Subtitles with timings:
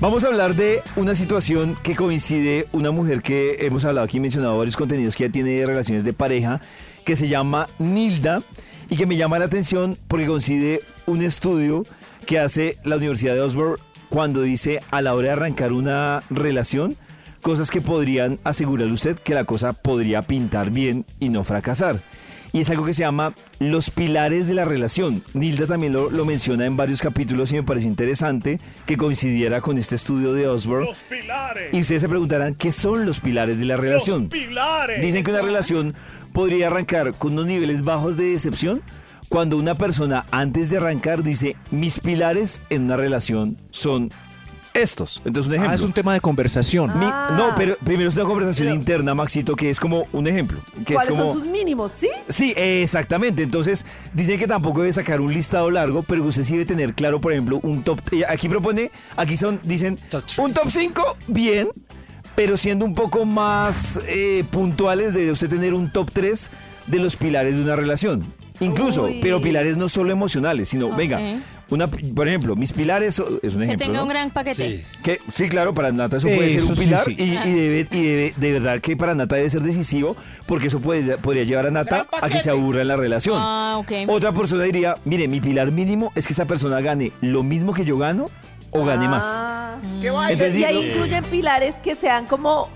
[0.00, 4.56] Vamos a hablar de una situación que coincide una mujer que hemos hablado aquí, mencionado
[4.56, 6.60] varios contenidos que ya tiene relaciones de pareja,
[7.04, 8.44] que se llama Nilda
[8.88, 11.84] y que me llama la atención porque coincide un estudio
[12.26, 16.96] que hace la Universidad de Oxford cuando dice a la hora de arrancar una relación,
[17.40, 21.98] cosas que podrían asegurarle usted que la cosa podría pintar bien y no fracasar.
[22.52, 25.22] Y es algo que se llama los pilares de la relación.
[25.32, 29.78] Nilda también lo, lo menciona en varios capítulos y me parece interesante que coincidiera con
[29.78, 30.86] este estudio de Osborne.
[30.86, 31.74] Los pilares.
[31.74, 34.24] Y ustedes se preguntarán, ¿qué son los pilares de la relación?
[34.24, 35.00] Los pilares.
[35.00, 35.94] Dicen que una relación
[36.32, 38.82] podría arrancar con unos niveles bajos de decepción
[39.32, 44.10] cuando una persona antes de arrancar dice, mis pilares en una relación son
[44.74, 45.20] estos.
[45.24, 45.70] Entonces, un ejemplo.
[45.72, 46.98] Ah, es un tema de conversación.
[46.98, 47.34] Mi- Ah.
[47.36, 50.60] no, pero primero es una conversación interna, Maxito, que es como un ejemplo.
[50.86, 51.32] Que es ¿Cuáles como...
[51.32, 51.92] son sus mínimos?
[51.92, 52.08] ¿Sí?
[52.28, 53.42] Sí, exactamente.
[53.42, 57.20] Entonces, dicen que tampoco debe sacar un listado largo, pero usted sí debe tener claro,
[57.20, 58.00] por ejemplo, un top.
[58.12, 59.98] eh, Aquí propone, aquí son, dicen,
[60.38, 61.68] un top 5, bien,
[62.34, 66.50] pero siendo un poco más eh, puntuales, debe usted tener un top 3
[66.86, 68.24] de los pilares de una relación.
[68.60, 69.18] Incluso, Uy.
[69.20, 71.18] pero pilares no solo emocionales, sino, venga,
[71.74, 73.78] una, por ejemplo, mis pilares, es un Que ejemplo.
[73.78, 74.02] tenga ¿no?
[74.04, 74.84] un gran paquete.
[75.02, 77.14] Que, sí, claro, para Nata eso puede ser un pilar sí.
[77.18, 80.80] Y, y debe, y debe- de verdad que para Nata debe ser decisivo porque eso
[80.80, 83.36] puede, podría llevar a Nata a que se aburra en la relación.
[83.38, 83.92] Ah, ok.
[84.08, 87.84] Otra persona diría, mire, mi pilar mínimo es que esa persona gane lo mismo que
[87.84, 88.30] yo gano
[88.70, 89.24] o gane más.
[89.26, 89.76] Ah.
[90.02, 92.68] Entonces, y ahí incluyen pilares que sean como,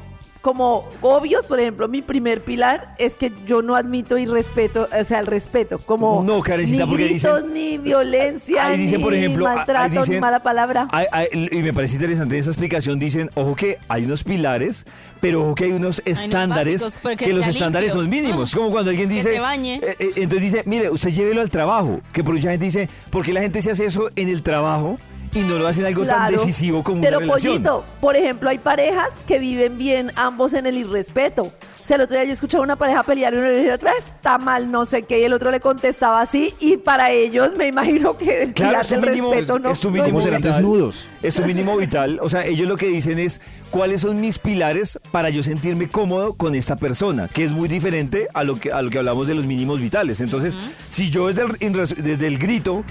[0.46, 1.44] como obvios.
[1.44, 5.26] Por ejemplo, mi primer pilar es que yo no admito y respeto, o sea, el
[5.26, 5.78] respeto.
[5.80, 9.56] Como No, Karencita, ni porque gritos, dicen- ni violencia, Ahí dicen, ni por ejemplo, ahí
[9.56, 10.86] maltrato, ni dicen- mala palabra.
[10.92, 13.00] Hay- hay- y me parece interesante esa explicación.
[13.00, 14.84] Dicen, ojo que hay unos pilares,
[15.20, 18.54] pero ojo que hay unos estándares, básicos, que los estándares son mínimos.
[18.54, 19.32] Ah, como cuando alguien que dice...
[19.32, 19.80] se bañe.
[19.82, 22.00] eh, eh, entonces dice, mire, usted llévelo al trabajo.
[22.12, 24.96] Que por mucha gente dice, ¿por qué la gente se hace eso en el trabajo
[25.36, 27.52] y no lo hacen algo tan decisivo como Pero una relación?
[27.54, 31.42] pollito, por ejemplo, hay parejas que viven bien ambos en el irrespeto.
[31.44, 34.06] O sea, el otro día yo escuchaba una pareja pelear y uno le decía, "Pues,
[34.06, 37.66] está mal, no sé qué, y el otro le contestaba así, y para ellos me
[37.68, 40.24] imagino que el Claro, es tu del mínimo, respeto no, es tu no mínimo es-
[40.24, 40.52] serán vital.
[40.54, 41.08] desnudos.
[41.22, 42.18] Es tu mínimo vital.
[42.22, 46.34] O sea, ellos lo que dicen es cuáles son mis pilares para yo sentirme cómodo
[46.34, 49.34] con esta persona, que es muy diferente a lo que, a lo que hablamos de
[49.34, 50.20] los mínimos vitales.
[50.20, 50.56] Entonces,
[50.88, 52.82] si yo desde el, desde el grito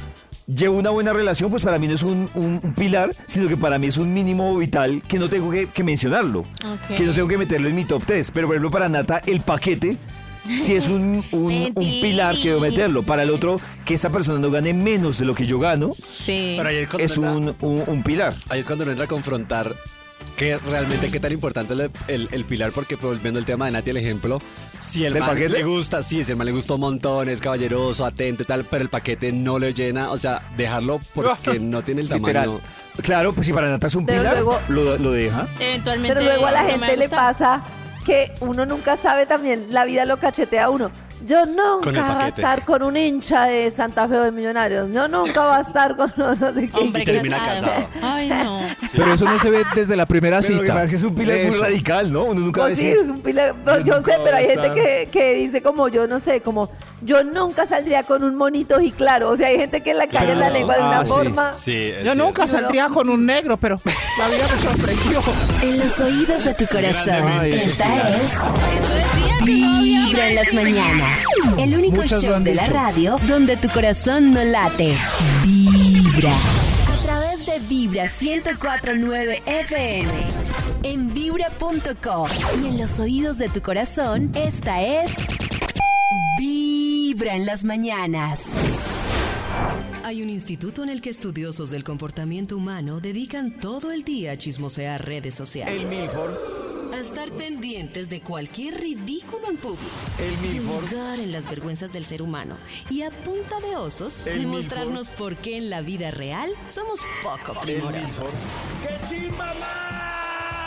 [0.48, 3.58] llevo una buena relación, pues para mí no es un, un- un pilar, sino que
[3.58, 6.46] para mí es un mínimo vital que no tengo que, que mencionarlo,
[6.96, 8.32] que no tengo que meterlo en mi top 3.
[8.32, 9.98] Pero por ejemplo, para Nata, el paquete...
[10.48, 13.02] Si es un, un- un pilar que debo meterlo.
[13.02, 16.54] Para el otro, que esa persona no gane menos de lo que yo gano, Sí.
[16.56, 18.36] Pero ahí es un, un- un pilar.
[18.50, 19.76] Ahí es cuando uno entra a confrontar
[20.38, 23.66] que realmente qué tan importante es el, el- el pilar, porque pues, volviendo al tema
[23.66, 24.40] de Nati, el ejemplo,
[24.80, 25.50] si el ¿Del man paquete?
[25.54, 28.66] le gusta, sí, si el man le gusta un montón, es caballeroso, atento y tal,
[28.66, 32.28] pero el paquete no le llena, o sea, dejarlo porque no tiene el tamaño.
[32.28, 32.60] Literal.
[33.02, 35.48] Claro, pues si para Nata es un Pero pilar, luego- lo, lo deja.
[35.60, 36.16] Eventualmente.
[36.16, 37.62] Pero luego a la gente le pasa
[38.06, 40.92] que uno nunca sabe también, la vida lo cachetea a uno.
[41.26, 42.42] Yo Con nunca voy a paquete.
[42.42, 44.92] estar con un hincha de Santa Fe o de Millonarios.
[44.92, 46.78] Yo nunca voy a estar con no sé qué.
[46.78, 47.62] Hombre Y termina casado.
[47.68, 47.88] casado.
[48.02, 48.62] Ay, no.
[48.96, 50.84] Pero eso no se ve desde la primera Pero cita.
[50.84, 52.24] es que es un pilar muy radical, ¿no?
[52.26, 53.56] Uno nunca va a Pues sí, es un pilar.
[53.66, 56.70] no, yo sé, pero a hay gente que dice como yo no sé, como
[57.02, 59.30] yo nunca saldría con un monito y claro.
[59.32, 60.54] O sea, hay gente que la cae en la Claro.
[60.54, 61.12] lengua de una Ah, sí.
[61.12, 61.54] forma.
[61.54, 62.16] Sí, Yo cierto.
[62.24, 63.80] nunca saldría con un negro, pero
[64.18, 65.22] la vida me sorprendió.
[65.62, 68.24] En los oídos de tu corazón, Ay, esta es
[69.44, 71.20] Vibra en las mañanas.
[71.58, 74.96] El único Muchas show de la radio donde tu corazón no late.
[75.44, 76.32] Vibra.
[76.34, 80.28] A través de Vibra 1049 FM.
[80.84, 82.28] En vibra.com.
[82.62, 85.12] Y en los oídos de tu corazón, esta es.
[86.40, 86.85] Vibra
[87.24, 88.44] en las mañanas.
[90.04, 94.38] Hay un instituto en el que estudiosos del comportamiento humano dedican todo el día a
[94.38, 95.74] chismosear redes sociales.
[95.74, 96.36] El Milford,
[96.94, 99.84] A estar pendientes de cualquier ridículo en público.
[100.20, 100.84] el Milford.
[100.84, 102.58] hurgar en las vergüenzas del ser humano.
[102.90, 107.60] Y a punta de osos, El demostrarnos por qué en la vida real somos poco
[107.62, 108.34] primorosos.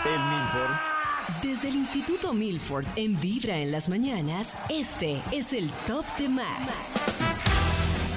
[0.04, 0.97] El Milford.
[1.28, 6.72] Desde el Instituto Milford en Vibra en las mañanas, este es el Top de Max.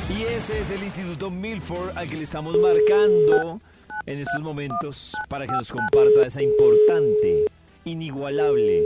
[0.09, 3.59] Y ese es el Instituto Milford al que le estamos marcando
[4.05, 7.47] en estos momentos para que nos comparta esa importante,
[7.83, 8.85] inigualable,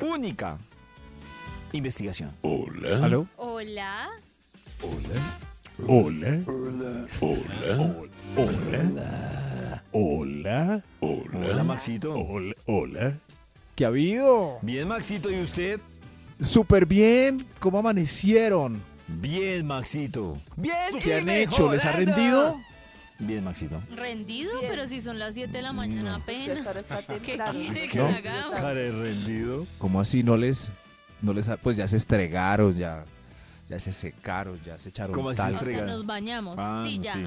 [0.00, 0.56] única
[1.72, 2.32] investigación.
[2.40, 3.04] Hola.
[3.04, 3.26] ¿Aló?
[3.36, 4.08] Hola.
[5.86, 6.40] Hola.
[6.40, 6.44] Hola.
[9.92, 10.82] Hola.
[11.00, 12.14] Hola, Maxito.
[12.14, 12.54] Hola.
[12.64, 13.18] Hola.
[13.78, 14.58] ¿Qué ha habido?
[14.62, 15.80] Bien, Maxito, ¿y usted?
[16.42, 17.46] Súper bien.
[17.60, 18.82] ¿Cómo amanecieron?
[19.06, 20.36] Bien, Maxito.
[20.56, 21.70] Bien, ¿Qué y han hecho?
[21.70, 22.60] ¿Les ha rendido?
[23.20, 23.80] Bien, Maxito.
[23.94, 24.68] Rendido, Bien.
[24.68, 26.58] pero si son las 7 de la mañana apenas.
[26.62, 28.06] Claro, está ¿Qué quiere que No.
[28.08, 28.60] hagamos?
[28.60, 29.64] rendido.
[29.78, 30.72] ¿Cómo así no les,
[31.22, 33.04] no les, ha- pues ya se estregaron, ya,
[33.68, 35.86] ya se secaron, ya se echaron ¿Cómo así tal?
[35.86, 36.56] Nos bañamos.
[36.58, 37.14] Ah, sí, ya.
[37.14, 37.22] sí.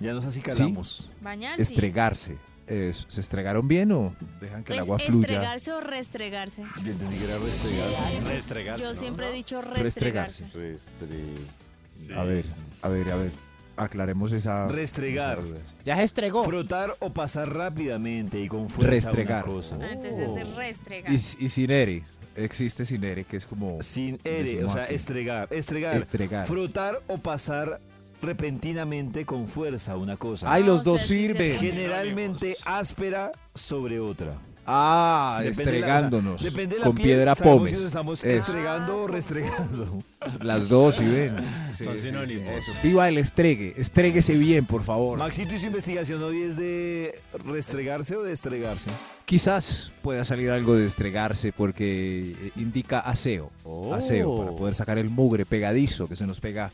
[0.00, 1.08] Ya nos acicalamos.
[1.22, 1.62] Sí.
[1.62, 2.36] Estregarse.
[2.68, 5.20] Es- ¿Se estregaron bien o dejan que el Pues agua fluya?
[5.26, 6.62] estregarse o restregarse.
[6.84, 8.20] Yo entendí que era restregarse.
[8.20, 8.78] Restregar.
[8.80, 10.44] Yo siempre he dicho Restregarse.
[10.54, 12.14] restregarse.
[12.16, 12.44] A ver,
[12.82, 13.30] a ver, a ver.
[13.76, 14.66] Aclaremos esa.
[14.68, 15.38] Restregar.
[15.38, 15.60] esa.
[15.84, 16.44] Ya se estregó.
[16.44, 19.44] Frotar o pasar rápidamente y con fuerza Restregar.
[19.44, 19.76] una cosa.
[19.80, 21.12] Ah, Entonces es de restregar.
[21.12, 22.02] Y, y sin ere.
[22.34, 23.80] Existe sin ere, que es como.
[23.82, 24.94] Sin ere, o sea, aquí.
[24.94, 25.48] estregar.
[25.50, 26.02] Estregar.
[26.02, 26.46] Estregar.
[26.46, 27.78] Frotar o pasar
[28.22, 30.52] repentinamente con fuerza una cosa.
[30.52, 31.58] Ay, los dos sirven.
[31.58, 34.34] Generalmente áspera sobre otra.
[34.70, 36.42] Ah, Depende de la- estregándonos.
[36.42, 37.78] depende de la con piel, piedra pómez.
[37.78, 38.36] si estamos Eso.
[38.52, 40.02] estregando o restregando.
[40.42, 41.36] Las dos, ¿sí ven?
[41.70, 42.52] Sí, Son sí, sí, sinónimos.
[42.82, 43.72] Viva el estregue.
[43.78, 45.18] Estréguese bien, por favor.
[45.18, 48.90] Maxito y su investigación hoy es de restregarse o de estregarse.
[49.24, 53.50] Quizás pueda salir algo de estregarse porque eh, indica aseo.
[53.94, 56.70] Aseo, para poder sacar el mugre pegadizo que se nos pega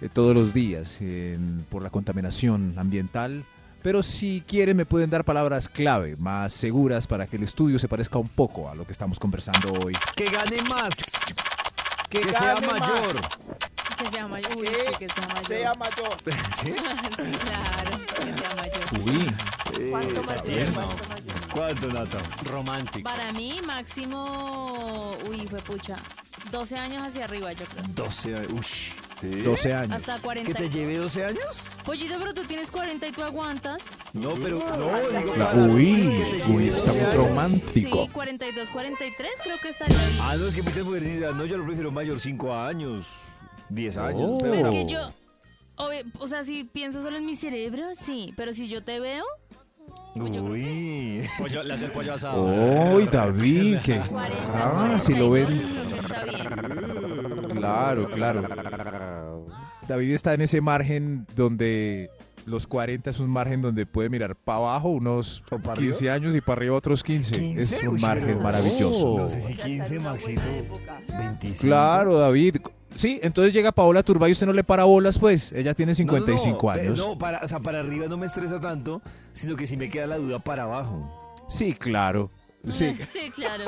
[0.00, 3.44] eh, todos los días en- por la contaminación ambiental.
[3.82, 7.86] Pero si quieren me pueden dar palabras clave, más seguras para que el estudio se
[7.86, 9.96] parezca un poco a lo que estamos conversando hoy.
[10.16, 10.94] Que gane más.
[12.08, 13.14] Que, Que sea mayor.
[13.98, 14.56] Que sea mayor.
[14.56, 15.46] Uy, Que sí, que sea mayor.
[15.46, 16.16] Sea mayor.
[16.60, 16.74] ¿Sí?
[17.16, 19.08] Sí, claro, que sea mayor.
[19.08, 20.42] Uy, ¿Cuánto Eh, mayor?
[20.44, 20.74] tierno.
[20.74, 21.48] ¿Cuánto mayor?
[21.52, 22.18] ¿Cuánto, Nata?
[22.50, 23.08] Romántico.
[23.08, 25.16] Para mí, máximo.
[25.28, 25.96] Uy, fue pucha.
[26.50, 27.84] 12 años hacia arriba, yo creo.
[27.94, 28.88] 12 años.
[29.20, 29.28] ¿Sí?
[29.42, 29.92] 12 años.
[29.96, 30.54] Hasta ¿Que 40.
[30.54, 31.66] te lleve 12 años?
[31.84, 33.82] Pollito, pero tú tienes 40 y tú aguantas.
[34.12, 37.70] No, pero no, digo La- para- uy, que uy, está 12 muy romántico.
[38.04, 40.18] Sí, 42, 43, creo que estaría bien.
[40.20, 43.06] Ah, no, es que muchas mujeres dicen, no, yo lo prefiero mayor 5 años,
[43.70, 44.20] 10 años.
[44.34, 44.38] Oh.
[44.38, 45.12] pero, Es o sea, que yo.
[45.76, 48.34] obvio, o sea, si pienso solo en mi cerebro, sí.
[48.36, 49.24] Pero si yo te veo,
[50.18, 51.28] Uy.
[51.38, 52.44] Pollo, le hace el pollo asado.
[52.94, 53.78] ¡Uy, David!
[53.84, 55.72] que- 40, Ah, si lo 42, ven.
[55.72, 57.56] creo que está bien.
[57.56, 58.42] Claro, claro.
[59.88, 62.10] David está en ese margen donde
[62.44, 66.34] los 40 es un margen donde puede mirar para abajo unos ¿O para 15 años
[66.34, 67.38] y para arriba otros 15.
[67.38, 69.16] 15, Es un uy, margen maravilloso.
[69.18, 70.40] No sé si Ya 15, está en una Maxito.
[70.42, 71.00] buena época.
[71.18, 71.60] 25.
[71.60, 72.56] Claro, David.
[72.94, 75.52] Sí, entonces llega Paola Turbay y usted no le para bolas, pues.
[75.52, 76.98] Ella tiene No, no, no, 55 años.
[76.98, 80.06] No, para, o sea, para arriba no me estresa tanto, sino que sí me queda
[80.06, 81.44] la duda para abajo.
[81.48, 82.30] Sí, claro.
[82.68, 83.64] Sí, Sí, claro.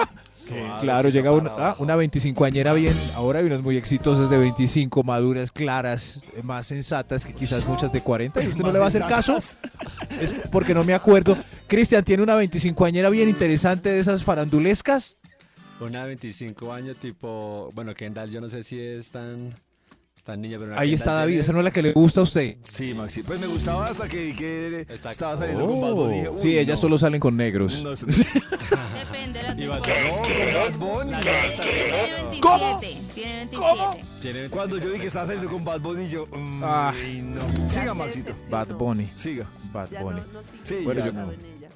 [0.80, 2.94] claro, llega una, ah, una 25añera bien.
[3.14, 7.92] Ahora hay unas muy exitosas de 25, maduras, claras, eh, más sensatas que quizás muchas
[7.92, 8.42] de 40.
[8.42, 9.36] ¿Y usted no le va a hacer caso?
[9.36, 11.36] Es porque no me acuerdo.
[11.66, 15.18] Cristian tiene una 25añera bien interesante de esas farandulescas.
[15.80, 17.70] Una de 25 años, tipo.
[17.74, 19.54] Bueno, Kendall, yo no sé si es tan.
[20.28, 20.72] Tan niña, pero.
[20.72, 21.40] una Ahí está David, Jenner.
[21.40, 22.56] esa no es la que le gusta a usted.
[22.64, 23.22] Sí, Maxi.
[23.22, 26.16] Pues me gustaba hasta que vi que Está- estaba saliendo con Bad Bunny.
[26.20, 26.82] Dije, sí, ellas no.
[26.82, 27.82] solo salen con negros.
[27.82, 31.10] No, Depende de no, Bunny.
[31.20, 32.40] Tiene 27.
[33.14, 34.04] Tiene 27.
[34.20, 36.26] Tiene- Cuando yo vi que estaba saliendo con Bad Bunny, yo.
[36.26, 36.92] mm, Ah.
[36.94, 37.40] ay, no.
[37.70, 38.34] Siga, Maxito.
[38.50, 39.10] Bad Bunny.
[39.16, 39.46] Siga.
[39.72, 40.20] Bad no, Bunny.
[40.32, 41.22] no Sí, Bueno, yo- no.
[41.32, 41.68] en ella.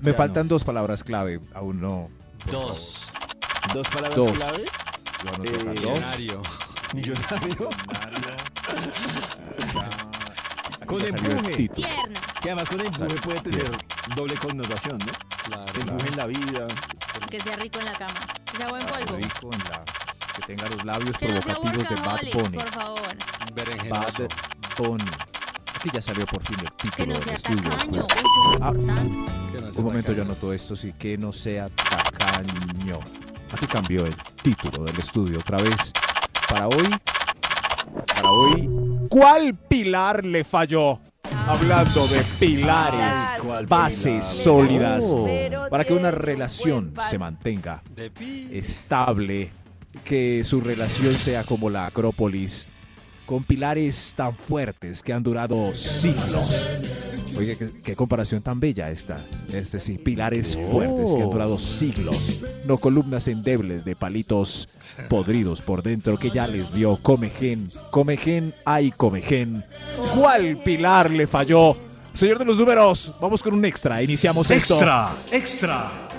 [0.00, 1.40] Me Ya faltan dos palabras clave.
[1.52, 2.08] Aún no.
[2.50, 3.06] Dos.
[3.74, 4.32] Dos palabras Dos.
[4.32, 4.64] clave.
[5.22, 6.40] Yo anoté Eh, dos.
[6.92, 7.70] Millonario.
[10.86, 11.68] Con empuje.
[12.40, 13.70] Que además con empuje puede tener
[14.16, 15.12] doble connotación, ¿no?
[15.44, 15.80] Claro.
[15.80, 16.66] Empuje en la vida.
[17.30, 18.14] Que sea rico en la cama.
[18.50, 19.16] Que sea buen polvo.
[19.16, 19.84] Rico en la-
[20.34, 22.56] que tenga los labios Que no provocativos de Bad Bunny.
[22.58, 23.16] por favor.
[23.54, 24.28] Berenjenoso.
[24.28, 25.10] Bad Bunny.
[25.76, 27.70] Aquí ya salió por fin el Que título no del sea estudio.
[27.70, 28.00] tacaño.
[28.00, 28.24] pues.
[28.60, 28.70] Ah.
[28.72, 29.32] importante.
[29.52, 30.22] Que no sea Un momento, yo tacaño.
[30.32, 33.00] anoto esto, sí, que no sea tacaño.
[33.52, 35.92] Aquí cambió el título del estudio otra vez.
[36.50, 36.88] Para hoy,
[38.06, 38.68] para hoy,
[39.08, 40.98] ¿cuál pilar le falló?
[41.46, 44.44] Hablando de pilares, ¿cuál bases pilar?
[44.44, 47.82] sólidas, Pero para que una relación se mantenga
[48.50, 49.52] estable,
[50.04, 52.66] que su relación sea como la Acrópolis,
[53.26, 56.68] con pilares tan fuertes que han durado siglos.
[57.40, 59.24] Oye, qué, qué comparación tan bella esta.
[59.50, 62.42] Este sí, pilares fuertes que han durado siglos.
[62.66, 64.68] No columnas endebles de palitos
[65.08, 67.68] podridos por dentro que ya les dio comején.
[67.90, 69.64] Comején, ay comején.
[70.14, 71.74] ¿Cuál pilar le falló?
[72.12, 74.02] Señor de los números, vamos con un extra.
[74.02, 74.74] Iniciamos esto.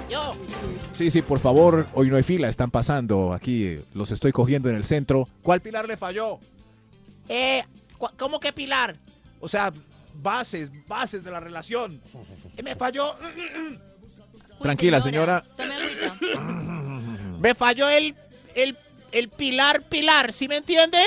[0.09, 0.31] Yo.
[0.93, 4.69] Sí, sí, por favor, hoy no hay fila, están pasando aquí, eh, los estoy cogiendo
[4.69, 5.27] en el centro.
[5.43, 6.39] ¿Cuál pilar le falló?
[7.29, 7.63] Eh,
[8.17, 8.95] ¿cómo que Pilar?
[9.39, 9.71] O sea,
[10.13, 12.01] bases, bases de la relación.
[12.63, 13.13] Me falló.
[13.15, 13.79] Uy,
[14.61, 15.43] Tranquila, señora.
[17.39, 18.15] Me falló el,
[18.55, 18.77] el,
[19.11, 20.33] el pilar, pilar.
[20.33, 20.99] ¿Sí me entiende?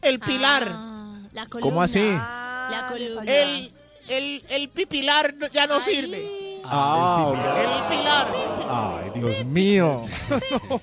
[0.00, 0.68] El pilar.
[0.70, 1.60] Ah, la columna.
[1.70, 2.00] ¿Cómo así?
[2.12, 3.22] Ah, La columna.
[3.30, 3.72] El,
[4.08, 5.82] el, el pipilar ya no Ay.
[5.82, 6.58] sirve.
[6.64, 8.32] Ah, El pilar.
[8.68, 10.02] Ay, Dios mío.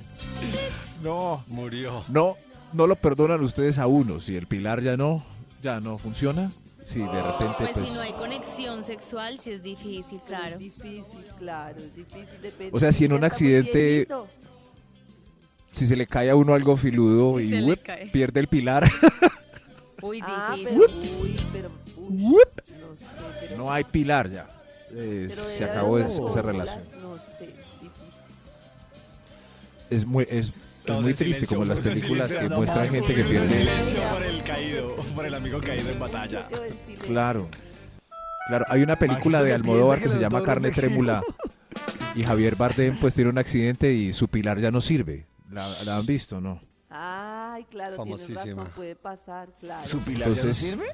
[1.01, 2.03] No, Murió.
[2.09, 2.35] no,
[2.73, 4.19] no lo perdonan ustedes a uno.
[4.19, 5.23] Si el pilar ya no,
[5.63, 6.51] ya no funciona.
[6.83, 7.87] Si de repente, Pues, pues.
[7.87, 10.53] si no hay conexión sexual, sí es difícil, claro.
[10.53, 11.03] Es difícil,
[11.37, 12.41] claro, es difícil.
[12.41, 12.69] Depende.
[12.75, 14.07] O sea, si en un accidente-.
[15.71, 18.07] Si se le cae a uno algo filudo Si y cae.
[18.07, 18.89] pierde el pilar,
[20.01, 20.79] Uy, Ah, difícil.
[20.79, 22.79] pero, uy, pero, uy, Whip.
[22.79, 23.05] no sé,
[23.41, 24.49] pero, no hay pilar ya.
[24.91, 26.81] Eh, se acabó esa relación.
[27.01, 27.91] No sé, difícil.
[29.91, 30.51] Es muy, es,
[30.85, 33.47] es muy triste como en las películas que muestran gente que pierde.
[33.49, 36.47] Silencio por el caído, por el amigo caído en batalla.
[36.87, 36.95] En.
[36.97, 37.49] Claro.
[38.47, 40.71] Claro, hay una película de Almodóvar que se llama Carne.
[40.71, 41.21] Trémula
[42.15, 45.27] y Javier Bardem pues tiene un accidente y su pilar ya no sirve.
[45.51, 46.59] ¿La, la han visto, no?
[46.89, 48.61] Ay, claro, tienes Famosísima.
[48.63, 49.87] razón, puede pasar, claro.
[49.87, 50.85] ¿Su pilar ya no Entonces, sirve?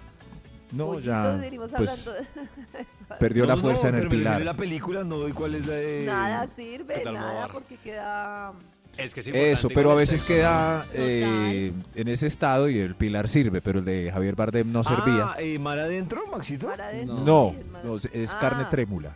[0.74, 4.42] No, ya entonces pues hablando de- perdió la No, fuerza no, en el pero pilar.
[4.42, 6.04] la película no doy cuál es la de...
[6.06, 8.52] Nada sirve, ¿Qué tal, nada, porque queda...
[8.98, 12.96] Es que es importante Eso, pero a veces queda eh, en ese estado y el
[12.96, 15.32] pilar sirve, pero el de Javier Bardem no servía.
[15.32, 16.68] Ah, eh, ¿Mar adentro, Maxito?
[16.68, 19.16] Para adentro, No, es no, es Ah, carne trémula.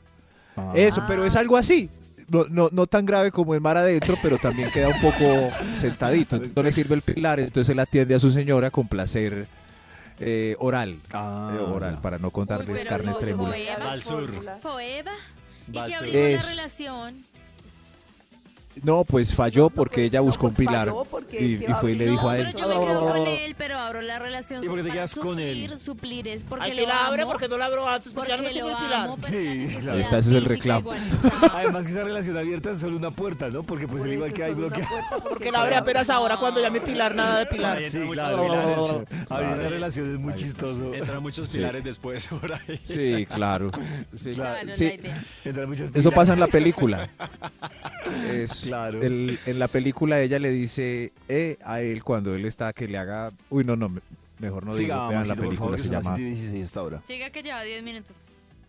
[0.57, 0.73] Ah.
[0.75, 1.89] Eso, pero es algo así.
[2.27, 6.35] No, no, no tan grave como el mar adentro, pero también queda un poco sentadito.
[6.35, 9.47] Entonces no le sirve el pilar, entonces él atiende a su señora con placer
[10.19, 10.97] eh, oral.
[11.11, 13.55] Ah, eh, oral, para no contarles pero carne trémula.
[13.81, 14.31] Al sur.
[14.61, 15.13] Foeva.
[15.71, 17.15] ¿Y si abrimos la relación?
[18.83, 21.59] No, pues falló No, porque pues, ella no, buscó un pues, pilar falló porque y,
[21.59, 22.55] ¿qué y fue y le dijo no, a pero él.
[22.55, 25.39] yo me quedo con él, pero abro la relación ¿Y por qué te quedas con
[25.39, 25.55] él?
[25.69, 28.37] suplir, suplir es porque Ay, lo la abre porque no la abro antes, porque ya
[28.37, 29.05] no me porque el pilar.
[29.05, 29.99] amo, pero Sí, claro.
[29.99, 30.91] Este es el reclamo.
[31.53, 33.63] Además que esa relación abierta es solo una puerta, ¿no?
[33.63, 34.89] Porque pues el igual eso que hay bloqueado.
[35.27, 37.79] Porque la abre apenas ahora cuando ya me pilar nada de pilar.
[37.87, 39.25] Sí, claro, pilar.
[39.29, 40.93] Abrir esa relación es muy chistoso.
[40.93, 42.79] Entran muchos pilares después por ahí.
[42.83, 43.71] Sí, claro.
[44.15, 44.59] Sí, Claro,
[45.93, 47.09] Eso pasa en la película.
[48.31, 49.01] Es- Claro.
[49.01, 52.97] el- en la película ella le dice eh, a él cuando él está que le
[52.97, 53.31] haga...
[53.49, 54.01] Uy, no, no, me-
[54.39, 55.07] mejor no Siga, digo.
[55.09, 57.01] Vean la película, favor, que se llama, 7:16 hasta ahora.
[57.05, 58.15] Siga que lleva 10 minutos.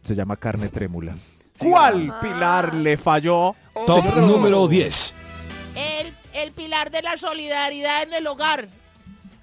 [0.02, 1.14] se llama Carne Trémula.
[1.54, 1.70] Siga.
[1.70, 2.20] ¿Cuál Ah.
[2.20, 3.54] pilar le falló?
[3.86, 5.14] Top número 10.
[5.76, 8.66] El, el pilar de la solidaridad en el hogar.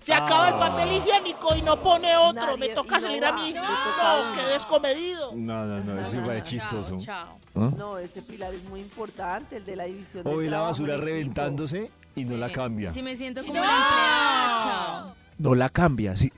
[0.08, 2.42] Se acaba el papel higiénico y no pone otro.
[2.42, 3.52] Nadie- me toca no salir a mí.
[3.54, 4.36] No, uno.
[4.38, 5.32] qué descomedido.
[5.36, 6.98] No, no, no, eso igual es Chao, chistoso.
[6.98, 7.38] Chao.
[7.56, 7.72] ¿Ah?
[7.78, 10.96] No, ese pilar es muy importante, el de la división O del ve la basura
[10.96, 12.94] reventándose y no la cambia.
[12.94, 15.16] Si me siento como una empleada, chao.
[15.40, 16.32] No la cambia, sí.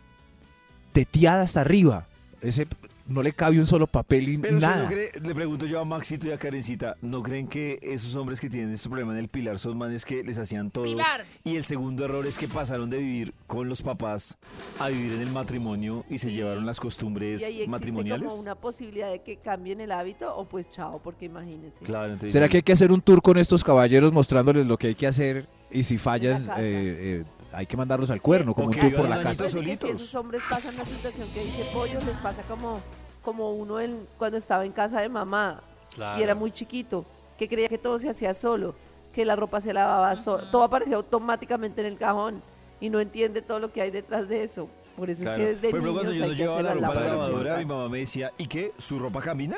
[0.92, 2.08] Teteada hasta arriba.
[2.42, 2.68] Ese
[3.10, 4.84] no le cabe un solo papel y Pero ¿usted nada.
[4.84, 8.40] no cree- le pregunto yo a Maxito y a Karencita, ¿no creen que esos hombres
[8.40, 10.84] que tienen este problema en el pilar son manes que les hacían todo?
[10.86, 11.26] Pilar.
[11.44, 14.38] Y el segundo error es que pasaron de vivir con los papás
[14.80, 18.30] a vivir en el matrimonio y se llevaron las costumbres Y ahí existe matrimoniales.
[18.30, 21.80] como una posibilidad de que cambien el hábito o pues chao, porque imagínense.
[21.84, 24.88] Claro, entonces, ¿Será que hay que hacer un tour con estos caballeros mostrándoles lo que
[24.88, 25.48] hay que hacer?
[25.72, 29.08] Y si fallan, eh, eh, hay que mandarlos al cuerno, como o un tour por
[29.10, 29.44] la casa.
[29.44, 32.80] que Si esos hombres pasan la situación que dice Pollo, les pasa como,
[33.24, 35.62] como uno en, cuando estaba en casa de mamá
[35.94, 36.20] Claro.
[36.20, 37.06] y era muy chiquito,
[37.38, 38.76] que creía que todo se hacía solo,
[39.14, 42.42] que la ropa se lavaba solo, todo aparecía automáticamente en el cajón
[42.80, 44.70] y no entiende todo lo que hay detrás de eso.
[44.96, 45.38] Por eso Claro.
[45.38, 47.10] es que desde Por ejemplo, cuando niños yo no llevaba hacer la ropa a la
[47.10, 48.74] lavadora, mi mamá me decía, ¿y qué?
[48.78, 49.58] ¿Su ropa camina?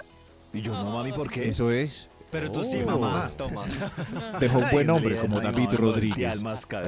[0.54, 1.50] Y yo, no, mami, ¿por qué?
[1.50, 2.08] Eso es.
[2.32, 2.92] Pero tú sí, Oh.
[2.92, 3.30] mamá.
[3.38, 3.66] Toma.
[4.40, 6.42] Dejó un buen En hombre como David no Rodríguez.
[6.42, 6.88] está.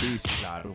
[0.00, 0.74] Sí, claro.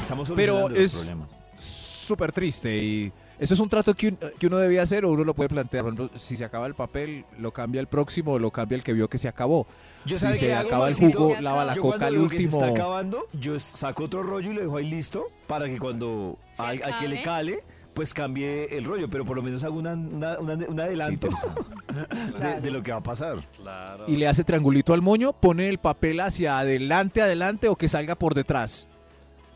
[0.00, 1.10] Estamos Pero es-.
[1.56, 5.24] Súper triste y eso es un trato que, un- que uno debía hacer o uno
[5.24, 5.84] lo puede plantear.
[5.84, 8.82] Por ejemplo, si se acaba el papel, lo cambia el próximo o lo cambia el
[8.82, 9.66] que vio que se acabó.
[10.04, 12.44] Yo Si ¿sabe se acaba el jugo, lava la Yo coca al veo que se
[12.44, 12.62] último.
[12.64, 16.62] está acabando, yo saco otro rollo y lo dejo ahí listo para que cuando ¿Se
[16.62, 17.62] a, a que le cale,
[17.92, 21.28] pues cambie el rollo, pero por lo menos hago una, una- una- un adelanto
[22.40, 23.38] de, de lo que va a pasar.
[23.56, 24.04] Claro.
[24.06, 28.14] Y le hace triangulito al moño, pone el papel hacia adelante, adelante o que salga
[28.14, 28.86] por detrás.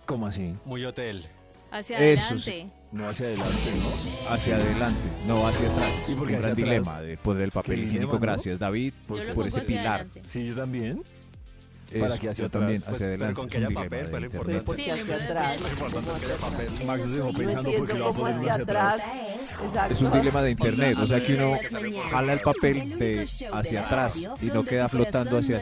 [0.06, 0.54] ¿Cómo así?
[0.64, 1.28] Muy hotel.
[1.70, 2.70] Hacia Eso adelante.
[2.92, 4.30] No hacia adelante, ¿no?
[4.30, 5.98] Hacia adelante, no hacia atrás.
[6.02, 8.00] Es ¿Y por qué un gran dilema de poner el papel ¿Qué higiénico.
[8.00, 8.20] dilema, no?
[8.20, 9.86] Gracias, David, por, por ese pilar.
[10.00, 10.22] adelante.
[10.24, 11.02] Sí, yo también.
[11.90, 13.34] Eso, Para que hacia también Pues, hacia pero adelante.
[13.34, 14.10] con que haya papel, pues.
[14.10, 14.62] Pero importante.
[14.64, 15.56] porque Sí, atrás.
[16.86, 19.02] Max se dejó pensando porque lo va poner hacia hacia atrás.
[19.90, 21.52] Es un dilema de internet, o sea que uno
[22.10, 25.60] jala el papel el de hacia atrás y no queda flotando hacia...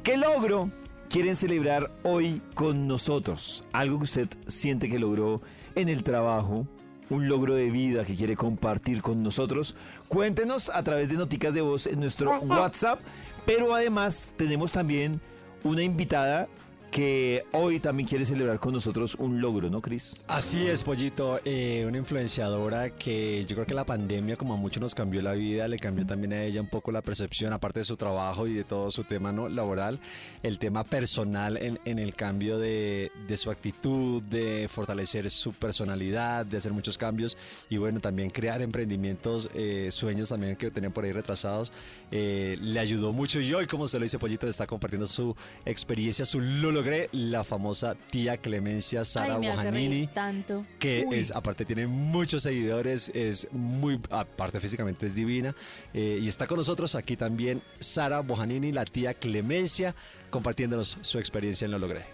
[0.03, 0.71] qué logro
[1.09, 3.65] quieren celebrar hoy con nosotros.
[3.73, 5.41] Algo que usted siente que logró
[5.75, 6.67] en el trabajo,
[7.11, 9.75] un logro de vida que quiere compartir con nosotros.
[10.09, 13.01] Cuéntenos a través de noticas de voz en nuestro WhatsApp,
[13.47, 15.21] pero además tenemos también
[15.65, 16.49] una invitada
[16.91, 20.23] que hoy también quiere celebrar con nosotros un logro, ¿no, Cris?
[20.27, 24.81] Así es, Pollito, eh, una influenciadora que yo creo que la pandemia como a muchos
[24.81, 27.85] nos cambió la vida, le cambió también a ella un poco la percepción, aparte de
[27.85, 29.49] su trabajo y de todo su tema ¿no?
[29.49, 30.01] laboral,
[30.43, 36.47] el tema personal en, en el cambio de, de su actitud, de fortalecer su personalidad,
[36.47, 37.37] de hacer muchos cambios
[37.69, 41.73] y bueno, también crear emprendimientos, eh, sueños también que tenían por ahí retrasados,
[42.11, 46.25] eh, le ayudó mucho y hoy, como usted lo dice, Pollito, está compartiendo su experiencia,
[46.25, 50.65] su lo logré, la famosa tía Clemencia Sara Ay, me hace Bojanini tanto.
[50.79, 55.55] que es aparte tiene muchos seguidores, es muy aparte físicamente es divina
[55.93, 59.97] eh, y está con nosotros aquí también Sara Bojanini, la tía Clemencia,
[60.31, 62.05] compartiéndonos su experiencia en lo logré.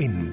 [0.00, 0.32] En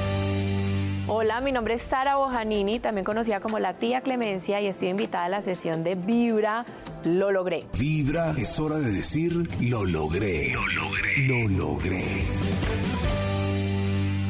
[1.13, 5.25] Hola, mi nombre es Sara Bojanini, también conocida como la tía Clemencia y estoy invitada
[5.25, 6.63] a la sesión de Vibra.
[7.03, 7.65] Lo logré.
[7.73, 10.53] Vibra es hora de decir lo logré.
[10.53, 11.27] Lo logré.
[11.27, 12.05] Lo logré.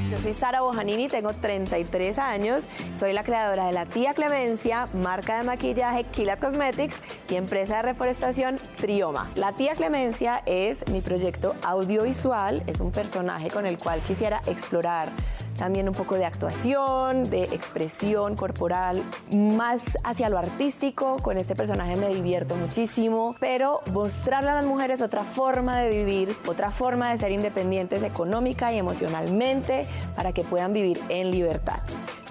[0.10, 5.38] Yo soy Sara Bojanini, tengo 33 años, soy la creadora de la tía Clemencia, marca
[5.38, 6.96] de maquillaje Kilat Cosmetics
[7.30, 9.30] y empresa de reforestación Trioma.
[9.36, 15.10] La tía Clemencia es mi proyecto audiovisual, es un personaje con el cual quisiera explorar
[15.62, 19.00] también un poco de actuación, de expresión corporal,
[19.32, 21.18] más hacia lo artístico.
[21.18, 26.36] Con este personaje me divierto muchísimo, pero mostrarle a las mujeres otra forma de vivir,
[26.48, 31.78] otra forma de ser independientes económica y emocionalmente para que puedan vivir en libertad.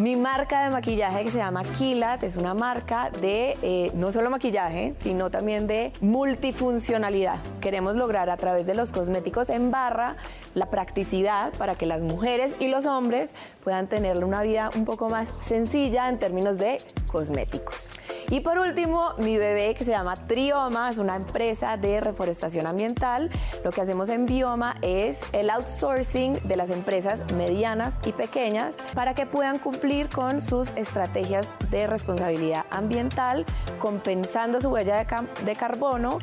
[0.01, 4.31] Mi marca de maquillaje que se llama Kilat es una marca de eh, no solo
[4.31, 7.37] maquillaje, sino también de multifuncionalidad.
[7.61, 10.17] Queremos lograr a través de los cosméticos en barra
[10.55, 13.20] la practicidad para que las mujeres y los hombres
[13.63, 16.79] puedan tener una vida un poco más sencilla en términos de
[17.11, 17.91] cosméticos.
[18.31, 23.31] Y por último, mi bebé que se llama Trioma, es una empresa de reforestación ambiental.
[23.65, 29.15] Lo que hacemos en Bioma es el outsourcing de las empresas medianas y pequeñas para
[29.15, 33.45] que puedan cumplir con sus estrategias de responsabilidad ambiental,
[33.81, 36.19] compensando su huella de, de carbono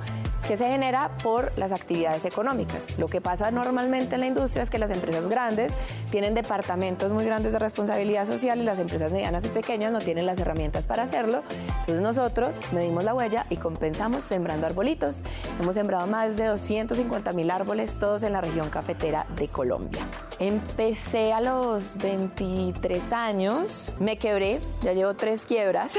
[0.48, 2.98] que se genera por las actividades económicas.
[2.98, 5.74] Lo que pasa normalmente en la industria es que las empresas grandes
[6.10, 6.77] tienen departamentos
[7.12, 10.86] muy grandes de responsabilidad social y las empresas medianas y pequeñas no tienen las herramientas
[10.86, 11.44] para hacerlo.
[11.80, 15.24] Entonces nosotros medimos la huella y compensamos sembrando arbolitos.
[15.60, 20.06] Hemos sembrado más de 250 mil árboles, todos en la región cafetera de Colombia.
[20.40, 25.94] Empecé a los 23 años, me quebré, ya llevo tres quiebras.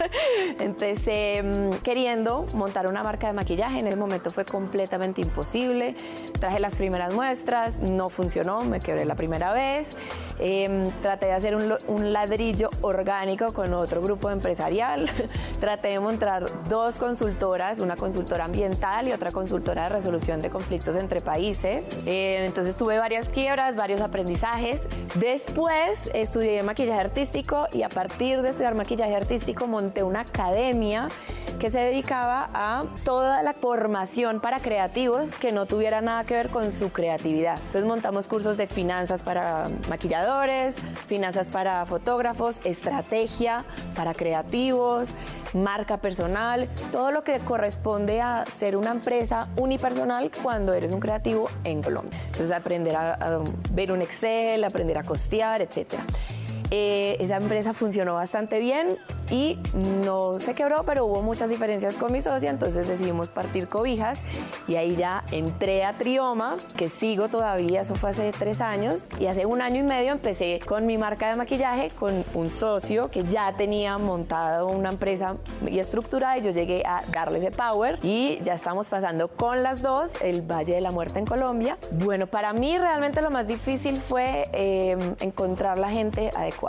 [0.60, 5.96] Empecé mm, queriendo montar una marca de maquillaje, en ese momento fue completamente imposible.
[6.38, 9.96] Traje las primeras muestras, no funcionó, me quebré la primera vez.
[10.42, 15.08] Em, traté de hacer un, un ladrillo orgánico con otro grupo empresarial.
[15.60, 20.96] traté de montar dos consultoras, una consultora ambiental y otra consultora de resolución de conflictos
[20.96, 22.00] entre países.
[22.06, 24.88] Eh, entonces tuve varias quiebras, varios aprendizajes.
[25.16, 31.08] Después estudié maquillaje artístico y a partir de estudiar maquillaje artístico monté una academia
[31.58, 36.48] que se dedicaba a toda la formación para creativos que no tuviera nada que ver
[36.48, 37.58] con su creatividad.
[37.58, 40.29] Entonces montamos cursos de finanzas para maquilladores,
[41.06, 43.64] finanzas para fotógrafos, estrategia
[43.94, 45.10] para creativos,
[45.54, 51.48] marca personal, todo lo que corresponde a ser una empresa unipersonal cuando eres un creativo
[51.64, 52.18] en Colombia.
[52.26, 53.40] Entonces aprender a, a
[53.72, 56.04] ver un Excel, aprender a costear, etcétera.
[56.70, 58.96] Eh, esa empresa funcionó bastante bien
[59.30, 59.58] y
[60.04, 64.20] no se quebró, pero hubo muchas diferencias con mi socia, entonces decidimos partir cobijas
[64.68, 69.26] y ahí ya entré a Trioma, que sigo todavía, eso fue hace tres años, y
[69.26, 73.24] hace un año y medio empecé con mi marca de maquillaje, con un socio que
[73.24, 78.38] ya tenía montado una empresa y estructurada y yo llegué a darle ese power y
[78.42, 81.78] ya estamos pasando con las dos el Valle de la Muerte en Colombia.
[81.92, 86.59] Bueno, para mí realmente lo más difícil fue eh, encontrar la gente adecuada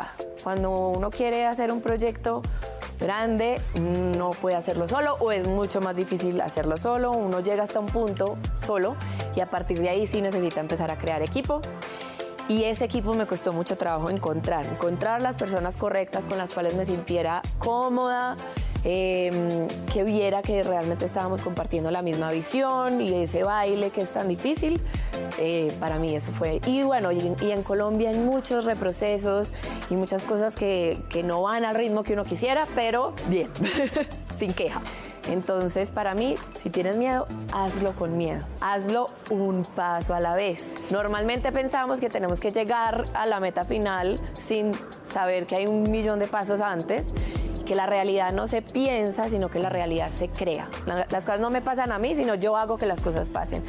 [0.44, 2.42] Cuando uno quiere hacer un proyecto
[3.00, 3.60] grande,
[4.18, 7.12] no puede hacerlo solo o es mucho más difícil hacerlo solo.
[7.12, 8.96] Uno llega hasta un punto solo
[9.36, 11.62] y a partir de ahí sí necesita empezar a crear equipo.
[12.48, 16.76] Y ese equipo me costó mucho trabajo encontrar, encontrar las personas correctas con las cuales
[16.76, 18.36] me sintiera cómoda,
[18.84, 24.12] eh, que viera que realmente estábamos compartiendo la misma visión y ese baile que es
[24.12, 24.82] tan difícil,
[25.40, 26.62] eh, para mí eso fue.
[26.66, 29.54] Y bueno, y, y en Colombia hay muchos reprocesos
[29.90, 33.50] y muchas cosas que, que no van al ritmo que uno quisiera, pero bien,
[34.38, 34.82] sin queja.
[35.28, 38.44] Entonces, para mí, si tienes miedo, hazlo con miedo.
[38.60, 40.74] Hazlo un paso a la vez.
[40.90, 44.72] Normalmente pensamos que tenemos que llegar a la meta final sin
[45.04, 47.14] saber que hay un millón de pasos antes
[47.66, 50.68] que la realidad no se piensa, sino que la realidad se crea.
[50.88, 53.64] La- las cosas no me pasan a mí, sino yo hago que las cosas pasen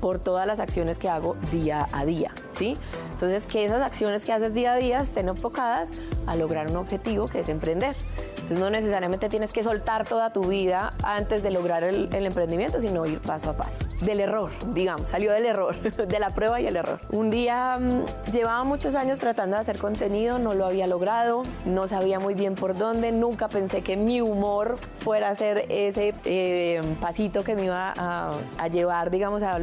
[0.00, 2.76] por todas las acciones que hago día a día, ¿sí?
[3.12, 5.90] Entonces, que esas acciones que haces día a día estén enfocadas
[6.26, 7.96] a lograr un objetivo que es emprender.
[8.44, 12.80] Entonces, no necesariamente tienes que soltar toda tu vida antes de lograr el, el emprendimiento,
[12.80, 13.86] sino ir paso a paso.
[14.04, 15.74] Del error, digamos, salió del error,
[16.08, 17.00] de la prueba y el error.
[17.10, 21.88] Un día mm, llevaba muchos años tratando de hacer contenido, no lo había logrado, no
[21.88, 26.80] sabía muy bien por dónde, nunca pensé que mi humor fuera a ser ese eh,
[27.00, 29.58] pasito que me iba a, a llevar, digamos, a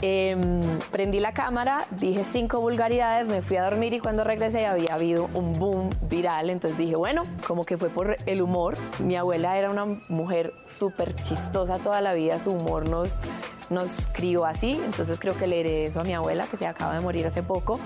[0.00, 4.94] Em, prendí la cámara, dije cinco vulgaridades, me fui a dormir y cuando regresé había
[4.94, 8.76] habido un boom viral, entonces dije, bueno, como que fue por el humor.
[9.00, 13.20] Mi abuela era una mujer súper chistosa toda la vida, su humor nos,
[13.68, 16.94] nos crió así, entonces creo que le heredé eso a mi abuela, que se acaba
[16.94, 17.78] de morir hace poco.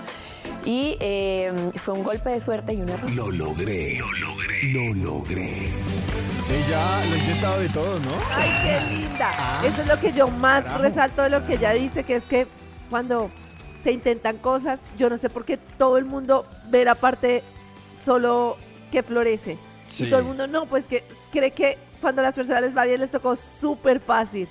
[0.65, 3.11] Y em, fue un golpe de suerte y un error.
[3.11, 3.97] Lo logré.
[3.97, 4.63] Lo logré.
[4.71, 5.69] Lo logré.
[6.51, 8.09] Ella lo ha intentado de todo, ¿no?
[8.33, 9.61] Ay, qué linda.
[9.63, 12.47] Eso es lo que yo más resalto de lo que ella dice, que es que
[12.89, 13.29] cuando
[13.77, 17.43] se intentan cosas, yo no sé por qué todo el mundo ve la parte
[17.99, 18.57] solo
[18.91, 19.59] que florece.
[19.87, 20.05] Sí.
[20.05, 22.85] Y todo el mundo no, pues que cree que cuando a las personas les va
[22.85, 24.49] bien les tocó súper fácil.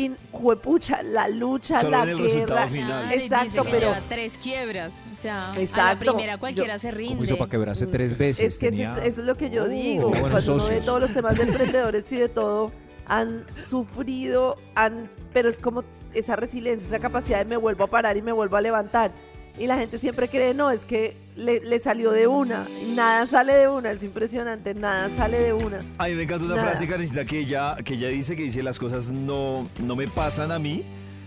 [0.00, 2.28] Y juepucha, la lucha, Solo la en el guerra.
[2.32, 3.12] resultado final.
[3.12, 4.92] Exacto, dice que pero lleva tres quiebras.
[5.12, 5.98] O sea, a la Exacto.
[6.12, 7.14] primera cualquiera Yo- se rinde.
[7.14, 8.54] ¿Cómo hizo para quebrarse tres veces?
[8.54, 10.10] es que eso es, eso es lo que yo Oh, digo.
[10.10, 12.72] Cuando uno ve todos los temas de emprendedores y de todo,
[13.06, 15.84] han sufrido, han, pero es como
[16.14, 19.12] esa resiliencia, esa capacidad de me vuelvo a parar y me vuelvo a levantar.
[19.58, 22.66] Y la gente siempre cree, no, es que le, le salió de una.
[22.94, 25.84] Nada sale de una, es impresionante, nada sale de una.
[25.98, 26.68] A mí me encanta una Nada.
[26.68, 30.50] frase, Karencita, que ella, que ella dice que dice las cosas no, no me pasan
[30.50, 30.82] a mí,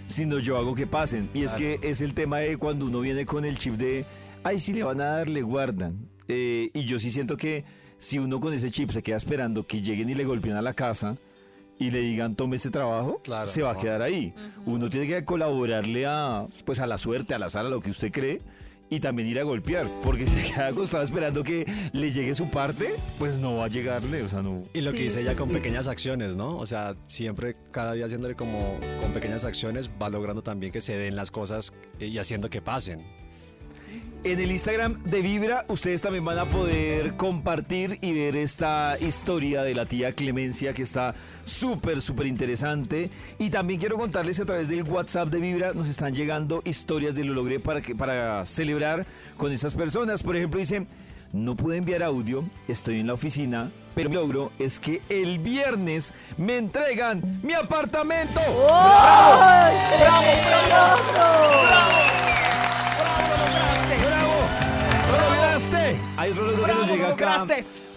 [0.08, 1.30] sino yo hago que pasen.
[1.34, 4.06] Y es que es el tema de cuando uno viene con el chip de,
[4.44, 6.10] ay, si le van a dar, le guardan.
[6.28, 7.66] Eh, y yo sí siento que
[7.98, 10.74] si uno con ese chip se queda esperando que lleguen y le golpeen a la
[10.74, 11.18] casa
[11.88, 13.80] y le digan, tome este trabajo, Claro, se va a no.
[13.80, 14.34] quedar ahí.
[14.66, 18.12] Uno tiene que colaborarle a, pues, a la suerte, al azar, a lo que usted
[18.12, 18.42] cree.
[18.90, 22.50] Y también ir a golpear, porque si se queda acostado esperando que le llegue su
[22.52, 24.64] parte, pues no va a llegarle, o sea, no.
[24.74, 25.54] Y lo que Sí, dice sí, ella con sí.
[25.56, 26.58] pequeñas acciones, ¿no?
[26.58, 30.96] O sea, siempre cada día haciéndole como con pequeñas acciones va logrando también que se
[30.96, 33.04] den las cosas y haciendo que pasen.
[34.26, 39.64] En el Instagram de Vibra, ustedes también van a poder compartir y ver esta historia
[39.64, 43.10] de la tía Clemencia que está súper, súper interesante.
[43.38, 47.26] Y también quiero contarles a través del WhatsApp de Vibra, nos están llegando historias de
[47.26, 49.06] lo logré para, que, para celebrar
[49.36, 50.24] con estas personas.
[50.24, 50.88] Por ejemplo, dice,
[51.34, 56.14] no pude enviar audio, estoy en la oficina, pero mi logro es que el viernes
[56.38, 58.40] me entregan mi apartamento.
[58.72, 61.62] ¡Ay, tremendo logro!
[61.68, 62.04] ¡Bravo!
[66.18, 67.48] Hay otro logro que ¡Bravo, nos llega acá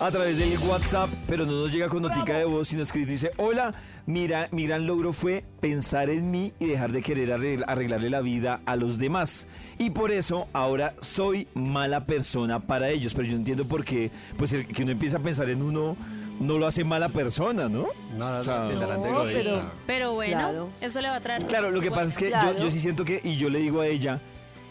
[0.01, 3.31] a través del WhatsApp, pero no nos llega con notica de voz, sino escrito dice,
[3.37, 3.75] hola,
[4.07, 8.20] mira, mi gran logro fue pensar en mí y dejar de querer arregl- arreglarle la
[8.20, 9.46] vida a los demás.
[9.79, 14.53] Y por eso ahora soy mala persona para ellos, pero yo entiendo por qué, pues
[14.53, 15.96] el que uno empieza a pensar en uno,
[16.40, 17.87] no lo hace mala persona, ¿no?
[18.18, 19.62] No, no, O sea, no, No, pero-.
[19.87, 20.68] Pero bueno, Claro.
[20.81, 21.42] eso le va a traer.
[21.46, 22.59] Claro, lo que pasa es que yo- Claro.
[22.59, 24.20] yo, sí siento que, y yo le digo a ella,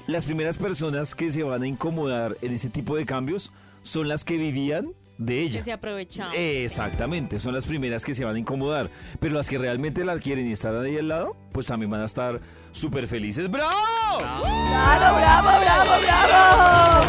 [0.08, 3.52] las primeras personas que se van a incomodar en ese tipo de cambios
[3.84, 5.60] son las que vivían de ella.
[5.60, 6.34] Que se aprovechaba.
[6.36, 8.90] Exactamente, son las primeras que se van a incomodar,
[9.20, 12.06] pero las que realmente la quieren y están ahí al lado, pues también van a
[12.06, 12.40] estar
[12.72, 13.50] súper felices.
[13.50, 13.72] ¡Bravo!
[14.20, 17.08] ¡Claro, bravo, bravo, bravo!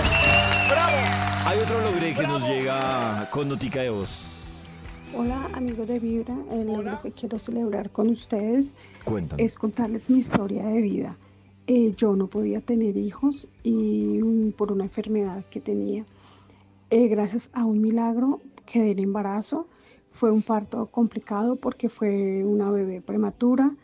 [1.47, 4.33] Hay otro logré que nos llega con notica de voz.
[5.15, 9.43] Hola amigos de Vibra, el logro que quiero celebrar con ustedes Cuéntame.
[9.43, 11.17] es contarles mi historia de vida.
[11.67, 16.05] Eh, yo no podía tener hijos y mm, por una enfermedad que tenía.
[16.91, 19.67] Eh, gracias a un milagro quedé en embarazo.
[20.13, 23.75] Fue un parto complicado porque fue una bebé prematura.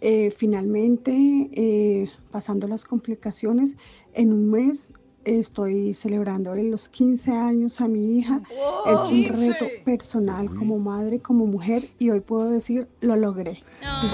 [0.00, 1.12] Eh, finalmente,
[1.52, 3.76] eh, pasando las complicaciones,
[4.14, 4.92] en un mes
[5.24, 8.40] Estoy celebrando los 15 años a mi hija.
[8.86, 13.62] Es un reto personal como madre, como mujer y hoy puedo decir, lo logré.
[14.02, 14.08] Mi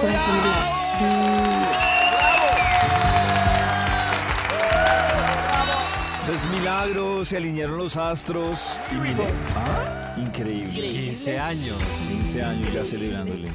[6.34, 10.90] es milagro, se alinearon los astros y mire, ah, increíble.
[10.90, 11.76] 15 años.
[12.08, 13.48] 15 años ya celebrándole.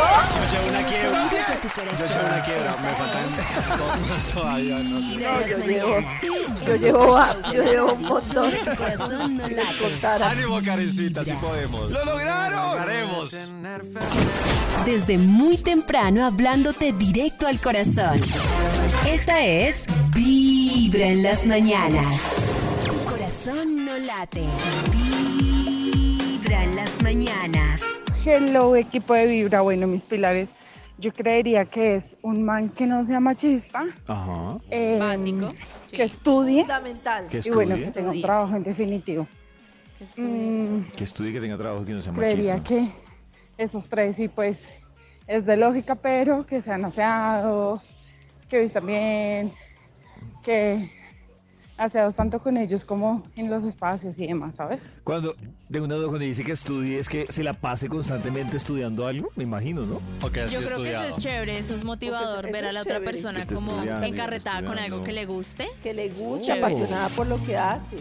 [0.01, 0.07] Yo
[0.51, 1.29] llevo una quiebra.
[1.99, 2.71] Yo llevo una quiebra.
[2.81, 3.27] Me faltan
[3.79, 3.93] dos
[4.33, 4.79] todavía.
[4.79, 4.99] No
[6.67, 7.19] yo llevo-
[7.53, 8.51] yo llevo un montón.
[9.79, 10.31] Contara.
[10.31, 11.91] Ánimo, Karencita, sí podemos.
[11.91, 12.77] ¡Lo lograron!
[12.77, 13.31] Lo haremos.
[14.85, 18.17] Desde muy temprano hablándote directo al corazón.
[19.09, 22.21] Esta es Vibra en las mañanas.
[22.87, 24.43] Tu corazón no late.
[24.91, 27.83] Vibra en las mañanas.
[28.25, 29.61] Hello, equipo de Vibra.
[29.63, 30.49] Bueno, mis pilares,
[30.99, 34.59] yo creería que es un man que no sea machista, Ajá.
[34.71, 35.53] eh, Básico.
[35.91, 37.27] que estudie Fundamental.
[37.29, 38.23] Que y bueno, que estudie, tenga un Estudie.
[38.23, 39.27] trabajo en definitivo.
[40.17, 42.69] Mm, que estudie, que tenga trabajo, que no sea creería machista.
[42.69, 42.91] que
[43.63, 44.67] esos tres sí, pues
[45.27, 47.83] es de lógica, pero que sean aseados,
[48.49, 49.53] que vistan bien,
[50.43, 50.91] que
[51.77, 54.81] aseados tanto con ellos como en los espacios y demás, ¿sabes?
[55.05, 55.35] Cuando,
[55.69, 59.45] de una cuando dice que estudie, es que se la pase constantemente estudiando algo, me
[59.45, 59.97] imagino, ¿no?
[60.23, 61.09] Ok, Yo creo que eso estudiado.
[61.09, 63.11] es chévere, eso es motivador, eso ver a la otra chévere.
[63.13, 65.69] persona Que como encarretada con algo que le guste.
[65.83, 66.65] Que le guste, Chévere.
[66.65, 67.97] apasionada por lo que hace.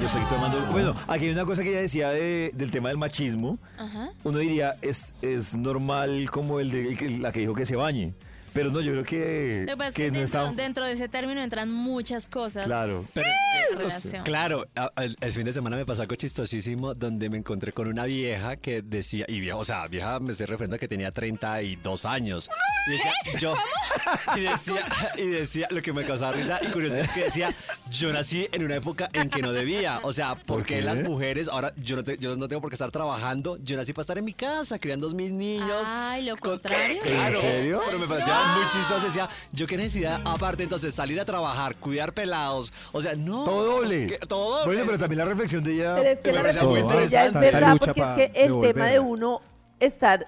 [0.00, 0.60] Yo estoy tomando.
[0.72, 3.58] Bueno, aquí hay una cosa que ella decía de- del tema del machismo.
[3.78, 4.10] Ajá.
[4.24, 7.76] Uno diría, es, es normal como el de el que- la que dijo que se
[7.76, 8.12] bañe.
[8.56, 10.52] Pero no, yo creo que, Lo que pasa es que no dentro, está.
[10.62, 12.66] dentro de ese término entran muchas cosas.
[12.66, 13.04] Claro.
[13.14, 13.28] Pero-
[13.70, 14.24] en relación.
[14.24, 14.66] Claro,
[14.96, 18.56] el, el fin de semana me pasó algo chistosísimo donde me encontré con una vieja
[18.56, 22.48] que decía, y vieja, o sea, vieja me estoy refiriendo a que tenía 32 años.
[22.88, 23.54] Y decía, yo,
[24.36, 27.54] y decía, y decía, lo que me causaba risa y curiosidad es que decía,
[27.90, 30.00] yo nací en una época en que no debía.
[30.02, 30.82] O sea, ¿por qué qué?
[30.82, 33.92] las mujeres, ahora yo no, te- yo no tengo por qué estar trabajando, yo nací
[33.92, 35.86] para estar en mi casa, criando a mis niños.
[35.86, 37.00] Ay, lo Con- contrario.
[37.02, 37.80] Claro, ¿En serio?
[37.84, 39.06] Pero me parecía muy chistoso.
[39.06, 42.72] Decía, yo qué necesidad, aparte, entonces salir a trabajar, cuidar pelados.
[42.92, 43.44] O sea, no.
[43.44, 44.06] Todo doble.
[44.06, 44.66] que- Todo doble.
[44.66, 45.94] Bueno, pero también la reflexión de ella.
[45.96, 47.50] Pero es que me la muy reflexión de ella es interesante.
[47.50, 49.00] verdad, lucha porque es pa que el tema de devolverla.
[49.00, 49.40] uno
[49.80, 50.26] estar,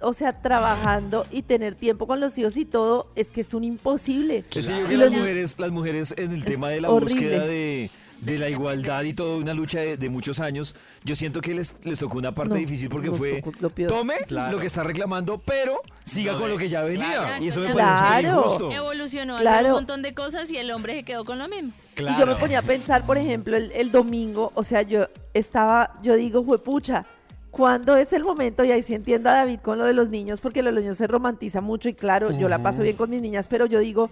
[0.00, 3.64] o sea, trabajando y tener tiempo con los hijos y todo, es que es un
[3.64, 4.38] imposible.
[4.38, 6.80] Es que yo creo Y que los las mujeres, las mujeres en el tema de
[6.80, 7.14] la horrible.
[7.14, 11.40] búsqueda de, de la igualdad y todo, una lucha de, de muchos años, yo siento
[11.40, 13.88] que les, les tocó una parte No, difícil porque nos fue, tocó lo peor.
[13.90, 14.52] tome Claro.
[14.52, 17.06] lo que está reclamando, pero siga No, con lo que ya venía.
[17.14, 17.44] claro.
[17.44, 18.08] Y eso me Claro.
[18.08, 18.70] parece injusto.
[18.72, 19.74] Evolucionó a hacer un Claro.
[19.74, 21.72] montón de cosas y el hombre se quedó con lo mismo.
[21.94, 22.16] Claro.
[22.16, 25.94] Y yo me ponía a pensar, por ejemplo, el, el domingo, o sea, yo estaba,
[26.02, 27.06] yo digo, pucha,
[27.50, 28.64] ¿cuándo es el momento?
[28.64, 30.82] Y ahí sí entiendo a David con lo de los niños, porque lo de los
[30.82, 33.78] niños se romantiza mucho y claro, yo la paso bien con mis niñas, pero yo
[33.80, 34.10] digo,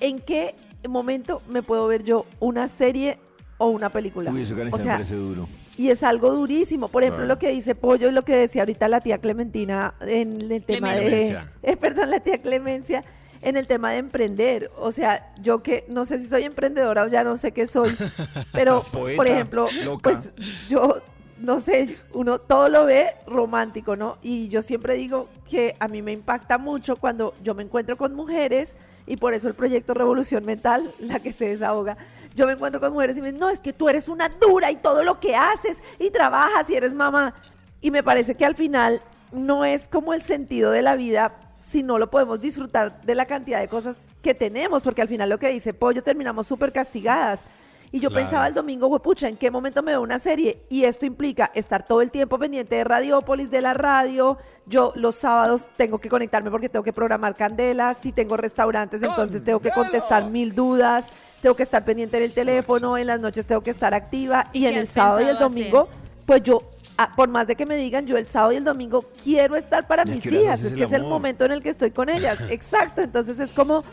[0.00, 0.54] ¿en qué
[0.88, 3.18] momento me puedo ver yo una serie
[3.58, 4.30] o una película?
[4.30, 5.48] Uy, eso que o me sea, parece duro.
[5.76, 6.88] y es algo durísimo.
[6.88, 7.34] Por ejemplo, Claro.
[7.34, 10.94] lo que dice Pollo y lo que decía ahorita la tía Clementina en el tema
[10.94, 11.00] de...
[11.06, 11.52] Clemencia.
[11.62, 13.04] Eh, perdón, la tía Clemencia
[13.42, 14.70] en el tema de emprender.
[14.78, 17.96] O sea, yo que no sé si soy emprendedora o ya no sé qué soy,
[18.52, 20.02] pero Poeta, por ejemplo, loca.
[20.10, 20.30] pues
[20.68, 21.00] yo
[21.38, 24.18] no sé, uno todo lo ve romántico, ¿no?
[24.22, 28.12] Y yo siempre digo que a mí me impacta mucho cuando yo me encuentro con
[28.14, 28.74] mujeres
[29.06, 31.96] y por eso el proyecto Revolución Mental, la que se desahoga,
[32.38, 34.70] yo me encuentro con mujeres y me dicen, no, es que tú eres una dura
[34.70, 37.34] y todo lo que haces y trabajas y eres mamá.
[37.80, 41.82] Y me parece que al final no es como el sentido de la vida si
[41.82, 45.38] no lo podemos disfrutar de la cantidad de cosas que tenemos, porque al final lo
[45.38, 47.42] que dice Pollo terminamos súper castigadas.
[47.90, 48.24] Y yo Claro.
[48.24, 50.62] pensaba el domingo, pucha, ¿en qué momento me veo una serie?
[50.68, 54.38] Y esto implica estar todo el tiempo pendiente de Radiópolis, de la radio.
[54.66, 57.98] Yo los sábados tengo que conectarme porque tengo que programar candelas.
[57.98, 61.06] Si tengo restaurantes, entonces tengo que contestar mil dudas.
[61.40, 62.98] Tengo que estar pendiente del teléfono.
[62.98, 64.48] En las noches tengo que estar activa.
[64.52, 65.42] ¿Y en el sábado y el hacer?
[65.48, 65.88] domingo,
[66.26, 66.62] pues yo,
[66.96, 69.86] ah, por más de que me digan, yo el sábado y el domingo quiero estar
[69.86, 70.62] para ¿Y a mis hijas.
[70.62, 72.40] Es el que es el momento en el que estoy con ellas.
[72.50, 73.02] Exacto.
[73.02, 73.84] Entonces es como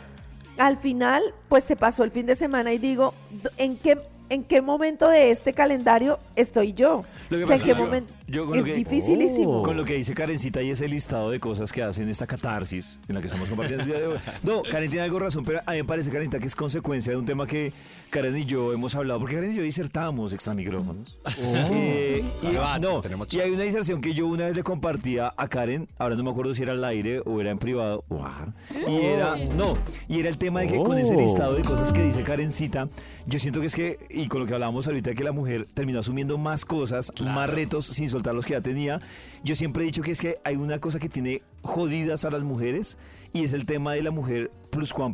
[0.58, 3.14] al final, pues se pasó el fin de semana y digo,
[3.58, 7.04] ¿en qué, en qué momento de este calendario estoy yo?
[7.28, 8.14] Lo que O sea, pasa ¿en qué momento?
[8.28, 9.62] Yo con Es lo que- dificilísimo.
[9.62, 13.14] Con lo que dice Karencita y ese listado de cosas que hacen esta catarsis en
[13.14, 14.18] la que estamos compartiendo el día de hoy.
[14.42, 17.18] No, Karen tiene algo razón, pero a mí me parece, Karencita, que es consecuencia de
[17.18, 17.72] un tema que
[18.10, 21.18] Karen y yo hemos hablado, porque Karen y yo disertábamos extra micrófonos.
[21.38, 25.32] Eh, y, Debate, no, tenemos y hay una disertación que yo una vez le compartía
[25.36, 28.52] a Karen, ahora no me acuerdo si era al aire o era en privado, ¡guau!
[28.88, 29.76] y era, no,
[30.08, 31.20] y era el tema de que con ese Oh.
[31.20, 32.88] listado de cosas que dice Karencita,
[33.26, 36.00] yo siento que es que, y con lo que hablábamos ahorita, que la mujer terminó
[36.00, 39.00] asumiendo más cosas, más retos sin soltar los que ya tenía.
[39.44, 42.42] Yo siempre he dicho que es que hay una cosa que tiene jodidas a las
[42.42, 42.98] mujeres
[43.32, 44.50] y es el tema de la mujer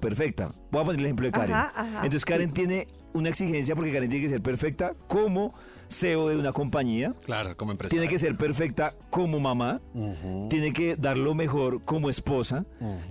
[0.00, 0.52] perfecta.
[0.70, 1.54] Voy a poner el ejemplo de Karen.
[1.54, 2.54] Ajá, ajá, Entonces Karen sí.
[2.54, 5.54] tiene una exigencia porque Karen tiene que ser perfecta como
[5.92, 7.14] CEO de una compañía.
[7.24, 7.90] Claro, como empresa.
[7.90, 9.81] Tiene que ser perfecta como mamá.
[10.48, 12.64] Tiene que dar lo mejor como esposa.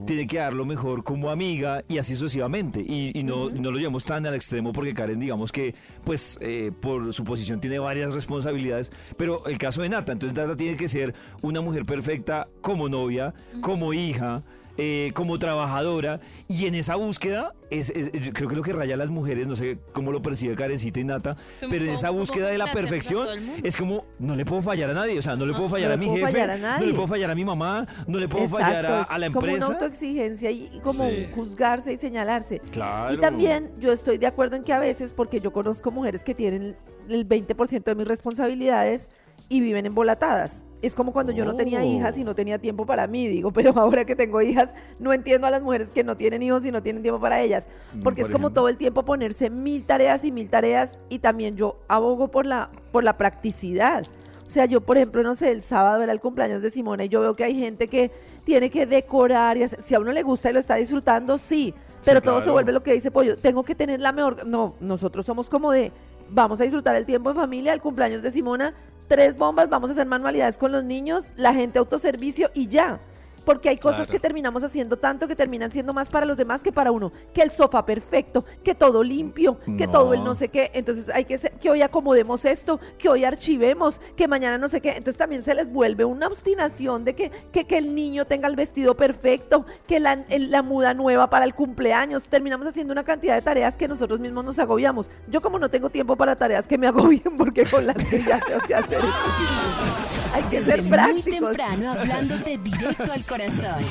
[0.05, 2.81] Tiene que dar lo mejor como amiga y así sucesivamente.
[2.81, 6.71] Y, y no, no lo llevamos tan al extremo porque Karen, digamos que, pues, eh,
[6.79, 8.91] por su posición tiene varias responsabilidades.
[9.17, 13.33] Pero el caso de Nata, entonces Nata tiene que ser una mujer perfecta como novia,
[13.61, 14.41] como hija.
[14.77, 18.95] Eh, como trabajadora y en esa búsqueda es, es- yo creo que lo que raya
[18.95, 22.09] a las mujeres no sé cómo lo percibe Karencita y Nata Como- pero en esa
[22.09, 23.27] búsqueda de la perfección
[23.63, 25.93] es como no le puedo fallar a nadie o sea no le puedo fallar no
[25.95, 28.45] a mi jefe fallar a no le puedo fallar a mi mamá no le puedo
[28.45, 31.25] Exacto, fallar a, la Como una empresa autoexigencia y y como Sí.
[31.27, 32.59] un juzgarse y señalarse.
[32.71, 33.13] Claro.
[33.13, 36.33] Y también yo estoy de acuerdo en que a veces, porque yo conozco mujeres que
[36.35, 36.75] tienen
[37.09, 39.09] el 20% de mis responsabilidades
[39.49, 40.63] y viven embolatadas.
[40.81, 41.83] Es como cuando yo no tenía Oh.
[41.83, 45.45] hijas y no tenía tiempo para mí, digo, pero ahora que tengo hijas, no entiendo
[45.47, 47.67] a las mujeres que no tienen hijos y no tienen tiempo para ellas.
[47.93, 51.19] Mm, Porque por es como todo el tiempo ponerse mil tareas y mil tareas y
[51.19, 54.05] también yo abogo por la, por la practicidad.
[54.45, 57.09] O sea, yo, por ejemplo, no sé, el sábado era el cumpleaños de Simona y
[57.09, 58.11] yo veo que hay gente que
[58.43, 61.73] tiene que decorar y hacer- si a uno le gusta y lo está disfrutando, sí,
[62.03, 64.45] pero todo se vuelve lo que dice Pollo, tengo que tener la mejor...
[64.47, 65.91] No, nosotros somos como de,
[66.31, 68.73] vamos a disfrutar el tiempo en familia, el cumpleaños de Simona,
[69.11, 73.01] tres bombas, vamos a hacer manualidades con los niños, la gente autoservicio y ya.
[73.45, 74.11] Porque hay cosas Claro.
[74.11, 77.11] que terminamos haciendo tanto que terminan siendo más para los demás que para uno.
[77.33, 79.91] Que el sofá perfecto, que todo limpio, que No.
[79.93, 80.69] todo el no sé qué.
[80.73, 84.79] Entonces hay que ser- que hoy acomodemos esto, que hoy archivemos, que mañana no sé
[84.81, 84.89] qué.
[84.91, 88.55] Entonces también se les vuelve una obstinación de que, que, que el niño tenga el
[88.55, 92.25] vestido perfecto, que la, el- la muda nueva para el cumpleaños.
[92.29, 95.09] Terminamos haciendo una cantidad de tareas que nosotros mismos nos agobiamos.
[95.27, 98.39] Yo como no tengo tiempo para tareas que me agobien porque con las que ya
[98.39, 100.10] tengo que hacer esto.
[100.33, 101.49] Hay que Desde ser muy prácticos.
[101.55, 103.83] temprano hablándote directo al corazón.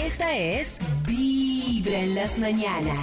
[0.00, 3.00] Esta es Vibra en las mañanas.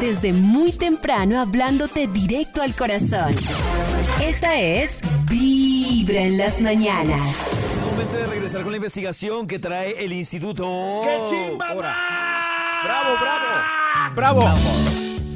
[0.00, 3.34] Desde muy temprano hablándote directo al corazón.
[4.22, 7.26] Esta es Vibra en las mañanas.
[7.26, 11.68] Es momento de regresar con la investigación que trae el instituto ¡Qué chimba!
[11.68, 11.94] Ahora.
[12.84, 13.16] ¡Bravo,
[14.14, 14.44] bravo!
[14.44, 14.54] ¡Bravo!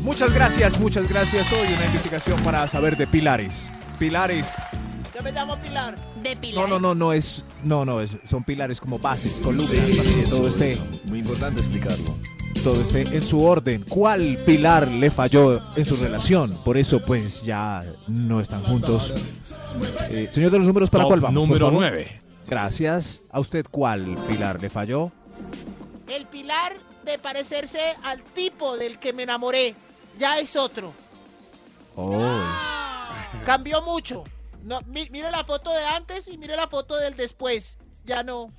[0.02, 1.52] Muchas gracias, muchas gracias.
[1.52, 3.70] Hoy una investigación para saber de pilares.
[3.98, 4.54] Pilares.
[5.14, 5.96] Yo me llamo Pilar.
[6.22, 6.68] De Pilar.
[6.68, 10.22] No, no, no, no es, no, no, es, son pilares como bases, columnas, para que
[10.30, 12.16] todo esté, Muy importante explicarlo.
[12.62, 13.84] todo esté en su orden.
[13.88, 16.56] ¿Cuál pilar le falló en su relación?
[16.64, 19.12] Por eso, pues, ya no están juntos.
[20.10, 21.40] Eh, señor de los números, ¿para Top cuál vamos?
[21.40, 21.80] por número favor?
[21.80, 22.20] nueve.
[22.48, 23.22] Gracias.
[23.30, 25.10] ¿A usted cuál pilar le falló?
[26.08, 26.72] El pilar
[27.04, 29.74] de parecerse al tipo del que me enamoré
[30.18, 30.92] ya es otro.
[31.96, 32.38] Oh,
[33.44, 34.24] Cambió mucho.
[34.64, 37.78] No, mi- mire la foto de antes y mire la foto del después.
[38.04, 38.52] Ya no.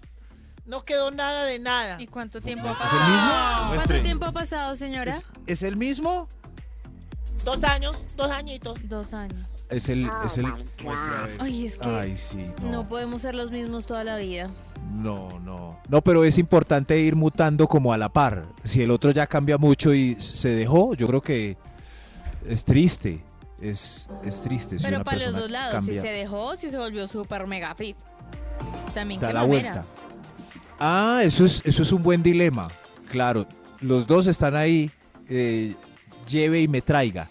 [0.65, 1.99] No quedó nada de nada.
[1.99, 3.01] ¿Y cuánto tiempo ha ¿Es pasado?
[3.01, 3.29] el mismo?
[3.31, 4.01] ¿Cuánto Muestre.
[4.01, 5.19] tiempo ha pasado, señora?
[5.47, 6.27] ¿Es el mismo?
[7.43, 8.77] Dos años, dos añitos.
[8.87, 9.47] Dos años.
[9.69, 10.45] Es el, Oh es el.
[11.39, 12.69] Ay, es que Ay, sí, no.
[12.71, 12.83] no.
[12.83, 14.49] podemos ser los mismos toda la vida.
[14.93, 15.79] No, no.
[15.89, 18.45] No, pero es importante ir mutando como a la par.
[18.63, 21.57] Si el otro ya cambia mucho y se dejó, yo creo que
[22.47, 23.23] es triste.
[23.61, 24.77] Es, es triste.
[24.79, 25.93] si Pero una para los persona dos lados, cambia.
[25.95, 27.95] si se dejó, si se volvió súper mega fit.
[28.93, 29.71] También da qué la mamera.
[29.73, 29.89] vuelta.
[30.79, 32.67] Ah, eso es, eso es un buen dilema.
[33.09, 33.45] Claro,
[33.81, 34.89] los dos están ahí,
[35.29, 35.75] eh,
[36.27, 37.29] lleve y me traiga.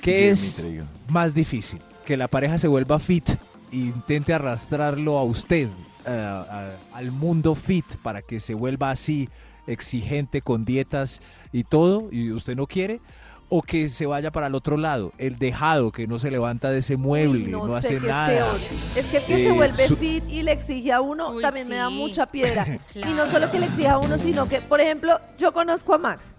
[0.00, 0.84] ¿Qué Lleve es traiga.
[1.08, 1.80] más difícil?
[2.04, 3.28] Que la pareja se vuelva fit
[3.72, 5.68] e intente arrastrarlo a usted,
[6.06, 9.28] a- al mundo fit, para que se vuelva así
[9.66, 11.20] exigente con dietas
[11.52, 13.00] y todo, y usted no quiere.
[13.48, 16.78] O que se vaya para el otro lado, el dejado que no se levanta de
[16.78, 18.32] ese mueble, no, sé hace qué nada.
[18.32, 18.60] Es, peor.
[18.96, 21.42] es que el que se Eh, vuelve su- fit y le exige a uno Uy,
[21.42, 22.66] también me da mucha piedra.
[22.94, 25.98] Y no solo que le exija a uno, sino que, por ejemplo, yo conozco a
[25.98, 26.34] Max.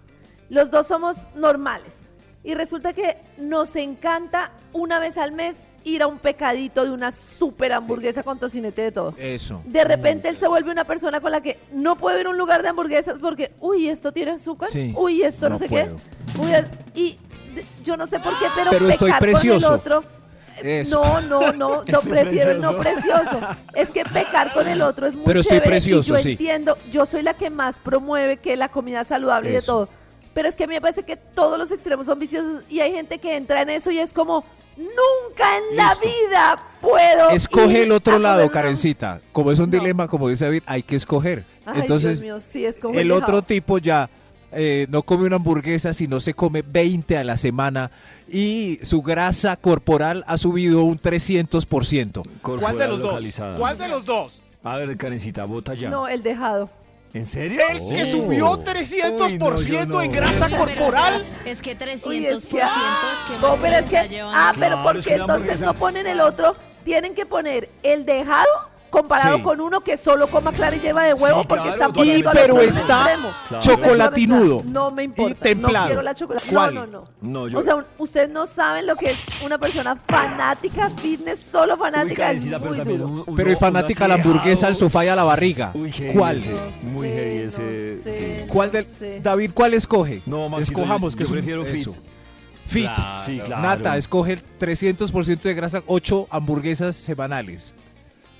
[0.50, 1.92] Los dos somos normales.
[2.44, 7.12] Y resulta que nos encanta una vez al mes ir a un pecadito de una
[7.12, 9.14] super hamburguesa con tocinete de todo.
[9.16, 9.62] Eso.
[9.64, 12.38] De repente él se vuelve una persona con la que no puede ir a un
[12.38, 15.96] lugar de hamburguesas porque, uy, esto tiene azúcar, Sí, uy, esto no, no sé puedo.
[15.96, 16.40] qué.
[16.40, 17.18] Uy, es- y
[17.54, 19.68] de- yo no sé por qué, pero, Pero estoy pecar con precioso.
[19.68, 20.04] el otro
[20.62, 21.00] Eso.
[21.02, 23.16] No, no, no, no Estoy prefiero el no precioso.
[23.38, 23.56] precioso.
[23.74, 26.32] Es que pecar con el otro es muy Pero estoy chévere y precioso, yo sí.
[26.32, 29.72] entiendo, yo soy la que más promueve que la comida saludable y de Eso.
[29.72, 29.88] todo.
[30.34, 32.92] Pero es que a mí me parece que todos los extremos son viciosos y hay
[32.92, 34.44] gente que entra en eso y es como,
[34.78, 39.20] nunca en la vida puedo Escoge ir el a otro lado, Karencita.
[39.32, 41.44] Como es un dilema, como dice David, hay que escoger.
[41.66, 44.08] Ay, Entonces, Dios mío, sí, escoge el otro tipo ya
[44.50, 47.90] eh, no come una hamburguesa, sino se come 20 a la semana
[48.30, 52.22] y su grasa corporal ha subido un 300%.
[52.40, 53.40] Corporal de los dos?
[53.58, 54.42] ¿Cuál de los dos?
[54.62, 55.90] A ver, Karencita, vota ya.
[55.90, 56.70] No, el dejado.
[57.14, 57.60] ¿En serio?
[57.70, 61.26] El que subió 300% en grasa Oiga, pero corporal.
[61.44, 64.38] Es que 300% Uy, es que, es ah, que no, pero es está que, llevando.
[64.38, 67.24] ah, pero Claro, porque es que una entonces hamburguesa- no ponen el otro, tienen que
[67.26, 68.46] poner el dejado
[68.88, 69.42] comparado Sí.
[69.42, 72.36] con uno que solo coma clara y lleva de huevo Sí, porque claro, poniendo al
[72.36, 73.08] pero está.
[73.48, 73.62] Claro.
[73.62, 74.62] chocolatinudo.
[74.64, 75.30] No me importa.
[75.30, 75.78] Y templado.
[75.84, 76.46] No quiero la chocolate.
[76.50, 76.74] ¿Cuál?
[76.74, 77.08] No, no, no.
[77.20, 77.58] No, yo.
[77.58, 82.12] O sea, ustedes no saben lo que es una persona fanática, fitness, solo Uy, fanática.
[82.12, 83.10] es Karencita, pero muy también duro.
[83.12, 85.72] un- uno- Pero es fanática a la hamburguesa, al sofá y a la barriga.
[85.74, 86.36] Uy, heavy ¿Cuál?
[86.36, 88.02] ese, muy heavy no ese.
[88.02, 88.46] sé.
[88.48, 89.20] ¿Cuál del sé.
[89.22, 90.22] David, cuál escoge?
[90.26, 91.74] No, Maxito, Escojamos yo- que yo es un- prefiero fit.
[91.80, 91.94] eso.
[92.66, 92.90] Fit.
[93.24, 93.62] Sí, claro.
[93.62, 97.72] Nata, escoge el 300% de grasa, 8 hamburguesas semanales.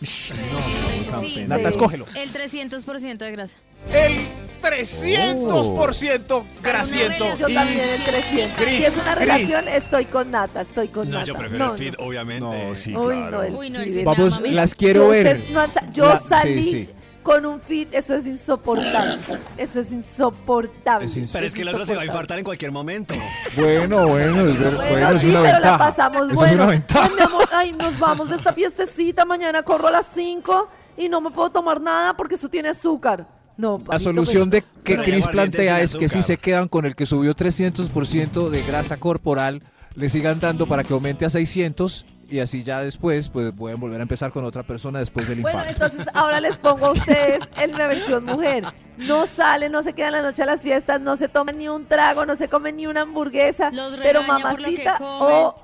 [0.00, 1.44] No, tan Sí.
[1.48, 2.06] Nata, escógelo.
[2.14, 3.56] El 300% de grasa.
[3.92, 4.18] El
[4.60, 7.34] 300% grasiento.
[7.38, 7.54] Yo Sí.
[7.54, 8.60] también el 300.
[8.60, 9.26] Gris, si es una gris.
[9.26, 11.26] relación, estoy con Nata, estoy con No, Nata.
[11.26, 12.04] yo prefiero No, el no.
[12.04, 12.40] obviamente.
[12.68, 13.48] No, sí, Uy, claro.
[13.50, 15.26] no, Uy, no, el Vamos, las quiero ver.
[15.26, 16.88] ustedes no han yo La- sí, salí sí.
[17.28, 19.18] Con un fit, eso es insoportable.
[19.58, 21.04] Eso es insoportable.
[21.06, 22.06] Es ins- Pero es que el otro se va a insoportable.
[22.06, 23.14] infartar en cualquier momento.
[23.56, 25.70] Bueno, bueno, es, ver- Bueno, bueno, es sí, una pero ventaja.
[25.72, 26.46] la pasamos Eso bueno.
[26.46, 27.04] es una ventaja.
[27.04, 31.08] Ay, mi amor, ay, nos vamos de esta fiestecita, mañana corro a las 5 y
[31.10, 33.26] no me puedo tomar nada porque eso tiene azúcar.
[33.58, 37.04] No, La solución de que Chris plantea es que si se quedan con el que
[37.06, 39.62] subió 300% de grasa corporal,
[39.94, 44.00] le sigan dando para que aumente a 600 y así ya después pues pueden volver
[44.00, 45.84] a empezar con otra persona después del Bueno, infarto.
[45.86, 48.64] entonces ahora les pongo a ustedes en la versión mujer.
[48.98, 51.86] No salen, no se quedan la noche a las fiestas, no se toman ni un
[51.86, 53.70] trago, no se comen ni una hamburguesa.
[53.70, 55.54] Los pero mamacita o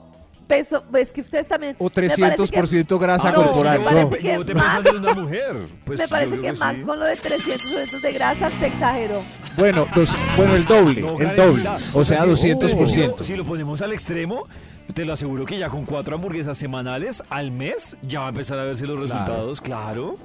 [0.47, 1.75] peso, es que ustedes también...
[1.79, 2.23] O me parece que-
[2.61, 3.79] 300% grasa Ah, no, corporal.
[3.79, 4.39] me parece no.
[4.41, 5.57] que te Max- una mujer.
[5.85, 6.87] Pues me parece que, Max sí.
[6.87, 9.23] con lo de 300 de grasa se exageró.
[9.57, 11.69] Bueno, dos- bueno, el doble, No, el doble.
[11.95, 13.25] O sea, si- 200%.
[13.25, 14.47] Si lo ponemos al extremo,
[14.93, 18.59] te lo aseguro que ya con cuatro hamburguesas semanales al mes ya va a empezar
[18.59, 20.17] a verse los resultados, claro.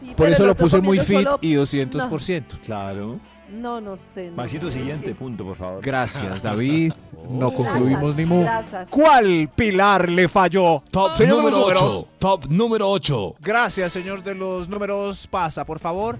[0.00, 2.58] Sí, Por eso lo puso muy fit solo- y 200%.
[2.64, 3.18] Claro.
[3.50, 4.28] No, no sé.
[4.30, 5.80] no, Maxito, no siguiente punto, por favor.
[5.82, 6.92] Gracias, David.
[7.30, 8.44] No concluimos ni mu.
[8.90, 10.82] ¿Cuál pilar le falló?
[10.90, 11.82] Top Señor número números.
[11.82, 12.08] 8.
[12.18, 13.36] Top número 8.
[13.40, 15.26] Gracias, señor de los números.
[15.26, 16.18] Pasa, por favor.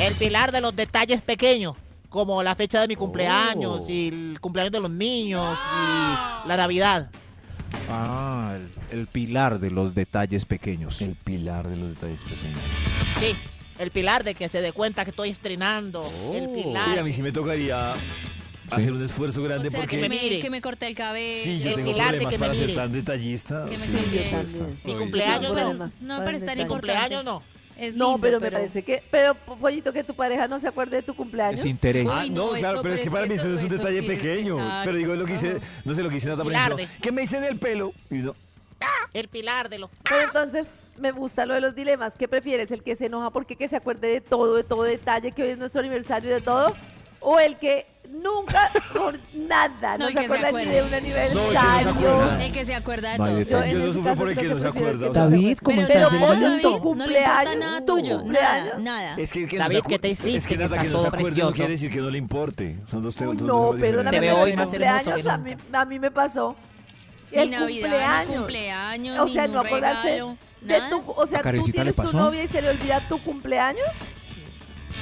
[0.00, 1.74] El pilar de los detalles pequeños,
[2.08, 3.90] como la fecha de mi cumpleaños Oh.
[3.90, 7.10] y el cumpleaños de los niños y la Navidad.
[7.90, 8.56] Ah,
[8.90, 11.00] el, el pilar de los detalles pequeños.
[11.02, 12.58] El pilar de los detalles pequeños.
[13.20, 13.36] Sí,
[13.78, 16.02] el pilar de que se dé cuenta que estoy estrenando.
[16.34, 17.92] El Uy, a mí sí me tocaría
[18.70, 19.96] hacer un esfuerzo grande O sea, porque...
[20.00, 20.40] que me, Mire.
[20.40, 21.42] que me corté el cabello.
[21.44, 23.64] Sí, yo el tengo problemas que para ser tan detallista.
[23.66, 23.92] Que me sí,
[24.30, 24.64] cuesta.
[24.84, 25.60] Mi cumpleaños Tengo no.
[25.60, 26.30] problemas No me para.
[26.38, 26.66] Mi importante.
[26.68, 27.42] cumpleaños no.
[27.78, 31.02] Es No, pero me parece que, pero Pollito, que tu pareja no se acuerde de
[31.02, 31.60] tu cumpleaños.
[31.60, 32.08] Es interés.
[32.10, 33.60] Ah, Uy, no, no, claro, eso- pero es que para es mí eso no es
[33.60, 34.58] un eso- detalle pequeño.
[34.58, 34.82] exacto.
[34.86, 36.86] Pero digo, lo que hice, no sé, lo que hice Nata, por Pilar ejemplo.
[36.94, 37.92] de- ¿Qué me hice en el pelo?
[38.10, 38.34] Y no,
[39.12, 39.90] El pilar de los.
[40.08, 42.16] Pero entonces me gusta lo de los dilemas.
[42.18, 42.70] ¿Qué prefieres?
[42.70, 45.48] ¿El que se enoja porque que se acuerde de todo, de todo detalle, que hoy
[45.50, 46.74] es nuestro aniversario y de todo?
[47.20, 50.70] ¿O el que nunca, por nada, No, no, se acuerda ni acuerde.
[50.70, 51.90] de un aniversario?
[51.90, 52.44] acuerda.
[52.44, 53.66] El que se acuerda de No todo.
[53.66, 55.08] yo en no sufro por el que no se acuerda.
[55.10, 56.68] David, ¿cómo Pero estás nada, del David, No momento?
[56.68, 57.56] le importa ¿Cumpleaños?
[57.58, 58.22] nada ¿Tu tuyo.
[58.24, 59.14] Nada, nada.
[59.16, 60.36] Es que, el que David, no ¿qué te hiciste?
[60.38, 62.76] Es que estás que no se todo acuerde no quiere decir que no le importe.
[62.86, 63.42] Son dos temas.
[63.42, 66.54] no, perdóname, Te veo pero hoy más hermoso a mí, a mí me pasó.
[67.32, 68.28] Ni El Navidad, cumpleaños.
[68.28, 70.90] ni cumpleaños, O sea, un no acordarse regalo, de nada.
[70.90, 73.88] tu, o sea, ¿A tú tienes tu novia y se le olvida tu cumpleaños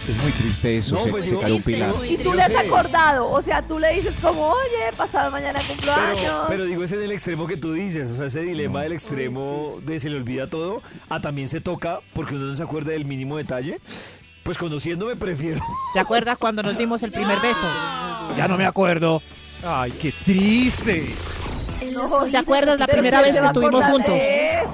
[0.06, 1.94] Es muy triste eso, No, se, pues se cae un pilar.
[2.06, 6.16] y tú le has acordado, o sea, tú le dices como, oye, pasado mañana cumpleaños.
[6.20, 8.92] Pero, pero digo, ese es el extremo que tú dices, o sea, ese dilema del
[8.92, 12.92] extremo de se le olvida todo, a también se toca porque uno no se acuerda
[12.92, 13.80] del mínimo detalle.
[14.42, 15.62] Pues conociéndome prefiero.
[15.94, 17.66] ¿Te acuerdas cuando nos dimos el primer beso?
[18.36, 19.22] Ya no me acuerdo.
[19.64, 21.14] Ay, qué triste.
[21.94, 24.14] No, ¿Te acuerdas la primera ¿quién vez que estuvimos juntos?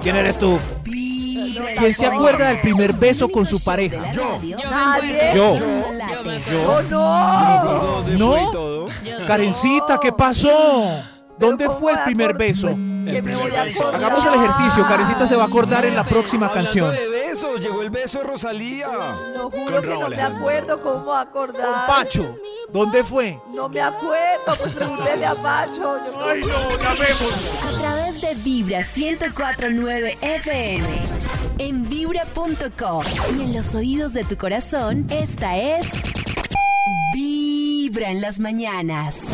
[0.01, 0.59] ¿Quién eres tú?
[1.77, 4.11] ¿Quién se acuerda del primer beso con su pareja?
[4.11, 4.39] Yo.
[4.69, 5.31] Nadie.
[5.33, 5.55] Yo.
[6.67, 8.01] Oh, no.
[8.03, 8.87] ¿Dónde ¿No?
[9.27, 11.01] Karencita, ¿qué pasó?
[11.37, 12.67] ¿Dónde ¿cómo fue el primer beso?
[12.67, 16.93] Hagamos el ejercicio, Karencita se va a acordar en la próxima canción.
[17.31, 18.87] Besos, llegó el beso de Rosalía.
[19.35, 21.87] No juro Con que Raúl no me acuerdo cómo acordar.
[21.87, 22.37] Pacho.
[22.71, 23.39] ¿Dónde fue?
[23.53, 25.97] No me acuerdo, pues pregúntele a Pacho.
[26.05, 27.33] Yo Ay, no, llamemos.
[27.67, 31.03] A través de Vibra 1049 FM.
[31.57, 33.03] En vibra.com.
[33.37, 35.87] Y en los oídos de tu corazón, esta es.
[37.13, 39.27] Vibra en las mañanas.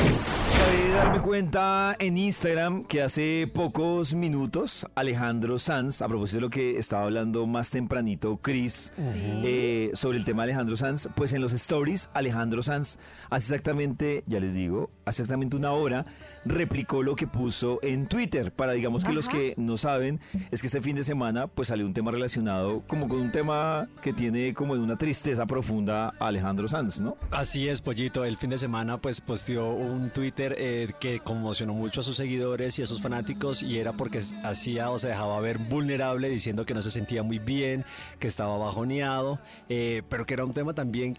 [0.58, 6.42] Acabé de darme cuenta en Instagram que hace pocos minutos Alejandro Sanz, a propósito de
[6.42, 11.34] lo que estaba hablando más tempranito Chris eh, sobre el tema de Alejandro Sanz, pues
[11.34, 12.98] en los stories Alejandro Sanz
[13.30, 16.06] hace exactamente, ya les digo, hace exactamente una hora
[16.48, 18.52] replicó lo que puso en Twitter.
[18.52, 20.20] Para digamos que los que no saben,
[20.52, 23.88] es que este fin de semana pues salió un tema relacionado como con un tema
[24.02, 27.18] que tiene como de una tristeza profunda a Alejandro Sanz, ¿no?
[27.32, 28.26] Así es, Pollito.
[28.26, 32.78] El fin de semana pues posteó un Twitter eh, que conmocionó mucho a sus seguidores
[32.80, 36.74] y a sus fanáticos y era porque hacía o se dejaba ver vulnerable diciendo que
[36.74, 37.86] no se sentía muy bien,
[38.20, 39.40] que estaba bajoneado,
[39.70, 41.16] eh, pero que era un tema también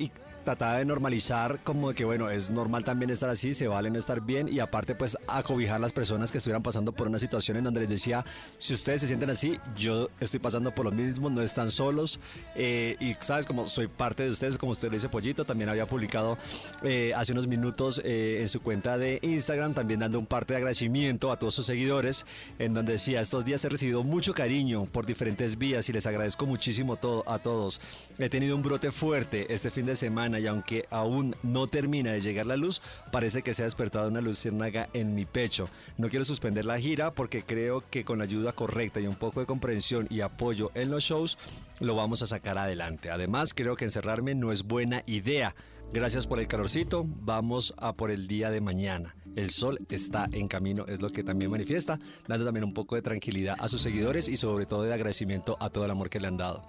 [0.49, 4.22] trataba de normalizar como que bueno, es normal también estar así, se vale no estar
[4.22, 7.80] bien y aparte pues acobijar las personas que estuvieran pasando por una situación en donde
[7.80, 8.24] les decía,
[8.57, 12.18] si ustedes se sienten así, yo estoy pasando por lo mismo, no están solos
[12.55, 15.84] eh, y sabes como soy parte de ustedes, como usted lo dice Pollito, también había
[15.84, 16.38] publicado
[16.82, 20.59] eh, hace unos minutos eh, en su cuenta de Instagram también dando un parte de
[20.59, 22.24] agradecimiento a todos sus seguidores
[22.59, 26.46] en donde decía, estos días he recibido mucho cariño por diferentes vías y les agradezco
[26.46, 27.82] muchísimo todo, a todos.
[28.18, 32.20] He tenido un brote fuerte este fin de semana y aunque aún no termina de
[32.20, 35.68] llegar la luz, parece que se ha despertado una luciérnaga en mi pecho.
[35.97, 39.41] No quiero suspender la gira porque creo que con la ayuda correcta y un poco
[39.41, 41.39] de comprensión y apoyo en los shows
[41.80, 43.11] lo vamos a sacar adelante.
[43.11, 45.55] Además, creo que encerrarme no es buena idea.
[45.93, 49.16] Gracias por el calorcito, vamos a por el día de mañana.
[49.36, 53.03] El sol está en camino, es lo que también manifiesta, dando también un poco de
[53.03, 56.26] tranquilidad a sus seguidores y sobre todo de agradecimiento a todo el amor que le
[56.26, 56.62] han dado.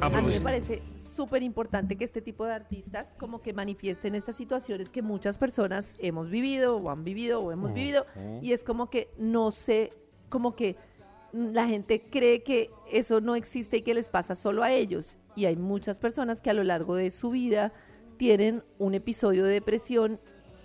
[0.00, 0.82] A mí me parece
[1.14, 5.94] súper importante que este tipo de artistas como que manifiesten estas situaciones que muchas personas
[5.98, 8.06] hemos vivido o han vivido o hemos vivido.
[8.40, 9.92] Y es como que no sé,
[10.28, 10.76] como que
[11.32, 15.18] la gente cree que eso no existe y que les pasa solo a ellos.
[15.34, 17.72] Y hay muchas personas que a lo largo de su vida
[18.16, 20.20] tienen un episodio de depresión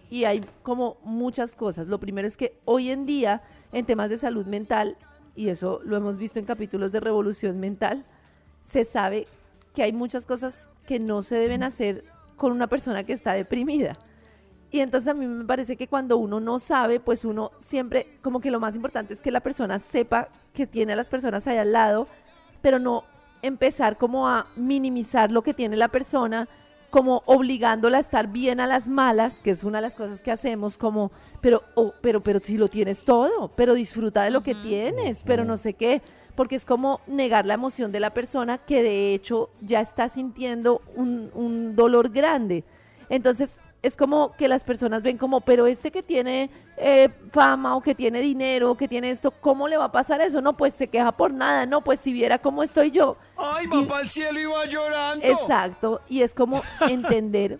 [0.10, 1.88] y hay como muchas cosas.
[1.88, 3.42] Lo primero es que hoy en día
[3.72, 4.98] en temas de salud mental,
[5.36, 8.06] y eso lo hemos visto en capítulos de Revolución Mental,
[8.62, 9.28] se sabe
[9.78, 12.04] que hay muchas cosas que no se deben hacer
[12.36, 13.94] con una persona que está deprimida.
[14.72, 18.40] Y entonces a mí me parece que cuando uno no sabe, pues uno siempre, como
[18.40, 21.58] que lo más importante es que la persona sepa que tiene a las personas ahí
[21.58, 22.08] al lado,
[22.60, 23.04] pero no
[23.44, 26.50] empezar como a minimizar lo que tiene la persona,
[26.90, 30.32] como obligándola a estar bien a las malas, que es una de las cosas que
[30.32, 34.56] hacemos, como, pero, oh, pero, pero si lo tienes todo, pero disfruta de lo que
[34.56, 36.02] tienes, pero no sé qué
[36.38, 40.84] porque es como negar la emoción de la persona que de hecho ya está sintiendo
[40.96, 42.64] un, un dolor grande.
[43.10, 47.82] Entonces, es como que las personas ven como, pero este que tiene eh, fama o
[47.82, 50.40] que tiene dinero o que tiene esto, ¿cómo le va a pasar eso?
[50.40, 53.18] No, pues se queja por nada, no, pues si viera cómo estoy yo.
[53.36, 55.26] ¡Ay, va para el cielo y va llorando!
[55.26, 57.58] Exacto, y es como entender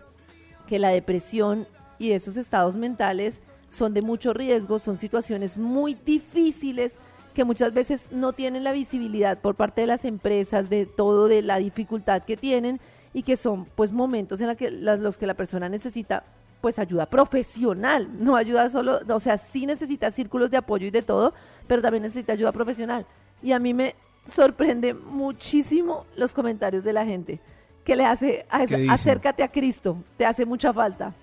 [0.68, 1.68] que la depresión
[1.98, 6.94] y esos estados mentales son de mucho riesgo, son situaciones muy difíciles
[7.38, 11.44] que muchas veces no tienen la visibilidad por parte de las empresas de todo, de
[11.44, 12.80] la dificultad que tienen
[13.14, 16.24] y que son pues momentos en la que, los que la persona necesita
[16.62, 21.04] pues ayuda profesional, no ayuda solo, o sea, sí necesita círculos de apoyo y de
[21.04, 21.32] todo,
[21.68, 23.06] pero también necesita ayuda profesional.
[23.44, 23.94] Y a mí me
[24.26, 27.40] sorprende muchísimo los comentarios de la gente
[27.84, 31.14] que le hace, a acércate a Cristo, te hace mucha falta.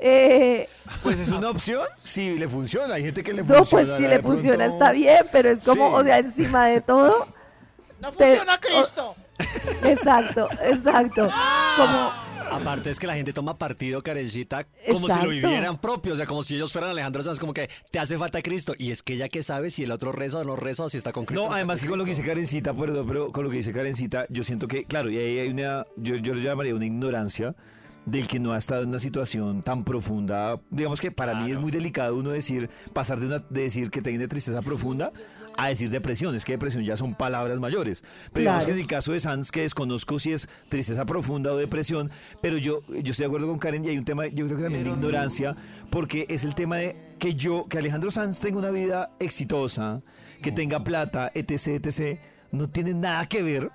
[0.00, 0.68] Eh,
[1.02, 2.94] Pues es una opción, si le funciona.
[2.94, 3.84] Hay gente que le no, funciona.
[3.86, 5.94] pues si le pronto- funciona está bien, pero es como, Sí.
[6.00, 7.14] o sea, encima de todo.
[8.00, 9.14] No te- funciona Cristo.
[9.84, 11.28] Exacto, exacto.
[11.76, 16.16] Como, Aparte es que la gente toma partido, Karencita, como si lo vivieran propio, o
[16.16, 18.74] sea, como si ellos fueran Alejandro Sanz, como que te hace falta Cristo.
[18.76, 20.98] Y es que ella que sabe si el otro reza o no reza o si
[20.98, 21.46] está con Cristo.
[21.46, 24.26] No, además que con lo que dice Karencita, perdón, pero con lo que dice Karencita,
[24.30, 27.54] yo siento que, claro, y ahí hay una, yo, yo lo llamaría una ignorancia
[28.10, 30.60] del que no ha estado en una situación tan profunda.
[30.70, 34.02] Digamos que para mí es muy delicado uno decir, pasar de, una, de decir que
[34.02, 35.12] tiene tristeza profunda
[35.56, 36.34] a decir depresión.
[36.34, 38.02] Es que depresión ya son palabras mayores.
[38.32, 41.56] Pero digamos que en el caso de Sanz, que desconozco si es tristeza profunda o
[41.56, 44.56] depresión, pero yo, yo estoy de acuerdo con Karen y hay un tema, yo creo
[44.58, 45.56] que también de ignorancia,
[45.90, 50.02] porque es el tema de que yo, que Alejandro Sanz tenga una vida exitosa,
[50.42, 52.18] que tenga plata, etc., etc.,
[52.52, 53.70] no tiene nada que ver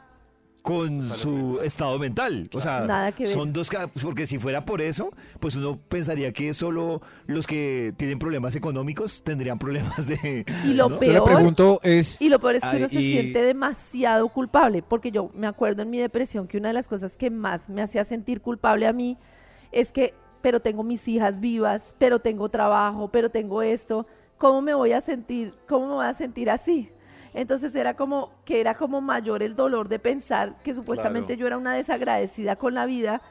[0.66, 2.50] con su estado mental.
[2.56, 3.34] O sea, Nada que ver.
[3.34, 3.70] son dos,
[4.02, 9.22] porque si fuera por eso, pues uno pensaría que solo los que tienen problemas económicos
[9.24, 10.44] tendrían problemas de...
[10.66, 11.00] Y lo ¿no?
[11.00, 12.18] peor- Yo le pregunto es...
[12.20, 15.46] Y lo peor es que Ay, uno se y- siente demasiado culpable, porque yo me
[15.46, 18.88] acuerdo en mi depresión que una de las cosas que más me hacía sentir culpable
[18.88, 19.18] a mí
[19.72, 24.08] es que pero tengo mis hijas vivas, pero tengo trabajo, pero tengo esto,
[24.40, 25.54] ¿cómo me voy a sentir?
[25.68, 26.90] ¿Cómo me voy a sentir así?
[27.36, 31.40] Entonces era como que era como mayor el dolor de pensar que supuestamente Claro.
[31.42, 33.22] yo era una desagradecida con la vida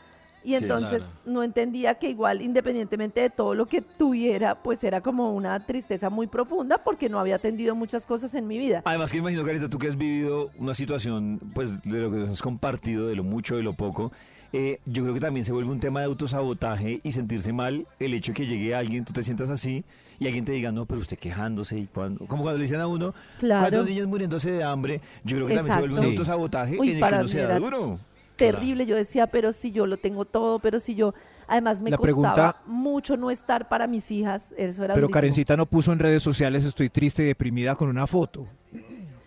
[0.44, 1.12] y Sí, entonces claro.
[1.24, 6.10] no entendía que igual independientemente de todo lo que tuviera, pues era como una tristeza
[6.10, 8.82] muy profunda porque no había atendido muchas cosas en mi vida.
[8.84, 12.28] Además que imagino, Carita, tú que has vivido una situación, pues, de lo que nos
[12.30, 14.12] has compartido, de lo mucho, de lo poco,
[14.52, 18.12] eh, yo creo que también se vuelve un tema de autosabotaje y sentirse mal el
[18.12, 19.82] hecho de que llegue alguien, tú te sientas así
[20.18, 22.86] y alguien te diga, no, pero usted quejándose y cuando, como cuando le dicen a
[22.86, 23.62] uno, Claro.
[23.62, 25.00] ¿cuántos niños muriéndose de hambre?
[25.24, 26.10] Yo creo que también se vuelve un Exacto.
[26.20, 27.98] autosabotaje Uy, en el que uno se da duro.
[28.36, 28.86] terrible.
[28.86, 31.14] Yo decía, pero si yo lo tengo todo, pero si yo,
[31.46, 35.10] además me La costaba pregunta- mucho no estar para mis hijas, eso era Pero durísimo.
[35.10, 38.46] Karencita no puso en redes sociales estoy triste y deprimida con una foto.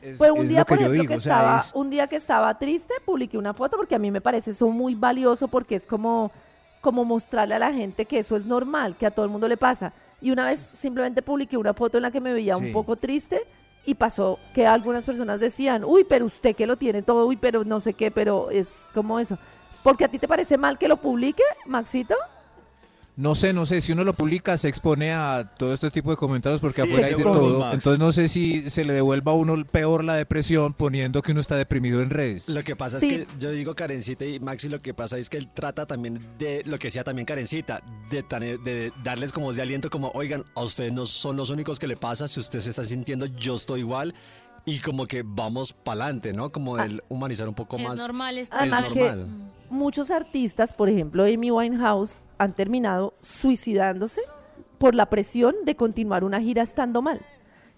[0.01, 1.11] Es, Pues un día, lo que por yo ejemplo, digo.
[1.11, 3.99] que o sea, estaba, es- un día que estaba triste, publiqué una foto porque a
[3.99, 6.31] mí me parece eso muy valioso porque es como,
[6.79, 9.57] como mostrarle a la gente que eso es normal, que a todo el mundo le
[9.57, 9.91] pasa.
[10.22, 12.65] Y una vez simplemente publiqué una foto en la que me veía Sí.
[12.65, 13.43] un poco triste
[13.86, 17.63] y pasó que algunas personas decían, uy, pero usted que lo tiene todo, uy, pero
[17.63, 19.38] no sé qué, pero es como eso.
[19.84, 22.15] Porque a ti te parece mal que lo publique, Maxito?
[23.18, 26.18] No sé, no sé, si uno lo publica se expone a todo este tipo de
[26.18, 27.59] comentarios porque Sí, afuera hay de todo.
[27.61, 27.74] Max.
[27.74, 31.41] Entonces no sé si se le devuelva a uno peor la depresión poniendo que uno
[31.41, 32.47] está deprimido en redes.
[32.47, 33.07] Lo que pasa Sí.
[33.07, 36.24] es que yo digo Karencita y Maxi, lo que pasa es que él trata también
[36.38, 40.45] de lo que decía también Karencita, de, tener- de darles como de aliento, como, oigan,
[40.55, 43.55] a ustedes no son los únicos que le pasa, si usted se está sintiendo, yo
[43.55, 44.13] estoy igual.
[44.68, 46.51] Y como que vamos para adelante, ¿no?
[46.51, 47.99] Como el humanizar un poco Es más.
[47.99, 49.51] normal Además es que normal.
[49.70, 54.20] muchos artistas, por ejemplo Amy Winehouse, han terminado suicidándose
[54.78, 57.22] por la presión de continuar una gira estando mal.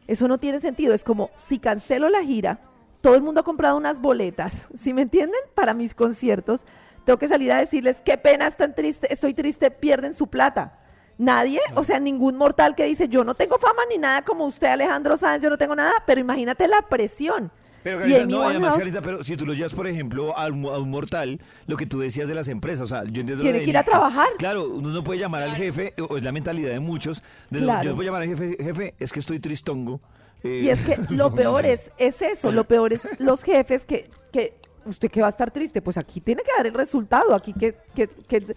[0.08, 0.96] Eso no tiene sentido.
[0.96, 2.62] Es como si cancelo la gira,
[3.02, 5.40] todo el mundo ha comprado unas boletas, ¿sí me entienden?
[5.54, 6.66] Para mis conciertos,
[7.06, 10.80] tengo que salir a decirles qué pena, están triste, estoy triste, pierden su plata.
[11.20, 14.68] Nadie, o sea, ningún mortal que dice yo no tengo fama ni nada como usted,
[14.68, 17.52] Alejandro Sáenz, yo no tengo nada, pero imagínate la presión.
[17.84, 20.66] Pero, Y Carita, no, además, Carita, pero si tú lo llevas, por ejemplo, a un,
[20.66, 23.42] a un mortal, lo que tú decías de las empresas, o sea, yo entiendo lo
[23.44, 24.28] Tiene que ir a trabajar.
[24.38, 27.84] Claro, uno no puede llamar al jefe, o es la mentalidad de muchos, de Claro.
[27.84, 30.00] yo no puedo llamar al jefe, jefe, es que estoy tristongo.
[30.44, 34.10] eh, Y es que lo peor es, es eso, lo peor es los jefes que,
[34.32, 34.56] que
[34.86, 37.76] usted que va a estar triste, pues aquí tiene que dar el resultado, aquí que...
[37.94, 38.56] que, que-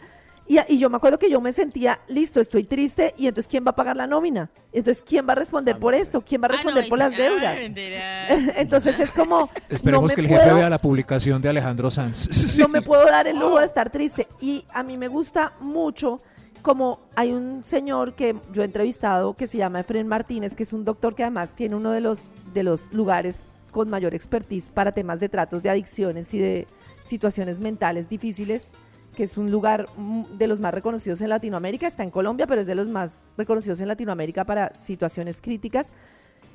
[0.57, 3.65] y, y yo me acuerdo que yo me sentía, listo, estoy triste, y entonces ¿quién
[3.65, 4.51] va a pagar la nómina?
[4.73, 6.21] Entonces ¿quién va a responder por esto?
[6.23, 7.59] ¿Quién va a Ah, no, responder por las Ah, deudas?
[8.57, 9.51] entonces es como...
[9.69, 12.57] Esperemos no que el jefe puedo- vea la publicación de Alejandro Sanz.
[12.59, 14.27] no me puedo dar el lujo de estar triste.
[14.41, 16.21] Y a mí me gusta mucho
[16.63, 20.73] como hay un señor que yo he entrevistado que se llama Efren Martínez, que es
[20.73, 23.41] un doctor que además tiene uno de los, de los lugares
[23.73, 26.67] con mayor expertise para temas de tratos de adicciones y de
[27.03, 28.71] situaciones mentales difíciles,
[29.15, 32.61] que es un lugar mm, de los más reconocidos en Latinoamérica, está en Colombia, pero
[32.61, 35.93] es de los más reconocidos en Latinoamérica para situaciones críticas.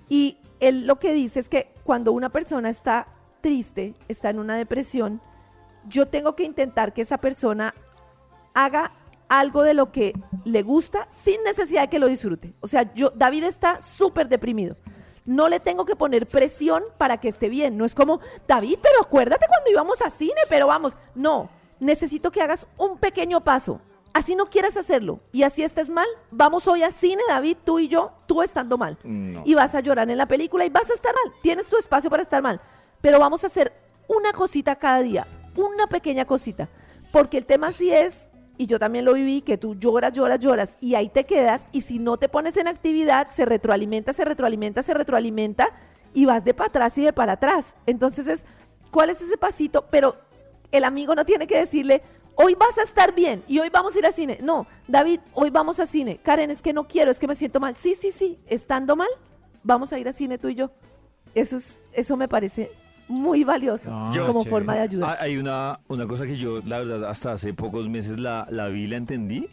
[0.09, 3.07] Y él lo que dice es que cuando una persona está
[3.41, 5.21] triste, está en una depresión,
[5.87, 7.73] yo tengo que intentar que esa persona
[8.53, 8.91] haga
[9.29, 10.13] algo de lo que
[10.45, 12.53] le gusta sin necesidad de que lo disfrute.
[12.61, 14.77] O sea, yo, David está súper deprimido.
[15.25, 17.77] No le tengo que poner presión para que esté bien.
[17.77, 20.95] No es como, David, pero acuérdate cuando íbamos a cine, pero vamos.
[21.15, 21.49] No,
[21.79, 23.81] necesito que hagas un pequeño paso.
[24.13, 27.87] Así no quieras hacerlo y así estés mal, vamos hoy a cine, David, tú y
[27.87, 28.97] yo, tú estando mal.
[29.03, 29.43] No.
[29.45, 31.33] Y vas a llorar en la película y vas a estar mal.
[31.43, 32.59] Tienes tu espacio para estar mal.
[33.01, 33.73] Pero vamos a hacer
[34.07, 36.67] una cosita cada día, una pequeña cosita.
[37.11, 40.77] Porque el tema sí es, y yo también lo viví, que tú lloras, lloras, lloras
[40.81, 41.67] y ahí te quedas.
[41.71, 45.69] Y si no te pones en actividad, se retroalimenta, se retroalimenta, se retroalimenta
[46.13, 47.75] y vas de para atrás y de para atrás.
[47.85, 48.45] Entonces es,
[48.91, 49.85] ¿cuál es ese pasito?
[49.91, 50.17] Pero
[50.71, 52.01] el amigo no tiene que decirle,
[52.35, 54.37] hoy vas a estar bien y hoy vamos a ir al cine.
[54.41, 56.19] No, David, hoy vamos a cine.
[56.23, 57.75] Karen, es que no quiero, es que me siento mal.
[57.75, 59.09] Sí, sí, sí, estando mal,
[59.63, 60.71] vamos a ir al cine tú y yo.
[61.35, 62.71] Eso, es, eso me parece
[63.09, 65.11] muy valioso Yo- como forma de ayudar.
[65.19, 68.67] Ah, Hay una, una cosa que yo, la verdad, hasta hace pocos meses la, la
[68.67, 69.49] vi y la entendí.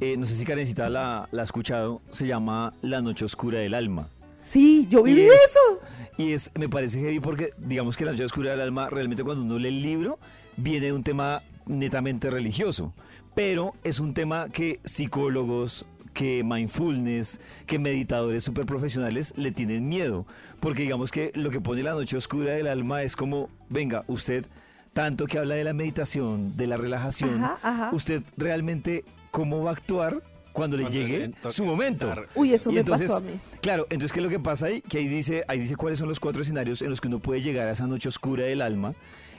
[0.00, 2.00] Eh, no sé si Karencita la, la ha escuchado.
[2.10, 4.08] Se llama La Noche Oscura del Alma.
[4.38, 5.80] Sí, yo viví Y es- eso.
[6.18, 9.42] Y es, me parece heavy porque, digamos que La Noche Oscura del Alma, realmente cuando
[9.44, 10.18] uno lee el libro,
[10.56, 12.94] viene de un tema netamente religioso.
[13.34, 15.84] Pero es un tema que psicólogos,
[16.14, 20.26] que mindfulness, que meditadores súper profesionales le tienen miedo.
[20.60, 24.46] Porque digamos que lo que pone la noche oscura del alma es como, venga, usted,
[24.94, 27.90] tanto que habla de la meditación, de la relajación, Ajá, ajá.
[27.92, 32.10] usted realmente, ¿cómo va a actuar cuando le Cuando llegue le su momento?
[32.34, 33.38] Uy, eso Y me entonces, pasó a mí.
[33.60, 34.80] Claro, entonces, ¿qué es lo que pasa ahí?
[34.80, 37.42] Que ahí dice, ahí dice cuáles son los cuatro escenarios en los que uno puede
[37.42, 38.94] llegar a esa noche oscura del alma.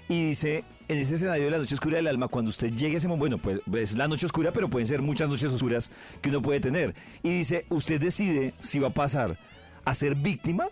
[0.09, 2.97] Y dice, en ese escenario de la noche oscura del alma, cuando usted llegue a
[2.97, 5.91] ese momento, bueno, pues es la noche oscura, pero pueden ser muchas noches oscuras
[6.21, 6.95] que uno puede tener.
[7.23, 9.37] Y dice, usted decide si va a pasar
[9.83, 10.67] a ser víctima,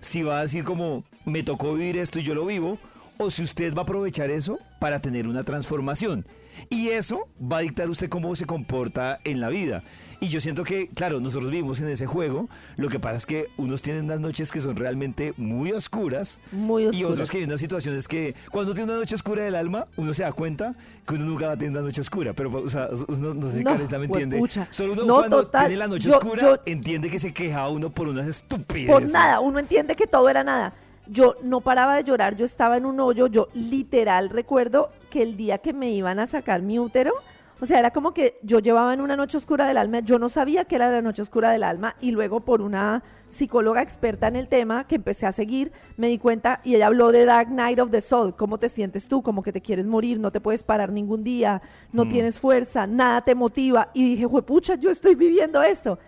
[0.00, 2.78] si va a decir como, me tocó vivir esto y yo lo vivo,
[3.16, 6.24] o si usted va a aprovechar eso para tener una transformación.
[6.70, 9.82] Y eso va a dictar usted cómo se comporta en la vida.
[10.20, 12.48] Y yo siento que, claro, nosotros vivimos en ese juego.
[12.76, 16.40] Lo que pasa es que unos tienen unas noches que son realmente muy oscuras.
[16.50, 17.10] Muy Y oscuras.
[17.12, 20.24] otros que hay unas situaciones que cuando tiene una noche oscura del alma, uno se
[20.24, 20.74] da cuenta
[21.06, 22.32] que uno nunca va a tener una noche oscura.
[22.32, 24.42] Pero, o sea, no, no sé si No, me entiende.
[24.70, 25.66] Solo uno No, cuando total.
[25.66, 28.92] tiene la noche Yo- oscura yo- entiende que se queja uno por unas estupideces.
[28.92, 30.74] Por nada, uno entiende que todo era nada.
[31.10, 35.36] Yo no paraba de llorar, yo estaba en un hoyo, yo literal recuerdo que el
[35.36, 37.12] día que me iban a sacar mi útero,
[37.60, 40.28] o sea, era como que yo llevaba en una noche oscura del alma, yo no
[40.28, 44.36] sabía que era la noche oscura del alma y luego por una psicóloga experta en
[44.36, 47.80] el tema que empecé a seguir, me di cuenta y ella habló de Dark Night
[47.80, 50.62] of the Soul, cómo te sientes tú, como que te quieres morir, no te puedes
[50.62, 52.08] parar ningún día, no Mm.
[52.08, 55.98] tienes fuerza, nada te motiva y dije, juepucha, yo estoy viviendo esto.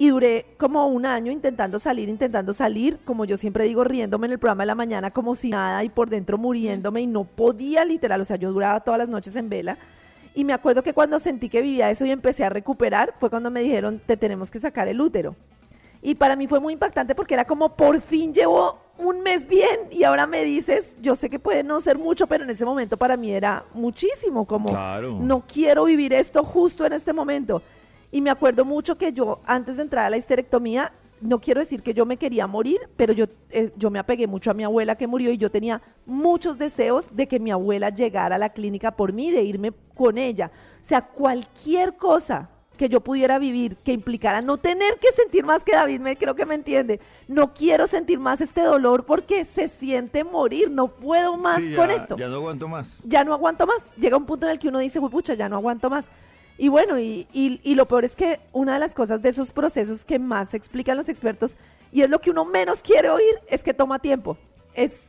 [0.00, 4.34] Y duré como un año intentando salir, intentando salir, como yo siempre digo, riéndome en
[4.34, 7.84] el programa de la mañana como si nada y por dentro muriéndome y no podía
[7.84, 9.76] literal, o sea, yo duraba todas las noches en vela.
[10.34, 13.50] Y me acuerdo que cuando sentí que vivía eso y empecé a recuperar, fue cuando
[13.50, 15.34] me dijeron, te tenemos que sacar el útero.
[16.00, 19.80] Y para mí fue muy impactante porque era como, por fin llevo un mes bien
[19.90, 22.96] y ahora me dices, yo sé que puede no ser mucho, pero en ese momento
[22.96, 25.18] para mí era muchísimo, como, Claro.
[25.20, 27.62] no quiero vivir esto justo en este momento.
[28.10, 31.82] Y me acuerdo mucho que yo, antes de entrar a la histerectomía, no quiero decir
[31.82, 34.96] que yo me quería morir, pero yo, eh, yo me apegué mucho a mi abuela
[34.96, 38.92] que murió y yo tenía muchos deseos de que mi abuela llegara a la clínica
[38.92, 40.50] por mí, de irme con ella.
[40.80, 45.64] O sea, cualquier cosa que yo pudiera vivir que implicara no tener que sentir más
[45.64, 47.00] que David, me creo que me entiende.
[47.26, 51.90] No quiero sentir más este dolor porque se siente morir, no puedo más Sí, con
[51.90, 53.02] esto Ya no aguanto más.
[53.08, 53.92] ya no aguanto más.
[53.96, 56.08] Llega un punto en el que uno dice, "Uy, pucha, ya no aguanto más.
[56.58, 59.52] Y bueno, y, y- y lo peor es que una de las cosas de esos
[59.52, 61.56] procesos que más explican los expertos,
[61.92, 64.36] y es lo que uno menos quiere oír, es que toma tiempo.
[64.74, 65.04] Es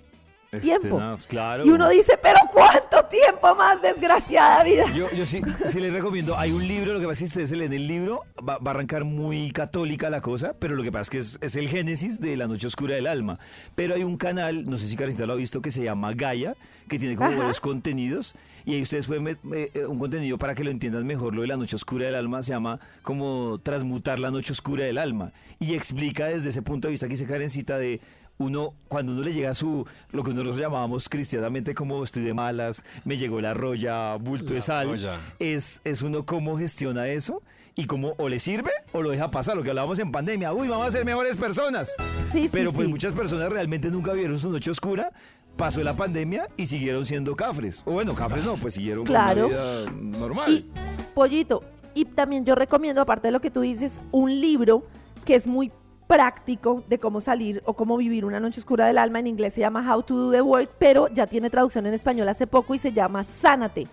[0.62, 0.98] tiempo.
[0.98, 1.66] Tenaz, claro.
[1.66, 4.86] Y uno dice, pero ¿cuánto tiempo más, desgraciada vida?
[4.94, 6.38] Yo, yo sí, sí les recomiendo.
[6.38, 8.58] Hay un libro, lo que pasa es que si ustedes se leen el libro, va,
[8.58, 11.56] va a arrancar muy católica la cosa, pero lo que pasa es que es, es
[11.56, 13.40] el génesis de la noche oscura del alma.
[13.76, 16.56] Pero hay un canal, no sé si Carita lo ha visto, que se llama Gaia,
[16.88, 18.36] que tiene como varios contenidos,
[18.66, 21.34] y ahí ustedes pueden ver eh, un contenido para que lo entiendan mejor.
[21.34, 24.98] Lo de la noche oscura del alma se llama como transmutar la noche oscura del
[24.98, 25.32] alma.
[25.60, 28.02] Y explica desde ese punto de vista que dice Karencita de
[28.40, 32.34] uno, cuando uno le llega a su, lo que nosotros llamábamos cristianamente como estoy de
[32.34, 35.20] malas, me llegó la roya, bulto de La sal, roya.
[35.40, 37.44] es, es uno cómo gestiona eso
[37.76, 40.70] y cómo o le sirve o lo deja pasar, lo que hablábamos en pandemia, uy,
[40.70, 41.94] vamos a ser mejores personas.
[42.32, 42.92] Sí, sí, Pero pues sí.
[42.92, 45.12] muchas personas realmente nunca vieron su noche oscura,
[45.58, 47.82] pasó la pandemia y siguieron siendo cafres.
[47.86, 49.50] O bueno, cafres no, pues siguieron Claro.
[49.50, 50.52] con una vida normal.
[50.54, 50.66] Y,
[51.14, 51.62] pollito,
[51.94, 54.86] y también yo recomiendo, aparte de lo que tú dices, un libro
[55.26, 55.72] que es muy
[56.10, 59.20] práctico de cómo salir o cómo vivir una noche oscura del alma.
[59.20, 62.28] En inglés se llama How to Do the Work, pero ya tiene traducción en español
[62.28, 63.88] hace poco y se llama Sánate.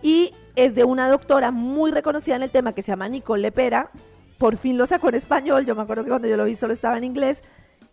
[0.00, 3.90] Y es de una doctora muy reconocida en el tema que se llama Nicole Lepera.
[4.38, 5.66] Por fin lo sacó en español.
[5.66, 7.42] Yo me acuerdo que cuando yo lo vi solo estaba en inglés.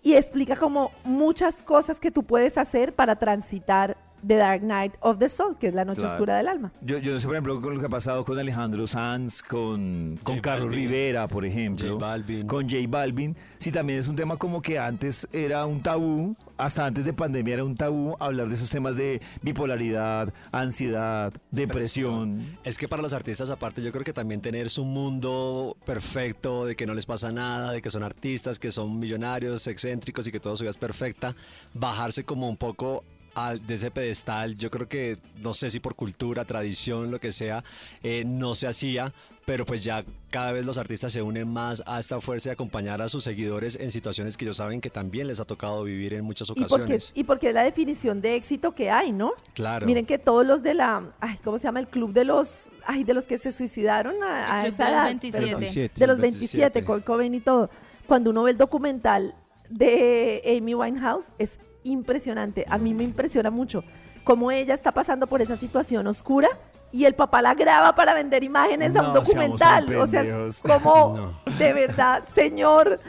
[0.04, 5.20] Y explica como muchas cosas que tú puedes hacer para transitar The Dark Night of
[5.20, 6.16] the Soul, que es la noche Claro.
[6.16, 6.72] oscura del alma.
[6.82, 10.18] Yo, yo no sé, por ejemplo, con lo que ha pasado con Alejandro Sanz, con,
[10.24, 10.80] con J Carlos Balvin.
[10.90, 11.94] Rivera, por ejemplo.
[11.94, 12.48] J Balvin.
[12.48, 13.36] Con J Balvin.
[13.60, 17.56] Sí, también es un tema como que antes era un tabú, hasta antes de pandemia
[17.56, 22.58] era un tabú hablar de esos temas de bipolaridad, ansiedad, depresión.
[22.64, 26.76] Es que para los artistas aparte yo creo que también tener su mundo perfecto, de
[26.76, 30.40] que no les pasa nada, de que son artistas, que son millonarios, excéntricos y que
[30.40, 31.36] todo su vida es perfecta,
[31.74, 33.04] bajarse como un poco
[33.38, 37.32] al- de ese pedestal, yo creo que no sé si por cultura, tradición, lo que
[37.32, 37.64] sea,
[38.04, 39.14] eh, no se hacía,
[39.46, 43.02] pero pues ya cada vez los artistas se unen más a esta fuerza de acompañar
[43.02, 46.26] a sus seguidores en situaciones que ellos saben que también les ha tocado vivir en
[46.26, 47.04] muchas Y porque, ocasiones.
[47.06, 49.32] es, y porque es la definición de éxito que hay, ¿no?
[49.54, 49.86] Claro.
[49.86, 51.80] Miren que todos los de la, ay, ¿cómo se llama?
[51.80, 54.98] El club de los, ay, de los que se suicidaron a, a esa de los
[54.98, 55.06] edad.
[55.06, 55.44] 27.
[55.46, 55.60] perdón.
[55.62, 56.00] 27.
[56.00, 57.70] De los 27, Kurt Cobain y todo.
[58.08, 59.34] Cuando uno ve el documental
[59.70, 62.66] de Amy Winehouse, es impresionante.
[62.70, 63.84] A mí me impresiona mucho
[64.24, 66.50] cómo ella está pasando por esa situación oscura
[66.92, 69.96] y el papá la graba para vender imágenes a un documental.
[69.96, 71.58] O sea, es como, No.
[71.58, 73.00] de verdad, señor,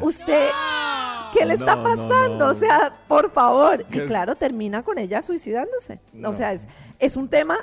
[0.00, 0.48] usted,
[1.32, 2.38] ¿qué le está No, pasando?
[2.38, 2.50] no.
[2.50, 3.84] O sea, por favor.
[3.90, 6.00] Y claro, termina con ella suicidándose.
[6.24, 6.66] O sea, es,
[6.98, 7.58] es un tema,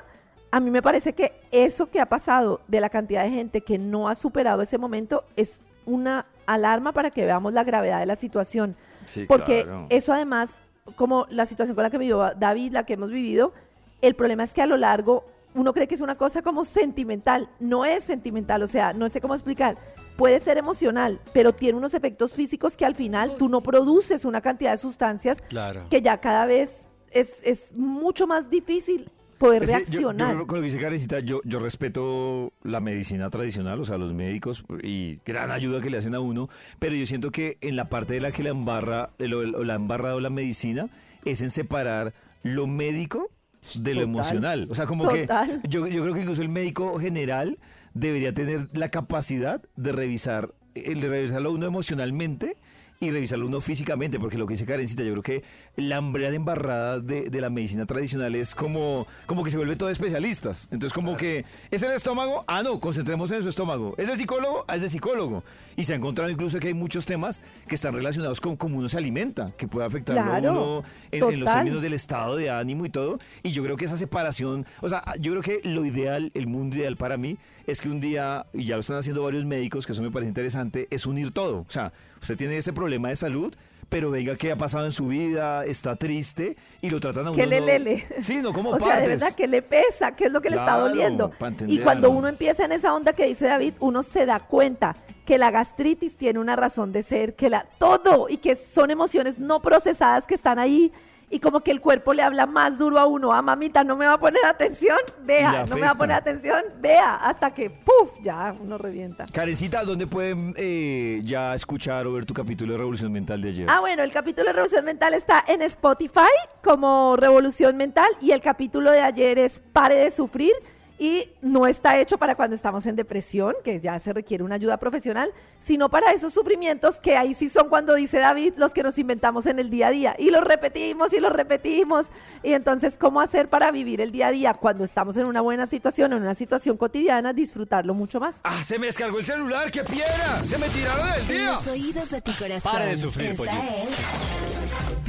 [0.52, 3.78] a mí me parece que eso que ha pasado de la cantidad de gente que
[3.78, 8.16] no ha superado ese momento es una alarma para que veamos la gravedad de la
[8.16, 8.76] situación.
[9.06, 9.88] Sí, Porque claro.
[9.90, 10.62] eso además
[10.96, 13.54] como la situación con la que vivió David, la que hemos vivido,
[14.02, 17.50] el problema es que a lo largo uno cree que es una cosa como sentimental,
[17.60, 19.78] no es sentimental, o sea, no sé cómo explicar.
[20.18, 24.42] Puede ser emocional, pero tiene unos efectos físicos que al final tú no produces una
[24.42, 25.84] cantidad de sustancias Claro.
[25.90, 29.10] que ya cada vez es, es mucho más difícil
[29.42, 30.36] poder yo- reaccionar.
[30.38, 34.14] Yo, con lo que dice Karencita, yo, yo respeto la medicina tradicional, o sea, los
[34.14, 37.90] médicos y gran ayuda que le hacen a uno, pero yo siento que en la
[37.90, 40.88] parte de la que la embarra, el- o la ha embarrado la medicina,
[41.26, 42.14] es en separar
[42.44, 43.30] lo médico
[43.76, 44.10] de lo Total.
[44.16, 44.68] emocional.
[44.72, 45.60] O sea, como Total.
[45.62, 47.60] que yo, yo creo que incluso el médico general
[47.94, 52.56] debería tener la capacidad de revisar, el de revisarlo a uno emocionalmente
[53.02, 55.44] y revisarlo uno físicamente, porque lo que dice Karencita, yo creo que
[55.76, 59.90] la hambre embarrada de, de la medicina tradicional es como, como que se vuelve todo
[59.90, 60.68] especialistas.
[60.72, 63.96] Entonces, como que es el estómago, ah, no, concentremos en su estómago.
[63.98, 65.44] Es de psicólogo, ah, es de psicólogo.
[65.76, 68.88] Y se ha encontrado incluso que hay muchos temas que están relacionados con cómo uno
[68.88, 72.52] se alimenta, que puede afectarlo Claro, a uno en, en los términos del estado de
[72.52, 73.18] ánimo y todo.
[73.42, 76.76] Y yo creo que esa separación, o sea, yo creo que lo ideal, el mundo
[76.76, 79.94] ideal para mí, es que un día, y ya lo están haciendo varios médicos, que
[79.94, 81.60] eso me parece interesante, es unir todo.
[81.60, 81.92] O sea,
[82.22, 83.54] usted tiene ese problema de salud,
[83.90, 85.66] pero venga, ¿qué ha pasado en su vida?
[85.66, 87.38] Está triste y lo tratan a uno.
[87.38, 88.06] que le no- lele.
[88.20, 90.56] Sí, no como o sea, de verdad, que le pesa, qué es lo que le
[90.56, 91.34] está doliendo.
[91.68, 94.96] Y cuando uno empieza en esa onda que dice David, uno se da cuenta
[95.26, 99.40] que la gastritis tiene una razón de ser, que la todo y que son emociones
[99.40, 100.92] no procesadas que están ahí
[101.32, 104.06] y como que el cuerpo le habla más duro a uno, ah, mamita, no me
[104.06, 108.12] va a poner atención, vea, no me va a poner atención, vea, hasta que, puf,
[108.22, 109.26] ya uno revienta.
[109.32, 113.68] Karencita, ¿dónde pueden eh, ya escuchar o ver tu capítulo de Revolución Mental de ayer?
[113.70, 116.22] Ah, bueno, el capítulo de Revolución Mental está en Spotify
[116.62, 120.54] como Revolución Mental y el capítulo de ayer es Pare de Sufrir
[121.02, 124.78] y no está hecho para cuando estamos en depresión, que ya se requiere una ayuda
[124.78, 129.00] profesional, sino para esos sufrimientos que ahí sí son cuando dice David los que nos
[129.00, 132.12] inventamos en el día a día y los repetimos y los repetimos
[132.44, 135.66] y entonces cómo hacer para vivir el día a día cuando estamos en una buena
[135.66, 138.42] situación en una situación cotidiana, disfrutarlo mucho más.
[138.44, 139.72] ¡Ah, se me descargó el celular!
[139.72, 140.44] ¡Qué piedra!
[140.46, 141.52] ¡Se me tiraron del En día!
[141.54, 142.72] los oídos de tu corazón.
[142.74, 143.64] Pare de sufrir, Esta pollito.
[143.90, 145.02] es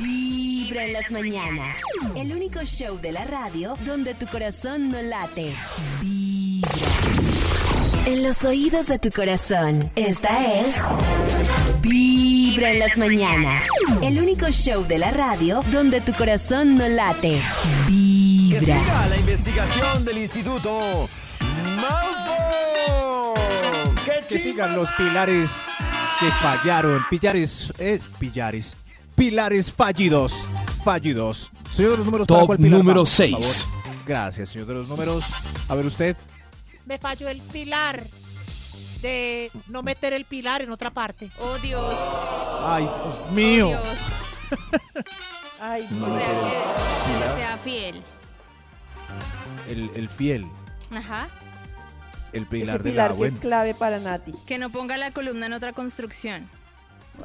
[0.73, 1.77] Vibra en las mañanas.
[2.16, 5.53] El único show de la radio donde tu corazón no late.
[6.01, 6.70] Vibra.
[8.07, 9.93] En los oídos de tu corazón.
[9.97, 10.77] Esta es
[11.83, 13.64] Vibra en las mañanas.
[14.03, 17.39] El único show de la radio donde tu corazón no late.
[17.87, 18.61] Que Vibra.
[18.61, 21.07] siga la investigación del Instituto
[21.77, 23.43] Malfoy.
[24.27, 25.51] Que sigan los pilares
[26.18, 27.03] que fallaron.
[27.11, 28.75] Pilares, es pilares.
[29.14, 30.32] Pilares fallidos.
[30.84, 31.50] Fallidos.
[31.70, 33.44] Señor de los números, ¿para Top cuál pilar número vamos, por favor?
[33.44, 33.66] seis.
[34.06, 35.24] Gracias, señor de los números.
[35.68, 36.16] A ver usted.
[36.86, 38.04] Me falló el pilar
[39.00, 41.30] de no meter el pilar en otra parte.
[41.38, 41.96] Oh, Dios.
[42.64, 43.68] Ay, Dios Oh, mío.
[43.68, 43.98] Dios.
[45.60, 48.02] Ay, O sea, que, que sea fiel.
[49.68, 50.46] El, el fiel.
[50.94, 51.28] Ajá.
[52.32, 53.40] El ese pilar de pilar la que es buena.
[53.40, 54.32] clave para Nati.
[54.46, 56.48] Que no ponga la columna en otra construcción.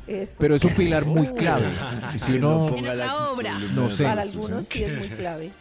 [0.05, 0.35] Eso.
[0.39, 1.65] Pero es un pilar muy clave.
[2.15, 2.67] Y si uno.
[2.69, 3.59] ponga En obra.
[3.59, 4.03] No sé.
[4.03, 5.51] Para algunos sí es muy clave.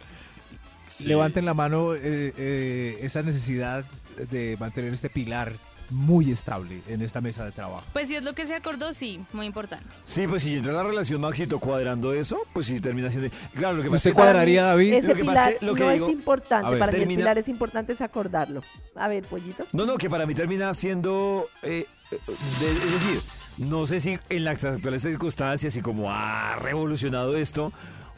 [1.03, 3.85] Levanten la mano eh, eh, esa necesidad
[4.31, 5.53] de mantener este pilar
[5.89, 7.83] muy estable en esta mesa de trabajo.
[7.93, 9.85] Pues si es lo que se acordó, sí, muy importante.
[10.05, 13.29] Sí, pues si entra en la relación Maxito cuadrando eso, pues sí termina siendo.
[13.53, 14.93] Claro, lo que pasa ¿Usted cuadraría, David?
[14.95, 16.69] Ese Lo que pasa pilar es que lo que no digo- es importante.
[16.71, 18.63] Ver, para mí el termina- pilar es importante es acordarlo.
[18.95, 19.65] A ver, pollito.
[19.71, 21.47] No, no, que para mí termina siendo.
[21.63, 22.19] eh, eh,
[22.59, 23.19] de- es decir,
[23.57, 27.71] no sé si en las actuales circunstancias y como ha revolucionado esto,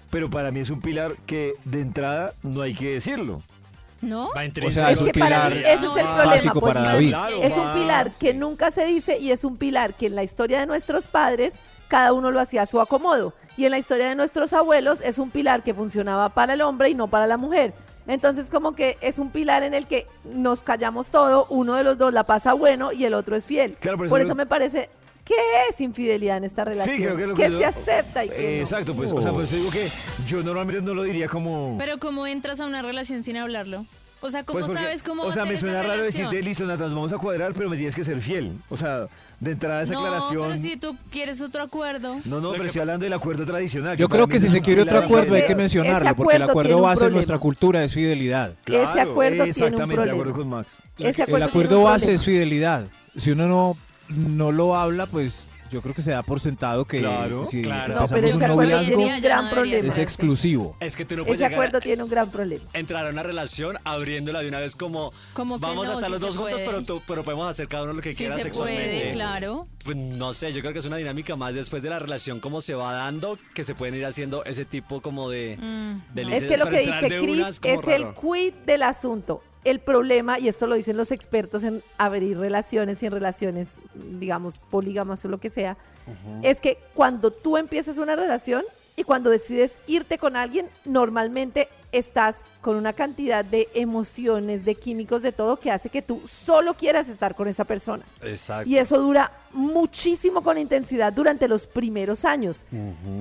[0.09, 3.41] pero para mí es un pilar que de entrada no hay que decirlo.
[4.01, 4.29] ¿No?
[4.35, 6.25] Va O sea, Es es un que para pilar mí ese es el problema.
[6.25, 6.93] básico para pollito.
[6.93, 7.09] David.
[7.09, 10.23] Claro, Es un pilar que nunca se dice y es un pilar que en la
[10.23, 11.59] historia de nuestros padres
[11.89, 13.33] cada uno lo hacía a su acomodo.
[13.57, 16.89] Y en la historia de nuestros abuelos es un pilar que funcionaba para el hombre
[16.89, 17.73] y no para la mujer.
[18.07, 21.97] Entonces como que es un pilar en el que nos callamos todo, uno de los
[21.97, 23.75] dos la pasa bueno y el otro es fiel.
[23.81, 24.89] Claro, por Por eso eso lo- me parece
[25.29, 25.35] ¿qué
[25.69, 26.97] es infidelidad en esta relación?
[26.97, 28.61] Sí, creo que es lo ¿Qué que se yo- acepta y qué Eh, no?
[28.63, 29.87] Exacto, pues, o sea, pues digo que
[30.27, 31.77] yo normalmente no lo diría como.
[31.79, 33.85] Pero ¿cómo entras a una relación sin hablarlo?
[34.21, 36.25] O sea, ¿cómo Pues porque- sabes cómo O va sea, a me suena raro relación?
[36.29, 38.51] decirte, listo, Nata, nos vamos a cuadrar, pero me tienes que ser fiel.
[38.69, 39.07] O sea,
[39.39, 40.41] de entrada esa no, aclaración.
[40.49, 42.17] pero si tú quieres otro acuerdo.
[42.25, 43.95] No, no, pero estoy hablando del acuerdo tradicional.
[43.95, 46.35] Yo para creo mí que si se quiere otro acuerdo hay que Ese mencionarlo, porque
[46.35, 47.15] el acuerdo acuerdo tiene un base problema.
[47.15, 48.53] nuestra cultura es fidelidad.
[48.65, 50.11] Ese acuerdo tiene un Exactamente, de problema.
[50.11, 50.83] acuerdo con Max.
[50.97, 52.15] Ese El acuerdo tiene acuerdo un base problema.
[52.19, 52.87] es fidelidad.
[53.15, 53.77] Si uno no,
[54.09, 57.93] no lo habla, pues Yo creo que se da por sentado que Claro, si claro.
[57.93, 59.87] No, pero ese un acuerdo noviazgo tiene un gran problema.
[59.87, 60.75] es exclusivo.
[60.79, 62.63] Es que tú no puedes Ese llegar acuerdo tiene un gran problema.
[62.73, 66.21] entrar a una relación abriéndola de una vez como, Como vamos no, a estar los
[66.21, 68.99] dos juntos, pero, tú- pero podemos hacer cada uno lo que quiera se sexualmente.
[68.99, 69.67] puede, claro.
[69.85, 72.61] Pues no sé, yo creo que es una dinámica más después de la relación como
[72.61, 75.55] se va dando, que se pueden ir haciendo ese tipo como de...
[75.61, 79.43] Mm, Es que lo que dice Chris es el quid del asunto.
[79.63, 84.57] El problema, y esto lo dicen los expertos en abrir relaciones y en relaciones, digamos,
[84.57, 85.77] polígamas o lo que sea,
[86.41, 88.63] es que cuando tú empiezas una relación
[88.95, 95.21] y cuando decides irte con alguien, normalmente estás con una cantidad de emociones, de químicos,
[95.21, 98.03] de todo, que hace que tú solo quieras estar con esa persona.
[98.21, 98.69] Exacto.
[98.69, 102.65] Y eso dura muchísimo con intensidad durante los primeros años.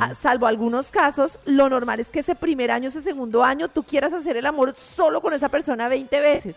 [0.01, 3.85] Ah, salvo algunos casos, lo normal es que ese primer año, ese segundo año, tú
[3.85, 6.57] quieras hacer el amor solo con esa persona 20 veces.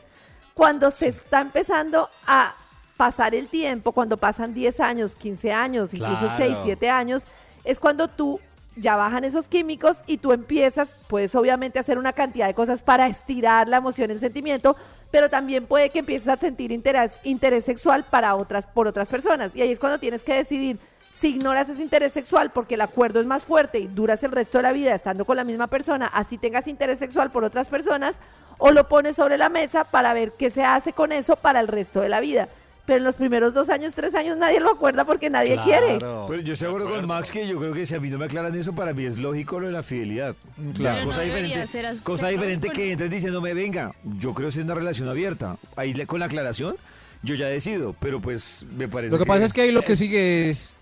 [0.55, 2.55] Cuando se está empezando a
[2.97, 6.34] pasar el tiempo, cuando pasan 10 años, 15 años, incluso Claro.
[6.38, 7.25] 6, 7 años,
[7.63, 8.39] es cuando tú
[8.76, 13.07] ya bajan esos químicos y tú empiezas, puedes obviamente hacer una cantidad de cosas para
[13.07, 14.76] estirar la emoción, el sentimiento,
[15.11, 19.55] pero también puede que empieces a sentir interés, interés sexual para otras, por otras personas.
[19.55, 20.80] Y ahí es cuando tienes que decidir
[21.11, 24.57] si ignoras ese interés sexual porque el acuerdo es más fuerte y duras el resto
[24.57, 28.19] de la vida estando con la misma persona, así tengas interés sexual por otras personas,
[28.57, 31.67] o lo pones sobre la mesa para ver qué se hace con eso para el
[31.67, 32.47] resto de la vida.
[32.92, 35.98] Pero en los primeros dos años, tres años, nadie lo acuerda porque nadie quiere.
[35.98, 38.18] Pero yo estoy de acuerdo con Max que yo creo que si a mí no
[38.18, 40.36] me aclaran eso, para mí es lógico lo de la fidelidad.
[40.76, 41.00] claro.
[41.00, 42.00] Ya, cosa no diferente, así.
[42.04, 45.56] cosa diferente que entres diciéndome, venga, yo creo que es una relación abierta.
[45.78, 46.76] Ahí le- con la aclaración,
[47.24, 49.96] yo ya decido, pero pues me parece Lo que pasa es que ahí lo que
[49.96, 50.74] sigue es,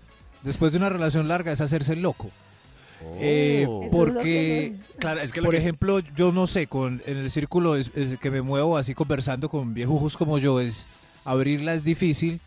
[0.42, 2.28] después de una relación larga, es hacerse el loco.
[3.20, 3.84] Eh, Oh.
[3.84, 6.66] Es lo porque, que Claro, es que lo por que es- ejemplo, yo no sé,
[6.66, 10.58] con, en el círculo es- es que me muevo así conversando con viejujos como yo,
[10.60, 10.88] es
[11.24, 12.40] abrirla es difícil,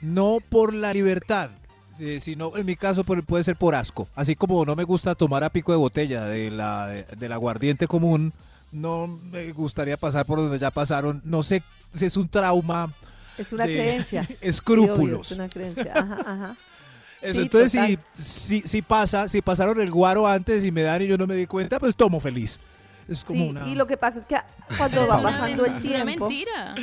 [0.00, 1.50] no por la libertad,
[1.98, 4.08] eh, sino en mi caso por- puede ser por asco.
[4.14, 8.32] Así como no me gusta tomar a pico de botella de la, del aguardiente común,
[8.72, 11.22] no me gustaría pasar por donde ya pasaron.
[11.24, 11.62] No sé
[11.92, 12.92] si es un trauma,
[13.38, 14.28] Es una de creencia.
[14.40, 14.98] escrúpulos.
[14.98, 15.92] Sí, obvio, es una creencia.
[15.94, 16.56] Ajá, ajá.
[17.22, 17.98] Eso, Sí, entonces, si,
[18.60, 21.34] si, si pasa, si pasaron el guaro antes y me dan y yo no me
[21.34, 22.60] di cuenta, pues tomo feliz.
[23.08, 23.66] Es como Sí, una...
[23.66, 24.36] y lo que pasa es que
[24.76, 26.26] cuando Es va pasando el es una tiempo...
[26.28, 26.74] mentira.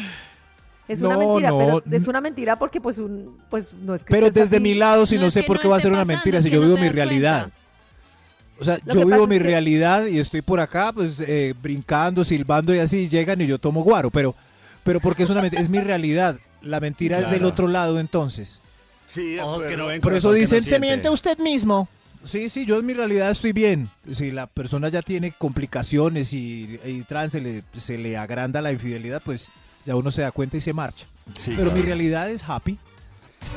[0.87, 4.03] Es una No, mentira, no, pero es una mentira porque pues un pues no es
[4.03, 4.59] que Pero desde así.
[4.63, 6.59] mi lado, si No sé por no qué va a ser una mentira, si yo
[6.59, 7.41] no vivo mi realidad.
[7.43, 7.57] cuenta.
[8.59, 11.53] O sea, Lo yo vivo mi es que- realidad y estoy por acá, pues eh,
[11.61, 14.35] brincando, silbando y así, llegan y yo tomo guaro, pero,
[14.83, 16.37] pero porque es una mentira, es mi realidad.
[16.61, 18.61] La mentira es del otro lado entonces.
[19.07, 21.87] Sí, Ojos que no ven, Por eso corazón que no dicen, Se miente usted mismo.
[22.23, 23.89] Sí, sí, yo en mi realidad estoy bien.
[24.11, 28.71] Si la persona ya tiene complicaciones y, y trans, se le, se le agranda la
[28.71, 29.49] infidelidad, pues
[29.85, 31.05] ya uno se da cuenta y se marcha.
[31.33, 31.85] Sí, Pero mi claro.
[31.87, 32.77] realidad es happy.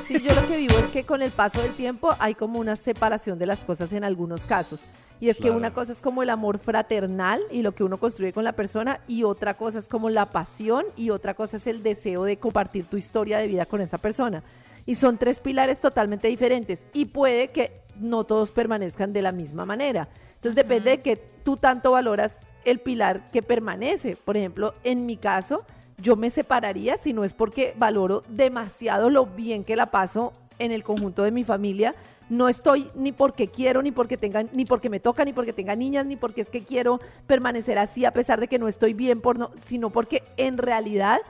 [0.08, 2.76] Sí, yo lo que vivo es que con el paso del tiempo hay como una
[2.76, 4.80] separación de las cosas en algunos casos.
[5.20, 5.56] Y es que Claro.
[5.58, 9.00] una cosa es como el amor fraternal y lo que uno construye con la persona
[9.06, 12.86] y otra cosa es como la pasión y otra cosa es el deseo de compartir
[12.86, 14.42] tu historia de vida con esa persona.
[14.86, 19.64] Y son tres pilares totalmente diferentes y puede que no todos permanezcan de la misma
[19.64, 20.08] manera.
[20.34, 24.16] Entonces depende de que tú tanto valoras el pilar que permanece.
[24.16, 25.64] Por ejemplo, en mi caso,
[25.98, 30.72] yo me separaría si no es porque valoro demasiado lo bien que la paso en
[30.72, 31.94] el conjunto de mi familia.
[32.30, 35.76] No estoy ni porque quiero, ni porque tenga, ni porque me toca, ni porque tenga
[35.76, 39.20] niñas, ni porque es que quiero permanecer así a pesar de que no estoy bien,
[39.20, 41.20] por no, sino porque en realidad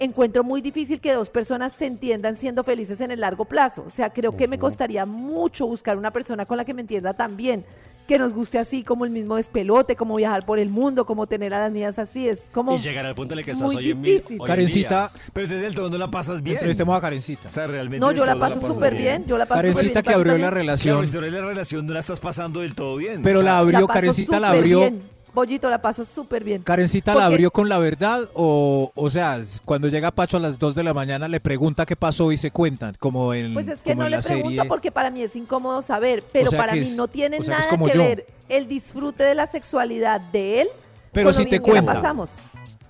[0.00, 3.84] encuentro muy difícil que dos personas se entiendan siendo felices en el largo plazo.
[3.86, 7.14] O sea, creo que me costaría mucho buscar una persona con la que me entienda
[7.14, 7.64] tan bien,
[8.10, 11.54] que nos guste así, como el mismo despelote, como viajar por el mundo, como tener
[11.54, 12.28] a las niñas así.
[12.28, 14.36] Es como Y llegar al punto en el que estás hoy en, mi, difícil.
[14.40, 16.56] hoy en Karencita, Pero entonces del todo no la pasas bien.
[16.56, 17.48] entrevistemos a Karencita.
[17.48, 19.24] O sea, realmente No, yo la paso súper bien.
[19.28, 20.12] Yo la paso súper Karencita bien.
[20.12, 23.22] que abrió la relación, Claro, la relación no la estás pasando del todo bien.
[23.22, 25.02] pero la la abrió, paso Karencita la abrió, bien.
[25.32, 26.62] Bollito, la paso súper bien.
[26.62, 30.74] Karencita la abrió con la verdad o, o sea, cuando llega Pacho a las 2
[30.74, 33.90] de la mañana le pregunta qué pasó y se cuentan, como en, Pues es que
[33.92, 34.64] como no le la pregunto serie.
[34.68, 37.58] porque para mí es incómodo saber, pero sea para mí es- no tiene o sea
[37.58, 38.02] nada como que yo.
[38.02, 40.68] ver el disfrute de la sexualidad de él
[41.12, 41.94] Pero si te la cuenta.
[41.94, 42.36] pasamos.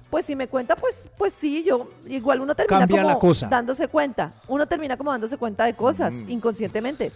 [0.09, 3.47] Pues si me cuenta, pues, pues sí, yo igual uno termina Cambia como la cosa.
[3.47, 4.33] dándose cuenta.
[4.49, 7.13] Uno termina como dándose cuenta de cosas inconscientemente.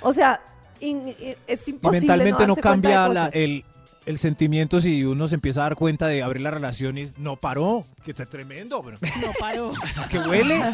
[0.00, 0.40] O sea,
[0.80, 1.14] in-
[1.46, 2.00] es Y imposible.
[2.00, 3.64] mentalmente no, cambia la- el,
[4.06, 7.36] el sentimiento si uno se empieza a dar cuenta de abrir la relación y no
[7.36, 9.72] paró, que está tremendo, pero No paró.
[10.10, 10.60] que huele.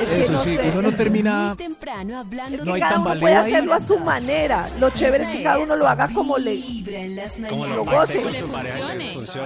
[0.00, 0.70] Es que Eso no sí, sé.
[0.72, 1.48] uno no termina.
[1.48, 3.52] Muy temprano hablando No hay cada uno puede ahí.
[3.54, 4.66] hacerlo a su manera.
[4.78, 6.60] Lo chévere es que cada uno lo haga como le...
[7.48, 8.20] Como lo goce.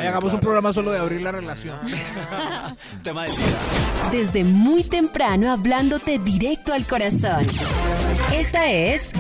[0.07, 1.79] hagamos un programa solo de abrir la relación.
[3.05, 3.47] Tema del día.
[4.11, 7.43] Desde muy temprano hablándote directo al corazón.
[8.35, 9.13] Esta es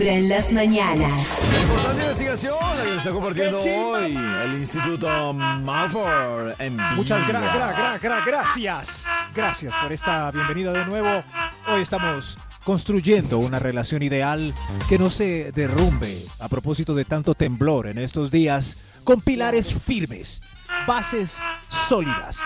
[0.00, 1.28] Vibra en las mañanas.
[1.60, 8.00] Importante investigación la que nos está compartiendo hoy el Instituto Malfour en Muchas gra- gra-
[8.00, 9.06] gra- gracias.
[9.34, 11.22] Gracias por esta bienvenida de nuevo.
[11.68, 14.54] Hoy estamos construyendo una relación ideal
[14.88, 20.40] que no se derrumbe a propósito de tanto temblor en estos días, con pilares firmes,
[20.86, 21.38] bases
[21.68, 22.38] sólidas.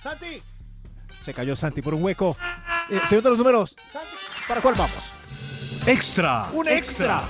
[0.00, 0.40] Santi,
[1.22, 2.36] Se cayó Santi por un hueco.
[2.88, 3.74] Eh, señor de los números,
[4.46, 5.12] ¿para cuál vamos?
[5.86, 6.48] Extra.
[6.52, 7.22] Un extra.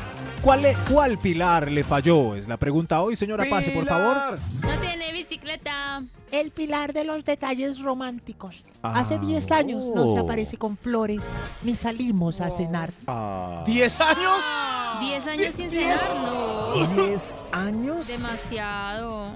[0.43, 2.35] ¿Cuál, le- ¿Cuál pilar le falló?
[2.37, 4.35] Es la pregunta hoy, señora Pase, por favor.
[4.63, 6.03] No tiene bicicleta.
[6.31, 8.65] El pilar de los detalles románticos.
[8.83, 10.21] Ah, Hace 10 años no se oh.
[10.21, 11.23] aparece con flores
[11.63, 12.93] ni salimos a cenar.
[13.07, 13.65] Ah.
[13.67, 15.01] ¿10 años?
[15.01, 16.01] ¿Diez años sin cenar?
[16.17, 16.87] No.
[17.03, 18.07] ¿Diez años?
[18.09, 19.29] Demasiado.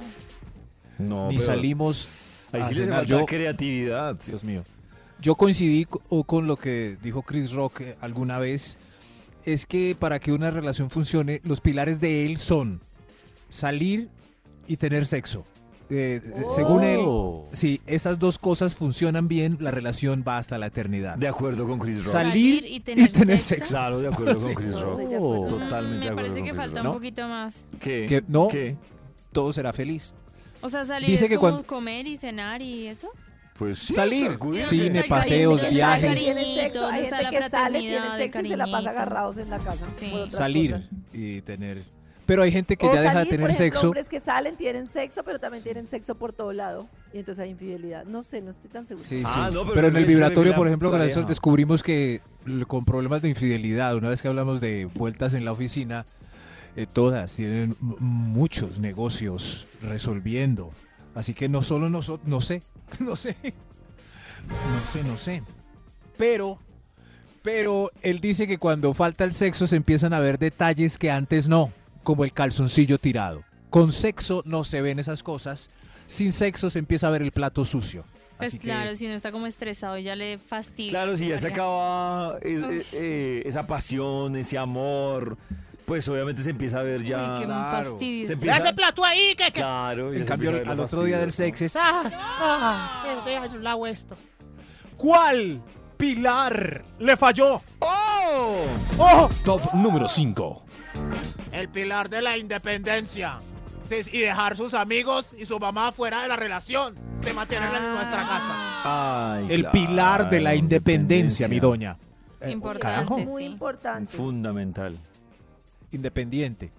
[0.98, 2.98] No, Ni pero salimos Ahí a sí le cenar.
[3.00, 4.16] falta Yo, creatividad.
[4.26, 4.62] Dios mío.
[5.20, 8.76] Yo coincidí co- o con lo que dijo Chris Rock eh, alguna vez.
[9.44, 12.80] Es que para que una relación funcione, los pilares de él son
[13.50, 14.08] salir
[14.66, 15.44] y tener sexo.
[15.90, 17.48] Eh, eh, Según él, Oh.
[17.52, 21.18] si esas dos cosas funcionan bien, la relación va hasta la eternidad.
[21.18, 22.06] De acuerdo con Chris Rock.
[22.12, 23.48] Salir y y tener sexo.
[23.56, 23.70] sexo.
[23.72, 24.54] Claro, de acuerdo con.
[24.54, 25.00] Chris Rock.
[25.00, 25.46] acuerdo.
[25.48, 26.78] Totalmente de Me acuerdo parece con que falta Rock.
[26.78, 26.92] un ¿no?
[26.94, 27.64] poquito más.
[27.80, 28.06] ¿Qué?
[28.08, 28.76] Que no, ¿Qué?
[29.32, 30.14] todo será feliz.
[30.62, 33.10] O sea, salir Dice es que como cuando- comer y cenar y eso.
[33.58, 34.38] Pues sí, Salir.
[34.60, 35.76] Cine, ¿Dónde está el paseos, cariño?
[35.76, 36.02] viajes.
[36.04, 38.66] ¿Dónde está el Tiene sexo, ¿Dónde hay gente que sale, tiene sexo y se la
[38.70, 39.86] pasa agarrados en la casa.
[39.98, 40.12] Sí.
[40.30, 40.90] Salir cosas.
[41.12, 41.84] y tener...
[42.24, 43.86] Pero hay gente que O ya deja de salir, por tener ejemplo, sexo.
[43.88, 46.88] hombres que salen, tienen sexo, pero también tienen sexo por todo lado.
[47.12, 48.04] Y entonces hay infidelidad.
[48.04, 49.04] No sé, no estoy tan segura.
[49.06, 49.54] Sí, Ah, sí.
[49.54, 50.90] no, pero pero, en el vibratorio, por ejemplo.
[50.92, 52.20] Gracias, descubrimos que
[52.68, 56.06] con problemas de infidelidad, una vez que hablamos de vueltas en la oficina,
[56.76, 60.70] eh, todas tienen muchos negocios resolviendo.
[61.16, 62.62] Así que no solo nosotros, no sé,
[63.00, 63.36] no sé,
[64.48, 65.42] no sé, no sé.
[66.16, 66.58] Pero,
[67.42, 71.48] pero él dice que cuando falta el sexo se empiezan a ver detalles que antes
[71.48, 71.72] no,
[72.02, 73.42] como el calzoncillo tirado.
[73.70, 75.70] Con sexo no se ven esas cosas,
[76.06, 78.04] sin sexo se empieza a ver el plato sucio.
[78.36, 80.90] Pues Así que- claro, si uno está como estresado y ya le fastidia.
[80.90, 82.76] Claro, si ya se acaba es- Uy.
[82.78, 85.38] eh, eh, esa pasión, ese amor,
[85.86, 87.34] pues obviamente se empieza a ver ya.
[87.34, 87.90] Uy, qué Claro.
[87.90, 88.26] fastidio.
[88.26, 89.44] Se empieza- ese plato ahí, que...
[89.46, 89.52] que...
[89.60, 93.86] Claro, En cambio, al otro día del sexo es, Ah, ah, eh, vea, yo lavo
[93.86, 94.16] esto.
[94.96, 95.60] ¿Cuál
[95.96, 97.60] pilar le falló?
[97.80, 98.64] ¡Oh!
[98.98, 99.30] ¡Oh!
[99.44, 100.64] Top número 5.
[101.52, 103.38] el pilar de la independencia.
[103.88, 106.94] Sí, y dejar sus amigos y su mamá fuera de la relación.
[107.20, 109.34] De mantenerla en nuestra casa.
[109.34, 111.96] Ay, El claro, pilar de la independencia, mi doña.
[112.40, 113.24] Eh, Importante, carajo, sí.
[113.24, 114.16] Muy importante.
[114.16, 114.98] Fundamental.
[115.92, 116.72] Independiente.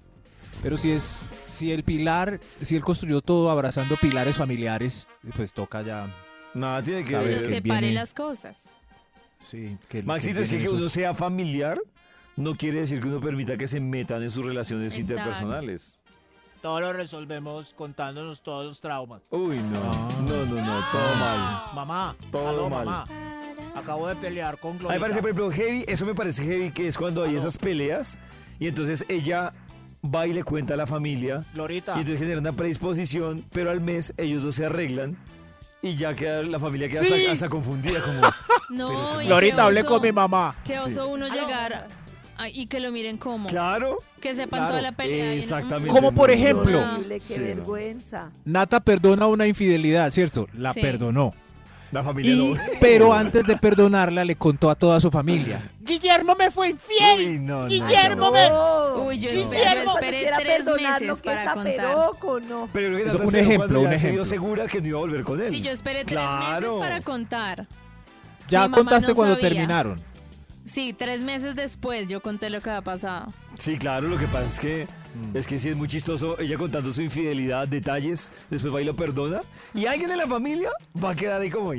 [0.62, 5.82] Pero si es, si el pilar, si él construyó todo abrazando pilares familiares, pues toca
[5.82, 6.08] ya,
[6.54, 7.42] Nada tiene que ver.
[7.42, 8.70] que separe viene- las cosas.
[9.40, 9.78] sí.
[9.90, 11.80] Que, Maxito, es que, tiene que uno esos- sea familiar
[12.36, 15.12] no quiere decir que uno permita que se metan en sus relaciones Exacto.
[15.14, 16.00] interpersonales.
[16.62, 19.22] Todo lo resolvemos contándonos todos los traumas.
[19.32, 19.80] Uy, no.
[19.84, 20.08] Ah.
[20.22, 20.80] No, no, no.
[20.92, 21.76] Todo mal.
[21.76, 22.86] Mamá, Todo aló, mal.
[22.86, 23.06] mamá.
[23.76, 26.88] Acabo de pelear con A mí parece, por ejemplo, heavy, eso me parece heavy, que
[26.88, 27.40] es cuando hay Aló.
[27.40, 28.18] esas peleas
[28.64, 29.52] y entonces ella
[30.04, 31.94] va y le cuenta a la familia Glorita.
[31.96, 35.18] y entonces genera una predisposición, pero al mes ellos dos se arreglan
[35.82, 37.14] y ya queda la familia queda Sí.
[37.14, 38.22] hasta, hasta confundida como
[38.70, 40.56] No, y Glorita, qué hablé oso- con mi mamá.
[40.66, 41.88] Qué oso uno llegar
[42.38, 43.48] a- y que lo miren como.
[43.50, 45.26] claro, Que sepan Claro, toda la pelea.
[45.26, 45.94] y no- exactamente.
[45.94, 46.80] Como por ejemplo.
[46.82, 47.46] Horrible, qué Sí, no.
[47.46, 48.32] vergüenza.
[48.46, 50.48] Nata perdona una infidelidad, ¿cierto?
[50.54, 50.80] La Sí.
[50.82, 51.34] perdonó.
[51.94, 52.60] La familia Y, no.
[52.82, 55.72] pero antes de perdonarla le contó a toda su familia.
[55.80, 57.20] Guillermo me fue infiel.
[57.20, 58.32] Uy, no, Guillermo no.
[58.32, 58.50] me...
[58.50, 58.96] No.
[59.06, 61.80] Uy, yo Guillermo, esperé, yo tres meses que para contar.
[61.86, 62.70] aperoco, no.
[62.74, 64.12] Pero Eso, un ejemplo, un ejemplo.
[64.24, 65.52] vio segura que no iba a volver con él.
[65.54, 66.76] Sí, yo esperé tres Claro.
[66.78, 67.68] meses para contar.
[68.50, 69.50] Ya Mi contaste no cuando sabía.
[69.50, 70.02] terminaron.
[70.66, 73.28] Sí, tres meses después yo conté lo que había pasado.
[73.60, 75.38] Sí, claro, lo que pasa es que Mm.
[75.38, 78.96] es que sí es muy chistoso ella contando su infidelidad, detalles, después va y lo
[78.96, 79.42] perdona
[79.76, 80.72] y alguien de la familia
[81.04, 81.72] va a quedar ahí como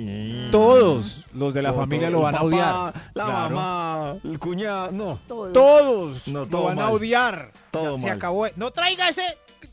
[0.52, 2.16] Todos los de la Todo, familia todo.
[2.18, 2.94] lo van a papá, odiar.
[3.14, 3.56] La Claro.
[3.56, 5.18] mamá, el cuñado, no.
[5.26, 5.52] Todo.
[5.52, 7.50] Todos No, lo todo van a odiar.
[7.72, 8.46] Todo Ya se acabó.
[8.54, 9.24] No traiga ese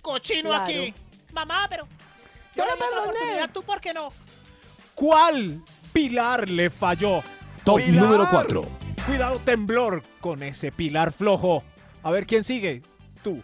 [0.01, 0.63] cochino Claro.
[0.63, 0.93] aquí.
[1.33, 1.85] Mamá, pero...
[2.55, 3.19] Yo le perdoné.
[3.19, 3.47] perdoné.
[3.53, 4.09] ¿Tú por qué no?
[4.95, 5.61] ¿Cuál
[5.93, 7.21] pilar le falló?
[7.63, 8.03] Top Pilar.
[8.05, 8.63] número 4.
[9.05, 11.63] Cuidado, temblor con ese pilar flojo.
[12.03, 12.81] A ver quién sigue.
[13.23, 13.41] Tú.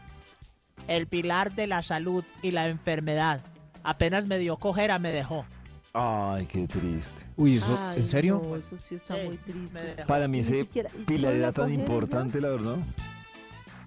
[0.88, 3.42] el pilar de la salud y la enfermedad.
[3.84, 5.46] Apenas me dio cojera, me dejó.
[5.94, 7.26] Ay, qué triste.
[7.36, 8.42] Uy, ¿eso, Ay, ¿en serio?
[8.44, 10.04] no, eso sí está Sí, muy triste.
[10.08, 12.78] Para mí ese siquiera- ¿y pilar era tan importante, la verdad.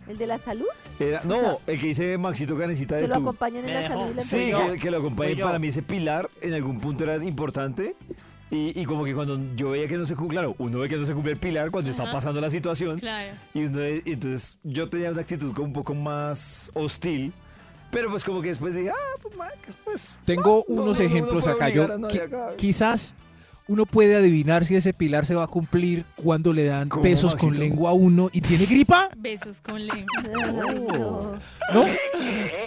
[0.09, 0.66] ¿El de la salud?
[0.98, 3.20] Era, no, el que dice Maxito Canecita de Que lo tú.
[3.22, 3.98] acompañan en la dejó.
[4.01, 5.30] salud y la Sí, que, que lo acompañe.
[5.30, 5.47] Fui yo.
[5.47, 7.94] Para mí ese pilar en algún punto era importante.
[8.51, 10.97] Y, y como que cuando yo veía que no se cumple, claro, uno ve que
[10.97, 12.98] no se cumple el pilar cuando está pasando la situación.
[12.98, 13.32] Claro.
[13.55, 17.32] Y, uno- y entonces yo tenía una actitud como un poco más hostil.
[17.93, 19.35] Pero pues como que después dije, ah, pues,
[19.85, 20.18] pues...
[20.24, 21.68] Tengo no, unos uno no ejemplos acá.
[21.70, 22.55] Yo, acá.
[22.56, 23.14] quizás
[23.70, 27.36] uno puede adivinar si ese pilar se va a cumplir cuando le dan ¿Cómo, besos
[27.36, 29.09] con lengua a uno y tiene gripa.
[29.16, 30.09] Besos con lengua.
[30.68, 30.74] Ay,
[31.72, 31.84] no.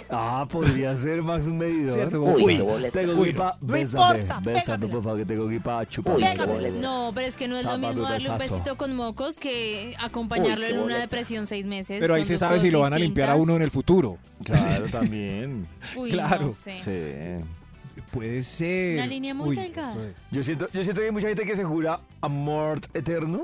[0.08, 1.92] Ah, podría ser más un medidor.
[1.92, 6.14] Cierto, Uy, uy, tengo gripa, no bésame, importa, bésame, por favor, que tengo gripa, chupa.
[6.80, 10.66] No, pero es que no es lo mismo darle un besito con mocos que acompañarlo
[10.66, 11.98] en una depresión seis meses.
[12.00, 14.16] Pero ahí se sabe si lo van a limpiar a uno en el futuro.
[14.42, 15.66] Claro, también.
[15.96, 16.46] Uy, Claro.
[16.46, 16.78] no sé.
[16.80, 17.44] Sí.
[18.14, 18.96] Puede ser.
[18.98, 19.88] Una línea muy Uy, delgada.
[19.90, 23.42] esto es- Yo siento, yo siento que hay mucha gente que se jura amor eterno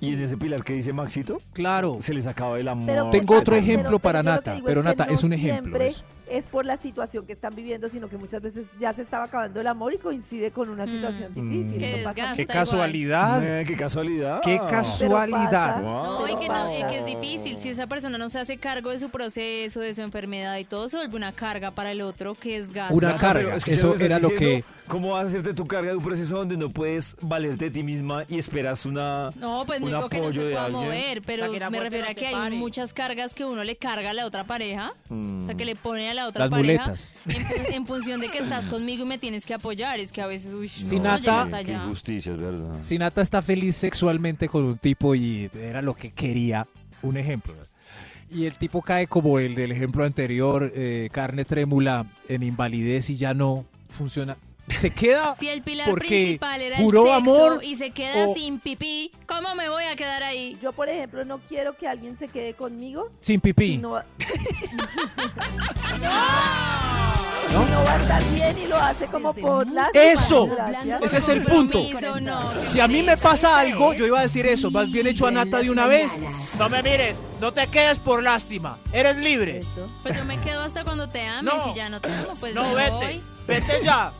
[0.00, 1.98] y en ese pilar que dice Maxito Claro.
[2.00, 2.86] se les acaba el amor.
[2.86, 5.12] Pero Tengo ¿qué otro ejemplo para yo lo que Nata, digo pero que Nata, no
[5.12, 6.04] es un ejemplo siempre eso.
[6.30, 9.60] Es por la situación que están viviendo, sino que muchas veces ya se estaba acabando
[9.60, 10.88] el amor y coincide con una Mm.
[10.88, 11.50] situación Mm.
[11.50, 11.78] difícil.
[11.80, 13.44] Que Eso pasa desgasta Qué casualidad.
[13.60, 14.40] Eh, qué casualidad.
[14.42, 15.82] Qué casualidad.
[15.82, 17.58] No, y que, no, y que es difícil.
[17.58, 20.88] Si esa persona no se hace cargo de su proceso, de su enfermedad y todo,
[20.88, 22.94] se vuelve una carga para el otro que es gasto.
[22.94, 25.96] Una carga, pero eso que era lo que- ¿Cómo vas a hacerte tu carga de
[25.96, 29.30] un proceso donde no puedes valerte de ti misma y esperas una...
[29.36, 30.82] No, pues no un digo que no apoyo se de pueda alguien?
[30.84, 32.56] mover, pero me muerte, refiero no a se que hay pare.
[32.56, 34.92] muchas cargas que uno le carga a la otra pareja.
[35.08, 37.12] O sea, que le pone a la otra Las pareja muletas.
[37.26, 40.00] en, en función de que estás conmigo y me tienes que apoyar.
[40.00, 41.84] Es que a veces, uy, Si no, Nata- llega hasta Qué allá.
[41.84, 42.76] injusticia, es verdad.
[42.80, 46.66] Si Nata está feliz sexualmente con un tipo y era lo que quería,
[47.02, 47.54] un ejemplo.
[48.28, 53.16] Y el tipo cae como el del ejemplo anterior, eh, carne trémula en invalidez y
[53.16, 54.36] ya no funciona.
[54.68, 58.34] Se queda Si el pilar porque principal era el sexo amor y se queda o-
[58.34, 60.56] sin pipí, ¿cómo me voy a quedar ahí?
[60.62, 63.10] Yo, por ejemplo, no quiero que alguien se quede conmigo.
[63.20, 63.72] sin pipí.
[63.72, 64.00] Si no,
[67.50, 70.48] si no va a estar bien y lo hace como Desde por muy la ¡Eso!
[71.02, 71.80] Ese es el punto.
[72.22, 72.50] No.
[72.68, 74.70] Si a mí me pasa algo, yo iba a decir eso.
[74.70, 76.22] Más bien hecho a Nata de las una vez.
[76.58, 78.78] No me mires, no te quedes por lástima.
[78.92, 79.58] Eres libre.
[79.58, 79.90] Eso.
[80.02, 81.72] Pues yo me quedo hasta cuando te ames No.
[81.72, 82.90] y ya no te amo, pues no, me vete.
[82.90, 83.20] voy.
[83.46, 84.12] Vete ya.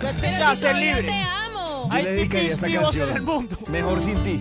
[0.00, 1.08] Vete Pero ya, si todavía libre.
[1.12, 1.88] te amo.
[1.88, 3.16] Yo Hay le dedicaría pipis esta vivos en canción.
[3.16, 3.56] el mundo.
[3.68, 4.40] Mejor sin ti.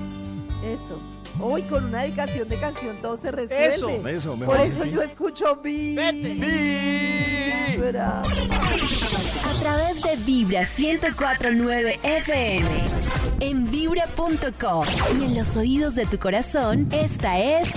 [0.63, 0.99] Eso.
[1.41, 3.67] Hoy con una dedicación de canción todo se resuelve.
[3.67, 4.89] Eso, Eso, mejor Por sin eso ti.
[4.91, 6.11] yo escucho Vete.
[7.75, 8.21] Vibra.
[8.21, 12.85] A través de Vibra 1049 FM.
[13.39, 14.85] En vibra.com.
[15.17, 17.69] Y en los oídos de tu corazón, esta es.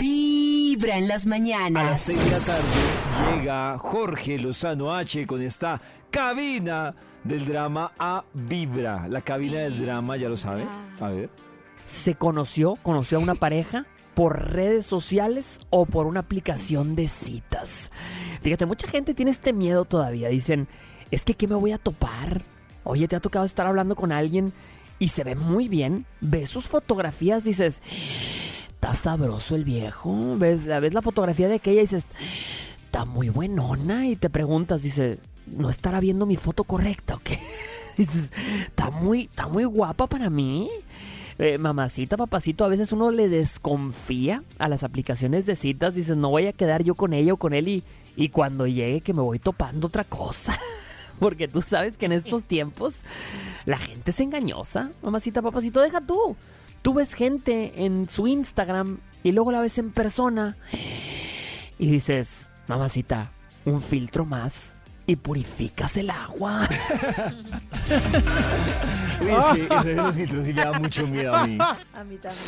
[0.00, 0.33] Vibra
[0.82, 2.00] en las A las mañanas.
[2.00, 5.80] 6 de la tarde llega Jorge Lozano H con esta
[6.10, 9.06] cabina del drama a Vibra.
[9.08, 10.66] La cabina del drama, ya lo sabe.
[11.00, 11.30] A ver.
[11.86, 17.92] se conoció, conoció a una pareja por redes sociales o por una aplicación de citas.
[18.42, 20.28] Fíjate, mucha gente tiene este miedo todavía.
[20.28, 20.66] Dicen,
[21.12, 22.42] es que ¿qué me voy a topar?
[22.82, 24.52] Oye, ¿te ha tocado estar hablando con alguien
[24.98, 26.04] y se ve muy bien?
[26.20, 27.80] Ves sus fotografías, dices,
[28.84, 30.36] está sabroso el viejo.
[30.36, 32.04] Ves, la- ves la fotografía de aquella y dices,
[32.84, 34.06] está muy buenona.
[34.06, 37.38] Y te preguntas, dice, ¿no estará viendo mi foto correcta o qué?
[37.96, 38.30] Dices,
[38.66, 40.68] está muy, está muy guapa para mí.
[41.38, 45.94] Eh, mamacita, papacito, a veces uno le desconfía a las aplicaciones de citas.
[45.94, 47.84] Dices, no voy a quedar yo con ella o con él y,
[48.16, 50.58] y cuando llegue que me voy topando otra cosa.
[51.20, 53.02] Porque tú sabes que en estos tiempos
[53.64, 54.90] la gente es engañosa.
[55.02, 56.36] Mamacita, papacito, deja tú.
[56.84, 60.58] Tú ves gente en su Instagram y luego la ves en persona
[61.78, 63.32] y dices, mamacita,
[63.64, 64.74] un filtro más
[65.06, 66.68] y purificas el agua.
[69.22, 71.56] Uy, es que eso de los filtros sí me da mucho miedo a mí.
[71.58, 72.44] A mí también.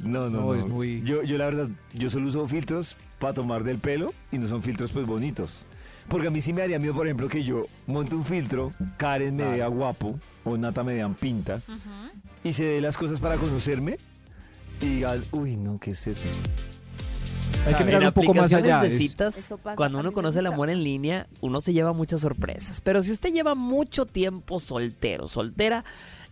[0.00, 0.54] No, no, No, no.
[0.54, 4.38] es muy- Yo, yo la verdad, yo solo uso filtros para tomar del pelo y
[4.38, 5.66] no son filtros pues bonitos.
[6.08, 9.36] Porque a mí sí me haría miedo, por ejemplo, que yo monte un filtro, Karen
[9.36, 11.60] me vea guapo o Nata me vean pinta
[12.44, 13.98] y se dé las cosas para conocerme
[14.80, 16.26] y digan, uy, no, ¿qué es eso?
[17.66, 18.82] Hay que mirar un poco más allá.
[18.82, 22.80] de citas, cuando a uno conoce el amor en línea, uno se lleva muchas sorpresas.
[22.80, 25.84] Pero si usted lleva mucho tiempo soltero, soltera,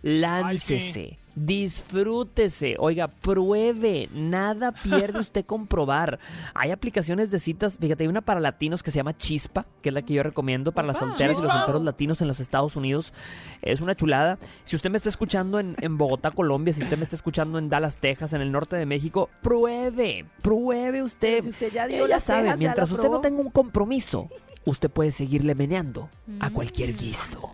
[0.03, 1.19] láncese.
[1.43, 6.19] Disfrútese, oiga, pruebe, nada pierde usted con probar.
[6.55, 9.95] Hay aplicaciones de citas, fíjate, hay una para latinos que se llama Chispa, que es
[9.95, 13.15] la que yo recomiendo para las solteras y los solteros latinos en los Estados Unidos.
[13.63, 14.39] Es una chulada.
[14.65, 17.71] Si usted me está escuchando en, en Bogotá, Colombia, si usted me está escuchando en
[17.71, 21.43] Dallas, Texas, en el norte de México, pruebe, pruebe usted.
[21.43, 24.29] Si usted ya dio sabe, mientras usted no tenga un compromiso,
[24.65, 26.09] usted puede seguirle meneando
[26.41, 27.53] a cualquier guiso.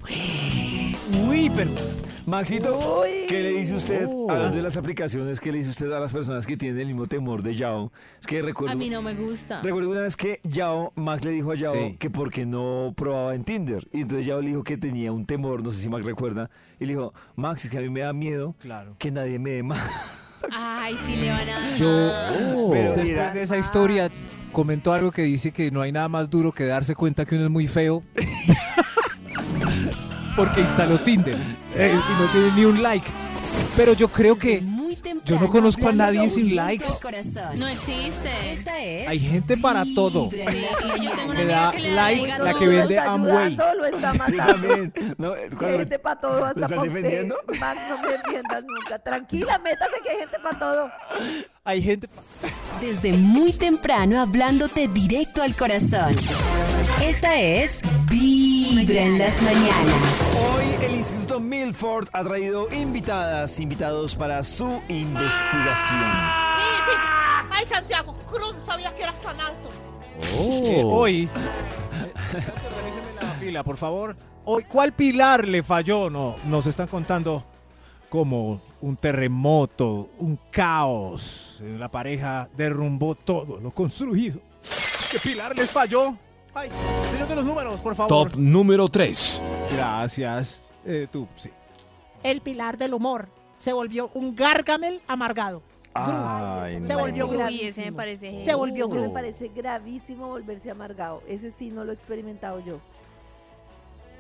[1.29, 1.71] Uy, pero.
[2.27, 3.27] Maxito, Uy.
[3.29, 4.29] ¿qué le dice usted, Oh.
[4.29, 7.07] hablando de las aplicaciones, qué le dice usted a las personas que tienen el mismo
[7.07, 7.93] temor de Yao?
[8.21, 8.73] Es que recuerdo.
[8.73, 9.63] A mí no me gusta.
[9.63, 11.97] Recuerdo una vez que Yao, Max le dijo a Yao Sí.
[12.01, 13.87] que porque no probaba en Tinder.
[13.93, 16.51] Y entonces Yao le dijo que tenía un temor, no sé si Max recuerda.
[16.81, 18.97] Y le dijo, Max, es que a mí me da miedo Claro.
[18.99, 20.33] que nadie me dé más.
[20.53, 21.77] Ay, sí le van a dar.
[21.77, 22.71] Yo, Oh.
[22.73, 23.33] Pero después mira.
[23.33, 24.11] de esa historia,
[24.57, 27.45] comentó algo que dice que no hay nada más duro que darse cuenta que uno
[27.45, 28.03] es muy feo.
[30.35, 31.37] Porque instaló Tinder
[31.75, 33.07] eh, y no tiene ni un like.
[33.77, 34.63] Pero yo creo que
[35.15, 36.87] Muy yo no conozco a nadie sin likes.
[37.57, 38.53] No existe.
[38.53, 40.31] Esta es Hay gente para todo.
[40.31, 40.39] Sí,
[41.03, 42.59] yo tengo una Le amiga da que le da like la todo.
[42.59, 43.37] que vende Lo Amway.
[43.47, 44.69] ayudando, Lo está matando.
[45.19, 46.95] No, Hay gente para todo, hasta están para usted.
[47.03, 47.37] defendiendo?
[47.61, 48.99] Max, no me defiendas nunca.
[48.99, 50.91] Tranquila, métase que hay gente para todo.
[51.65, 52.09] hay gente.
[52.09, 52.23] pa-
[52.81, 56.15] Desde muy temprano hablándote directo al corazón.
[57.03, 57.81] Esta es
[58.87, 60.35] Vibra en las mañanas.
[60.55, 66.01] Hoy el Instituto Milford ha traído invitadas, invitados para su investigación.
[66.57, 66.97] Sí, sí.
[67.51, 69.71] Ay, Santiago, Cruz, sabía que eras tan alto.
[70.39, 71.23] Eh, hoy.
[71.25, 71.29] eh,
[72.65, 74.17] Organíceme la fila, por favor.
[74.45, 76.09] Hoy, ¿cuál pilar le falló?
[76.09, 77.45] No, nos están contando
[78.09, 81.61] como un terremoto, un caos.
[81.77, 84.41] La pareja derrumbó todo lo construido.
[85.11, 86.17] ¿Qué pilar les falló?
[86.59, 86.71] Ay,
[87.11, 88.09] señor de los números, por favor.
[88.31, 89.43] Top número 3.
[89.73, 90.63] Gracias.
[90.87, 91.51] Eh, tú, sí.
[92.23, 93.29] El pilar del humor
[93.59, 95.61] se volvió un gargamel amargado.
[95.93, 97.01] Ay, Se no.
[97.01, 97.27] volvió.
[97.29, 98.43] Uy, ese me parece.
[98.45, 99.13] Se volvió Eso me Gru.
[99.13, 101.23] parece gravísimo volverse amargado.
[101.29, 102.79] Ese sí no lo he experimentado yo.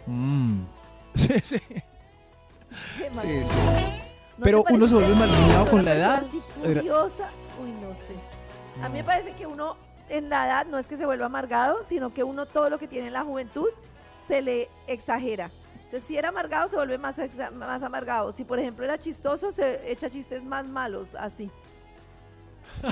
[0.07, 0.63] Mm.
[1.15, 1.57] Sí, sí.
[1.59, 3.55] Sí, sí.
[4.37, 6.25] ¿No Pero uno se vuelve una con la edad.
[6.27, 7.31] así furiosa?
[7.63, 8.15] Uy, no sé.
[8.85, 9.77] A mí me parece que uno
[10.09, 12.89] en la edad no es que se vuelva amargado, sino que uno todo lo que
[12.89, 13.69] tiene en la juventud
[14.27, 15.51] se le exagera.
[15.77, 17.17] Entonces, si era amargado, se vuelve más,
[17.55, 18.33] más amargado.
[18.33, 21.51] Si, por ejemplo, era chistoso, se echa chistes más malos, así.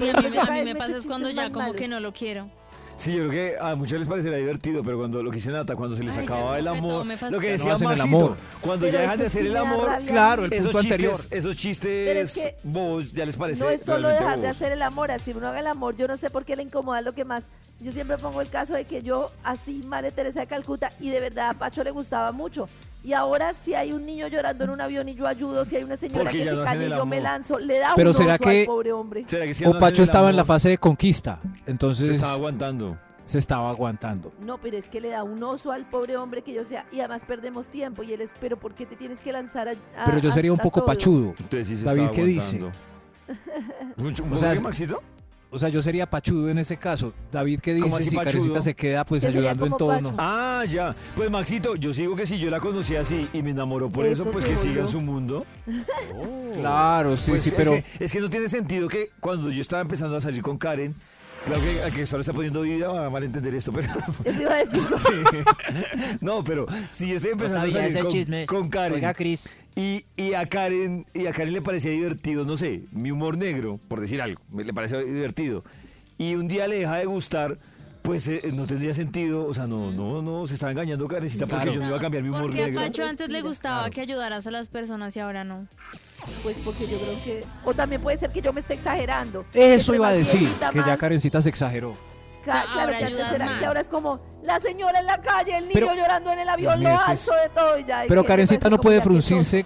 [0.00, 1.58] Y a mí, me- a mí Cada vez me me pasa es cuando ya como
[1.60, 1.76] malos.
[1.76, 2.48] que no lo quiero.
[2.96, 5.74] Sí, yo creo que a muchos les parecerá divertido, pero cuando lo que dice Nata,
[5.74, 8.16] cuando se les Ay, ya acaba el amor, lo que no decía hacen el Maxito,
[8.16, 8.36] amor.
[8.60, 10.06] cuando Pero ya dejan de hacer sí el amor, rabia.
[10.08, 11.16] Claro, el esos punto chistes, anterior.
[11.38, 14.70] esos chistes Pero es que bobos ya les parece No es solo dejar de hacer
[14.70, 17.12] el amor, así uno haga el amor, yo no sé por qué le incomoda lo
[17.14, 17.44] que más.
[17.80, 21.18] Yo siempre pongo el caso de que yo, así, Madre Teresa de Calcuta, y de
[21.18, 22.68] verdad a Pacho le gustaba mucho.
[23.04, 25.84] Y ahora, si hay un niño llorando en un avión y yo ayudo, si hay
[25.84, 27.22] una señora Porque que ya se no hacen cae y el yo me amor.
[27.30, 29.24] lanzo, le da Pero un ¿será oso que- al pobre hombre.
[29.26, 30.54] ¿Será que ya no hacen el estaba en la amor?
[30.56, 31.38] fase de conquista.
[31.64, 32.98] Se Entonces estaba aguantando.
[33.26, 34.32] se estaba aguantando.
[34.40, 37.00] No, pero es que le da un oso al pobre hombre que yo sea, y
[37.00, 38.02] además perdemos tiempo.
[38.02, 40.52] Y él es, pero ¿por qué te tienes que lanzar a, a- Pero yo sería
[40.52, 40.86] un a poco todo?
[40.86, 41.34] pachudo.
[41.38, 42.56] Entonces sí se David, estaba ¿qué dice?
[42.56, 42.84] aguantando.
[43.96, 45.02] ¿Mucho, O ¿Un sea, es- Maxito?
[45.54, 47.12] O sea, yo sería pachudo en ese caso.
[47.30, 48.10] David, ¿qué ¿Cómo dice?
[48.10, 48.32] Si pachudo?
[48.32, 50.02] Karencita se queda pues ayudando en todo, Pacho.
[50.02, 50.14] ¿no?
[50.18, 50.96] Ah, ya.
[51.14, 54.22] Pues Maxito, yo sigo que si yo la conocí así y me enamoró por eso,
[54.22, 55.46] Eso pues que siga en su mundo.
[56.60, 59.60] Claro, sí, Pues sí, es pero que- Es que, no tiene sentido que cuando yo
[59.60, 60.94] estaba empezando a salir con Karen,
[61.44, 63.88] claro que a que solo está poniendo vida va a malentender esto, pero
[64.24, 64.80] Eso iba a decir.
[64.98, 66.16] sí.
[66.20, 68.46] No, pero si yo estoy empezando sabía a salir ese con, chisme.
[68.46, 69.48] con Karen Oiga, Cris.
[69.76, 73.78] y, y a Karen y a Karen le parecía divertido, no sé, mi humor negro,
[73.88, 75.64] por decir algo, me- le parecía divertido.
[76.18, 77.58] Y un día le deja de gustar,
[78.02, 81.62] pues eh, no tendría sentido, o sea, no, no, no, se estaba engañando Karencita porque
[81.64, 81.72] Claro.
[81.74, 82.80] yo no iba a cambiar mi humor Porque a negro.
[82.82, 83.92] Pacho antes le gustaba Claro.
[83.94, 85.66] que ayudaras a las personas y ahora no.
[86.42, 87.44] Pues porque yo creo que.
[87.64, 89.44] O también puede ser que yo me esté exagerando.
[89.52, 91.96] eso iba a decir, que ya Karencita se exageró.
[92.44, 93.58] Ca- claro, ahora que más.
[93.58, 96.48] que ahora es como la señora en la calle, el niño Pero- llorando en el
[96.48, 98.04] avión, lo es que es- alzo de todo y ya.
[98.04, 99.64] y Pero Karencita no puede fruncirse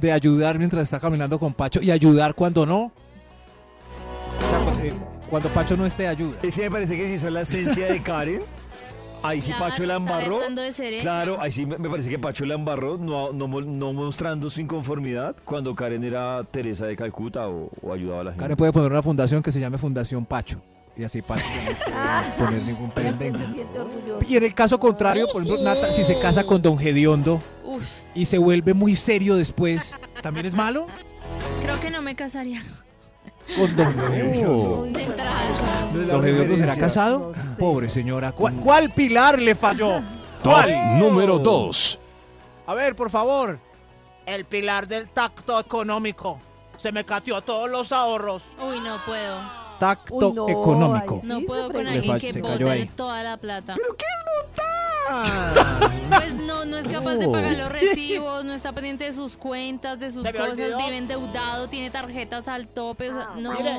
[0.00, 2.92] de ayudar mientras está caminando con Pacho y ayudar cuando no.
[4.38, 4.94] O sea, cu- eh,
[5.28, 6.38] cuando Pacho no esté, ayuda.
[6.42, 8.42] Ese me parece que si es la esencia de Karen,
[9.22, 10.40] ahí sí Claro, Pacho la está embarró.
[11.00, 14.48] Claro, ahí sí me me parece que Pacho la embarró, no, no, mo- no mostrando
[14.50, 18.42] su inconformidad cuando Karen era Teresa de Calcuta o, o ayudaba a la gente.
[18.42, 20.60] Karen puede poner una fundación que se llame Fundación Pacho.
[20.96, 21.44] Y así Pacho
[21.88, 22.34] no Ah.
[22.36, 23.38] puede poner ningún pendiente.
[24.28, 27.40] Y en el caso contrario, por ejemplo, Nata, si se casa con Don Gediondo
[28.14, 30.86] y se vuelve muy serio después, ¿también es malo?
[31.62, 32.62] creo que no me casaría.
[33.56, 34.82] Con Don Uy, Gediondo.
[34.84, 34.98] De no.
[34.98, 35.40] entrada.
[35.92, 37.32] No es la ¿Don Gediondo será casado?
[37.34, 37.56] No sé.
[37.58, 38.32] Pobre señora.
[38.32, 40.00] ¿Cuál, cuál pilar le falló?
[40.42, 40.98] Top ¿Cuál?
[40.98, 41.98] número 2.
[42.66, 43.58] A ver, por favor.
[44.26, 46.38] El pilar del tacto económico
[46.76, 48.44] Se me cateó todos los ahorros.
[48.62, 49.36] Uy, no puedo.
[49.78, 51.20] Tacto Uy, no, económico.
[51.24, 52.86] No Sí, puedo con alguien que se cayó bote ahí.
[52.94, 53.74] toda la plata.
[53.76, 54.60] ¿Pero qué es
[56.10, 59.98] Pues no, no es capaz de pagar los recibos, no está pendiente de sus cuentas,
[60.00, 63.52] de sus cosas, vive endeudado, tiene tarjetas al tope, o sea, no.
[63.52, 63.78] Mire,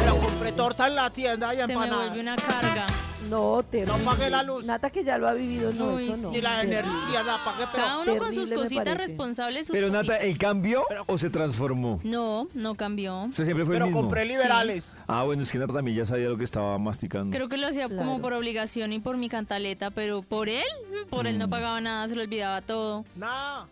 [0.00, 2.06] pero compré torta en la tienda y Se me empanadas.
[2.08, 2.86] vuelve una carga.
[3.28, 3.92] No, terrible.
[3.98, 4.64] No pagué la luz.
[4.64, 6.36] Nata que ya lo ha vivido, no, Uy, eso no.
[6.36, 7.84] Y la energía la pagué, pero...
[7.84, 9.06] Cada uno con sus terrible me cositas parece.
[9.08, 9.66] responsables.
[9.66, 10.24] sus Pero Nata, cositas.
[10.24, 12.00] ¿el cambió o se transformó?
[12.02, 13.22] No, no cambió.
[13.24, 14.00] O sea, siempre fue Pero el mismo.
[14.02, 14.96] compré liberales.
[15.06, 17.36] Ah, bueno, es que Nata también ya sabía lo que estaba masticando.
[17.36, 20.64] Creo que lo hacía como por obligación y por mi cantaleta, pero por él,
[21.10, 21.50] por él no Mm.
[21.50, 23.04] pagaba nada, se lo olvidaba todo.
[23.16, 23.64] Nah.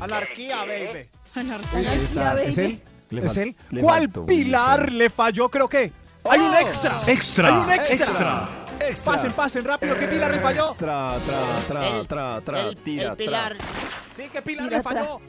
[0.00, 1.06] Anarquía, baby.
[1.34, 1.90] Anarquía.
[1.90, 2.34] Ahí está.
[2.34, 2.48] baby.
[2.48, 2.80] ¿Es él?
[3.10, 3.56] Le ¿Es fal- él?
[3.70, 5.48] le ¿Cuál faltó pilar le falló?
[5.48, 5.92] Creo que
[6.30, 7.00] hay un extra.
[7.06, 7.48] Extra.
[7.48, 7.94] Hay un extra.
[7.94, 8.48] Extra.
[8.80, 9.12] Extra.
[9.12, 9.96] Pasen, pasen rápido.
[9.98, 10.66] ¿Qué pilar le falló?
[10.66, 13.56] Extra, tra, tra, tra, tra, el, tira, el pilar.
[13.56, 13.66] tra.
[14.14, 15.20] Sí, ¿qué pilar Tira, le falló?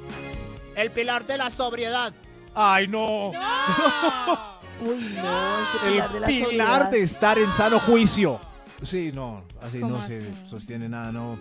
[0.76, 2.14] El pilar de la sobriedad.
[2.54, 3.32] Ay, no.
[4.82, 8.40] Uy, no, ese pilar de El la pilar de estar en sano juicio.
[8.82, 10.46] Sí, no, así ¿Cómo no se así?
[10.46, 11.36] sostiene nada, no,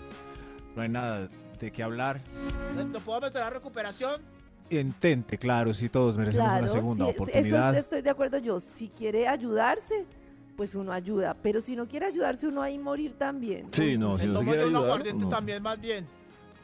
[0.74, 1.28] no hay nada
[1.60, 2.20] de qué hablar.
[2.74, 4.22] ¿No puedo meter a recuperación?
[4.70, 7.70] Intente, claro, sí, todos merecemos Claro, una segunda sí, oportunidad.
[7.72, 8.58] Eso estoy de acuerdo yo.
[8.60, 10.04] Si quiere ayudarse,
[10.56, 11.36] pues uno ayuda.
[11.42, 13.68] Pero si no quiere ayudarse, uno ahí morir también.
[13.70, 15.28] Sí, no, si no se quiere ayudar, aguardiente no.
[15.30, 16.06] también, más bien.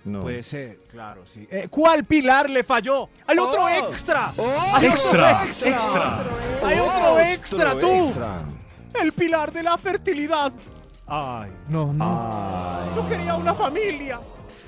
[0.04, 0.22] No.
[0.22, 1.46] Puede ser, claro, sí.
[1.48, 3.08] Eh, ¿Cuál pilar le falló?
[3.24, 3.68] ¡Hay otro Oh.
[3.68, 4.32] extra!
[4.36, 4.52] ¡Oh!
[4.74, 5.34] ¡Hay Extra.
[5.36, 5.70] otro extra!
[5.70, 6.20] Extra.
[6.64, 7.86] ¡Hay otro extra, tú!
[7.88, 8.38] extra.
[9.00, 10.52] El pilar de la fertilidad.
[11.06, 12.96] Ay, no, no.
[12.96, 14.20] Yo quería una familia.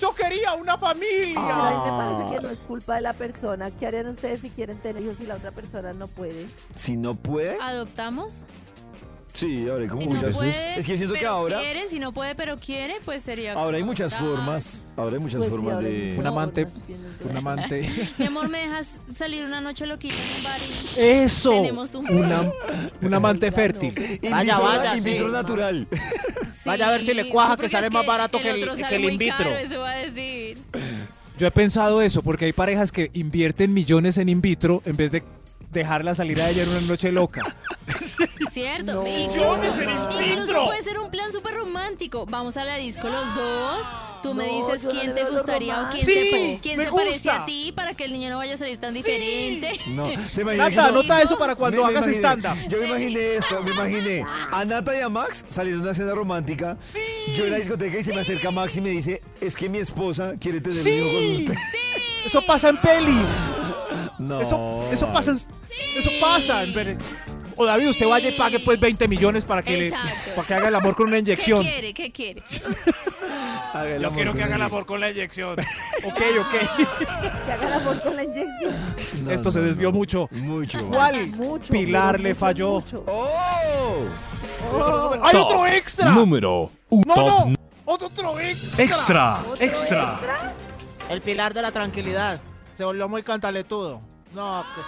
[0.04, 1.34] Yo quería una familia.
[1.34, 2.14] Pero a mí me Ah.
[2.18, 3.70] parece que no es culpa de la persona.
[3.70, 6.46] ¿Qué harían ustedes si quieren tener hijos y la otra persona no puede?
[6.74, 8.44] Si no puede, ¿Adoptamos?
[9.34, 10.36] Sí, ahora hay como Si no muchas.
[10.36, 13.52] puede, es que siento que ahora, quiere, si no puede, pero quiere, pues sería...
[13.52, 14.86] ahora hay muchas formas.
[14.96, 16.14] Ahora hay muchas Pues formas de.
[16.18, 16.66] Un amante,
[17.28, 17.90] un amante.
[18.16, 21.50] Mi amor, ¿me dejas salir una noche loquita en un bar y Eso.
[21.50, 22.08] tenemos un...
[22.10, 22.50] Una,
[23.02, 23.92] un amante fértil.
[24.22, 25.10] In Vaya, vitro- vaya, in sí.
[25.10, 25.86] vitro natural.
[26.64, 28.80] Vaya a ver si le cuaja, que sale es más barato que el- otro que
[28.80, 29.36] sale el muy in vitro.
[29.36, 30.56] caro, eso va a decir.
[31.36, 35.12] Yo he pensado eso porque hay parejas que invierten millones en in vitro en vez
[35.12, 35.22] de
[35.74, 37.54] dejarla salir a ella en una noche loca.
[38.50, 38.94] Cierto.
[39.02, 39.90] No, incluso, en
[40.30, 42.24] incluso puede ser un plan súper romántico.
[42.26, 43.86] Vamos a la disco los dos.
[44.22, 47.44] Tú me dices no quién te gustaría o quién Sí, se, quién se parece a
[47.44, 49.78] ti para que el niño no vaya a salir tan diferente.
[49.88, 52.56] No, se Nata, no- anota eso para cuando Me- hagas stand-up.
[52.68, 56.14] Yo me imaginé esto, me imaginé a Nata y a Max saliendo de una cena
[56.14, 56.78] romántica.
[57.36, 59.78] Yo en la discoteca y se me acerca Max y me dice, es que mi
[59.78, 61.36] esposa quiere tener un hijo con Sí.
[61.40, 61.54] usted.
[62.24, 63.28] Eso pasa en pelis.
[64.18, 64.40] No.
[64.40, 65.40] Eso, eso pasa, en-
[65.96, 66.62] eso pasa.
[66.62, 66.98] en peli-
[67.56, 70.30] O David, usted vaya y pague pues 20 millones para que, le, Exacto.
[70.34, 71.62] para que haga el amor con una ¿Qué inyección.
[71.62, 71.94] quiere?
[71.94, 72.42] ¿Qué quiere?
[73.72, 75.56] Haga el Yo amor quiero que con haga el amor con la inyección.
[76.04, 76.78] Ok, ok.
[77.46, 78.74] Que haga el amor con la inyección.
[79.24, 79.98] No, Esto se no, desvió no.
[79.98, 80.28] mucho.
[80.32, 80.86] Mucho.
[80.88, 81.72] ¿Cuál Mucho.
[81.72, 82.70] pilar pero le mucho, falló?
[82.80, 83.04] mucho.
[83.06, 84.04] ¡Oh!
[84.72, 86.10] Oh, ¡Hay Top otro extra!
[86.10, 87.54] Número ¡No, top no!
[87.84, 88.84] ¡Otro extra!
[88.84, 89.40] extra.
[89.40, 90.20] ¿otro Extra.
[91.10, 92.40] El pilar de la tranquilidad.
[92.74, 94.00] Se volvió muy cantaletudo.
[94.34, 94.80] No, que-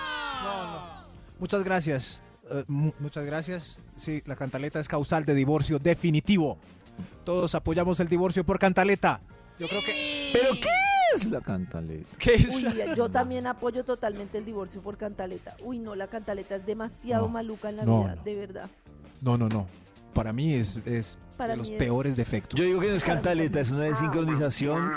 [0.45, 0.81] no, no.
[1.39, 2.21] Muchas gracias.
[2.51, 3.79] Eh, mu- muchas gracias.
[3.97, 6.59] Sí, la cantaleta es causal de divorcio definitivo.
[7.25, 9.21] Todos apoyamos el divorcio por cantaleta.
[9.59, 10.31] Yo creo que.
[10.33, 10.69] ¿Pero qué
[11.15, 12.09] es la cantaleta?
[12.19, 12.63] ¿Qué es?
[12.63, 15.55] Uy, yo también apoyo totalmente el divorcio por cantaleta.
[15.63, 18.23] Uy, no, la cantaleta es demasiado No, maluca en la no, vida, no.
[18.23, 18.71] de verdad.
[19.23, 19.67] No, no, no.
[20.15, 22.59] Para mí es, es Para de los es- peores defectos.
[22.59, 24.91] Yo digo que no es cantaleta, es una desincronización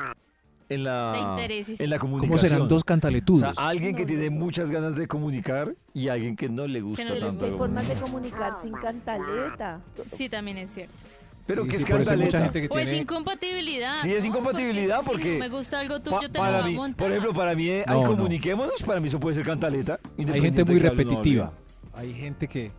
[0.69, 2.49] en la, en la ¿Cómo comunicación.
[2.51, 3.57] serán dos O sea, cantaletudos?
[3.57, 7.21] alguien que tiene muchas ganas de comunicar y alguien que no le gusta no le
[7.21, 7.45] tanto.
[7.45, 9.81] Hay formas de comunicar sin cantaleta.
[10.05, 10.93] Sí, también es cierto.
[11.47, 12.25] Pero Sí, que sí, es hay cantaleta.
[12.25, 12.99] mucha gente que O es tiene.
[13.01, 13.95] incompatibilidad.
[14.03, 14.29] Sí, es ¿no?
[14.29, 16.97] incompatibilidad si porque no me gusta algo Pa- tuyo, te lo para a mí, montar.
[16.97, 18.07] por ejemplo, para mí, No, ay, no.
[18.07, 19.99] comuniquémonos, para mí eso puede ser cantaleta.
[20.19, 21.51] Hay gente muy repetitiva.
[21.95, 22.71] Hay gente que.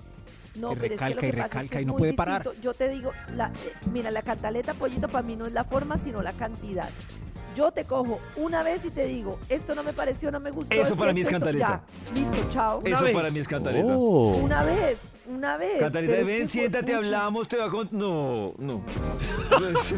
[0.55, 2.49] No, que pero es que recalca y es recalca que y no puede parar.
[2.63, 5.97] Yo te digo, la, eh, mira, la cantaleta, pollito, para mí no es la forma,
[5.99, 6.89] sino la cantidad.
[7.57, 10.75] Yo te cojo una vez y te digo, esto no me pareció, no me gustó.
[10.75, 11.83] Eso para mí es cantaleta.
[12.07, 12.15] ya.
[12.15, 12.81] Listo, chao.
[12.85, 13.13] Eso vez.
[13.13, 13.93] para mí es cantaleta.
[13.97, 14.37] Oh.
[14.37, 15.81] Una vez, una vez.
[15.81, 17.99] Cantaleta, pero es ven, que, siéntate, hablamos, te va a contar.
[17.99, 18.83] No, no.
[19.51, 19.67] Pero no.
[19.73, 19.95] entonces,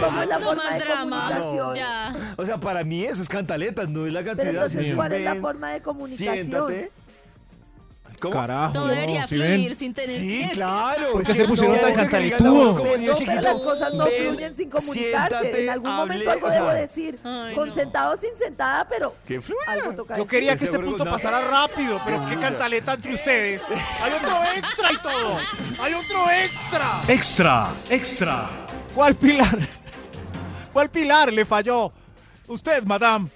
[0.00, 1.28] ¿cómo es la No forma más de drama.
[1.38, 1.74] comunicación?
[1.76, 2.34] Ya.
[2.36, 4.54] O sea, para mí eso es cantaleta, no es la Pero cantidad.
[4.54, 6.34] entonces, sino ¿cuál es la ven, forma de comunicación?
[6.34, 6.90] Siéntate.
[8.24, 8.34] ¿Cómo?
[8.34, 8.72] Carajo.
[8.72, 9.78] Todo debería ¿sí fluir ven?
[9.78, 10.50] sin tener Sí, que...
[10.52, 11.12] claro.
[11.12, 11.94] ¿Por qué es se pusieron tan
[13.14, 15.38] chiquito, las cosas no ven, fluyen sin comunicarse.
[15.38, 17.18] siéntate, en algún hable, momento algo o sea, debo decir.
[17.24, 17.74] Ay, con no.
[17.74, 22.00] sentado o sin sentada, pero Que algo toca Yo quería que este punto pasara rápido,
[22.04, 23.62] pero qué cantaleta entre ustedes.
[24.02, 25.38] Hay otro extra y todo.
[25.82, 27.00] Hay otro extra.
[27.08, 27.74] Extra.
[27.88, 28.50] Extra.
[28.94, 29.58] ¿Cuál pilar?
[30.72, 31.92] ¿Cuál pilar le falló?
[32.48, 33.28] Usted, madame.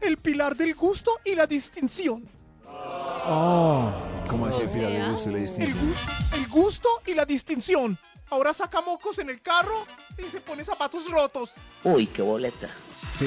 [0.00, 2.28] el pilar del gusto y la distinción.
[3.26, 3.90] Oh,
[4.28, 5.78] ¿Cómo así O el gusto y la El, distinción?
[5.78, 7.98] gu- el gusto y la distinción.
[8.30, 9.84] Ahora saca mocos en el carro
[10.18, 11.54] y se pone zapatos rotos.
[11.84, 12.68] Uy, qué boleta.
[13.14, 13.26] sí,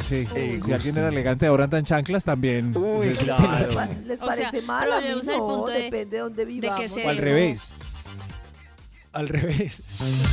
[0.00, 0.26] sí.
[0.34, 2.76] El Si alguien era elegante, ahora anda en chanclas también.
[2.76, 3.68] Uy, claro.
[4.04, 4.84] ¿Les O sea, parece mal?
[4.86, 6.90] pero A mí llevamos al no, punto de- depende de dónde vivamos.
[6.90, 7.74] se- O al revés.
[9.12, 9.82] Al revés.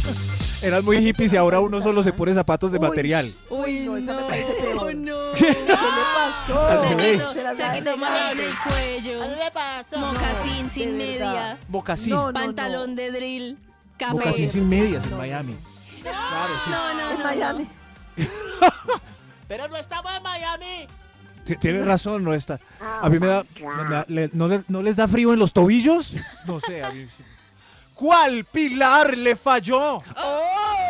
[0.63, 2.87] Eran muy hippies y ahora uno solo se pone zapatos de Uy.
[2.87, 3.33] material.
[3.49, 4.70] Uy, no, no, esa me parece.
[4.95, 5.31] No.
[5.37, 6.65] ¿Qué le pasó?
[6.67, 7.13] Al Se revés.
[7.17, 8.41] quitó, Se las se quitó más elegante.
[8.43, 9.23] del cuello.
[9.23, 9.97] ¿A mí me pasa?
[9.99, 11.57] Mocasín sin media.
[11.67, 12.13] Mocasín.
[12.13, 13.57] No, no, Pantalón de drill.
[13.97, 14.13] Café.
[14.13, 15.55] Mocasín sin medias en Miami.
[16.01, 16.69] Claro, sí.
[16.71, 17.67] No, no, En no, Miami.
[19.47, 20.87] Pero no estamos en Miami.
[21.45, 22.59] T- Tienes razón, no está.
[22.79, 23.43] Ah, A mí me da.
[23.59, 26.15] me da- le- ¿no, le- no les da frío en los tobillos?
[26.45, 27.23] No sé, a mí sí.
[27.95, 29.97] ¿Cuál pilar le falló?
[29.97, 30.80] ¡Oh!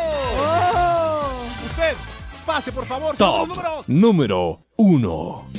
[2.45, 3.15] Pase por favor.
[3.17, 3.49] Top
[3.87, 5.51] número 1.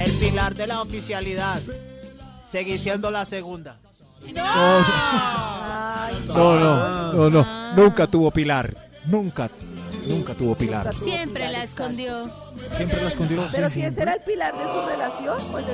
[0.00, 1.60] El pilar de la oficialidad.
[2.50, 3.78] Seguí siendo la segunda.
[4.34, 4.88] No,
[6.28, 7.74] no, no, no.
[7.76, 8.76] Nunca tuvo pilar.
[9.06, 9.48] Nunca,
[10.06, 10.94] nunca tuvo pilar.
[10.94, 12.28] Siempre la escondió.
[12.76, 13.46] Siempre la escondió.
[13.52, 15.64] Pero si ese era el pilar de su relación, pues.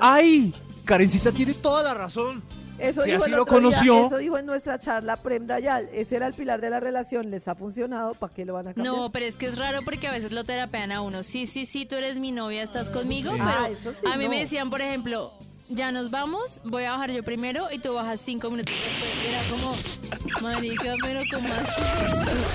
[0.00, 0.54] ¡Ay!
[0.84, 2.42] Karencita tiene toda la razón.
[2.82, 4.06] Eso si dijo así lo día, conoció.
[4.06, 5.88] eso dijo en nuestra charla Prem Dayal.
[5.92, 7.30] Ese era el pilar de la relación.
[7.30, 8.14] Les ha funcionado.
[8.14, 8.94] ¿Para qué lo van a cambiar?
[8.94, 11.22] No, pero es que es raro porque a veces lo terapean a uno.
[11.22, 13.38] Sí, sí, sí, tú eres mi novia, estás conmigo, Sí.
[13.38, 14.30] pero Ah, eso sí, a mí no.
[14.30, 15.32] me decían, por ejemplo,
[15.74, 19.28] ya nos vamos, voy a bajar yo primero y tú bajas cinco minutos después.
[19.28, 21.82] Era como, marica, pero como así.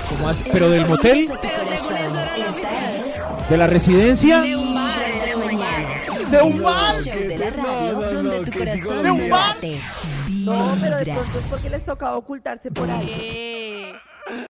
[0.09, 0.49] ¿Cómo hace?
[0.51, 1.27] ¿Pero del motel?
[1.41, 3.03] Pero según eso era lo oficial.
[3.49, 4.41] ¿De la residencia?
[4.41, 6.29] De un bar, de un bar.
[6.31, 6.95] ¿De un bar?
[7.03, 9.55] Show de la radio donde tu corazón ¿De un bar?
[9.55, 9.79] late.
[10.29, 13.86] No, pero de pronto es porque les tocaba ocultarse por ahí.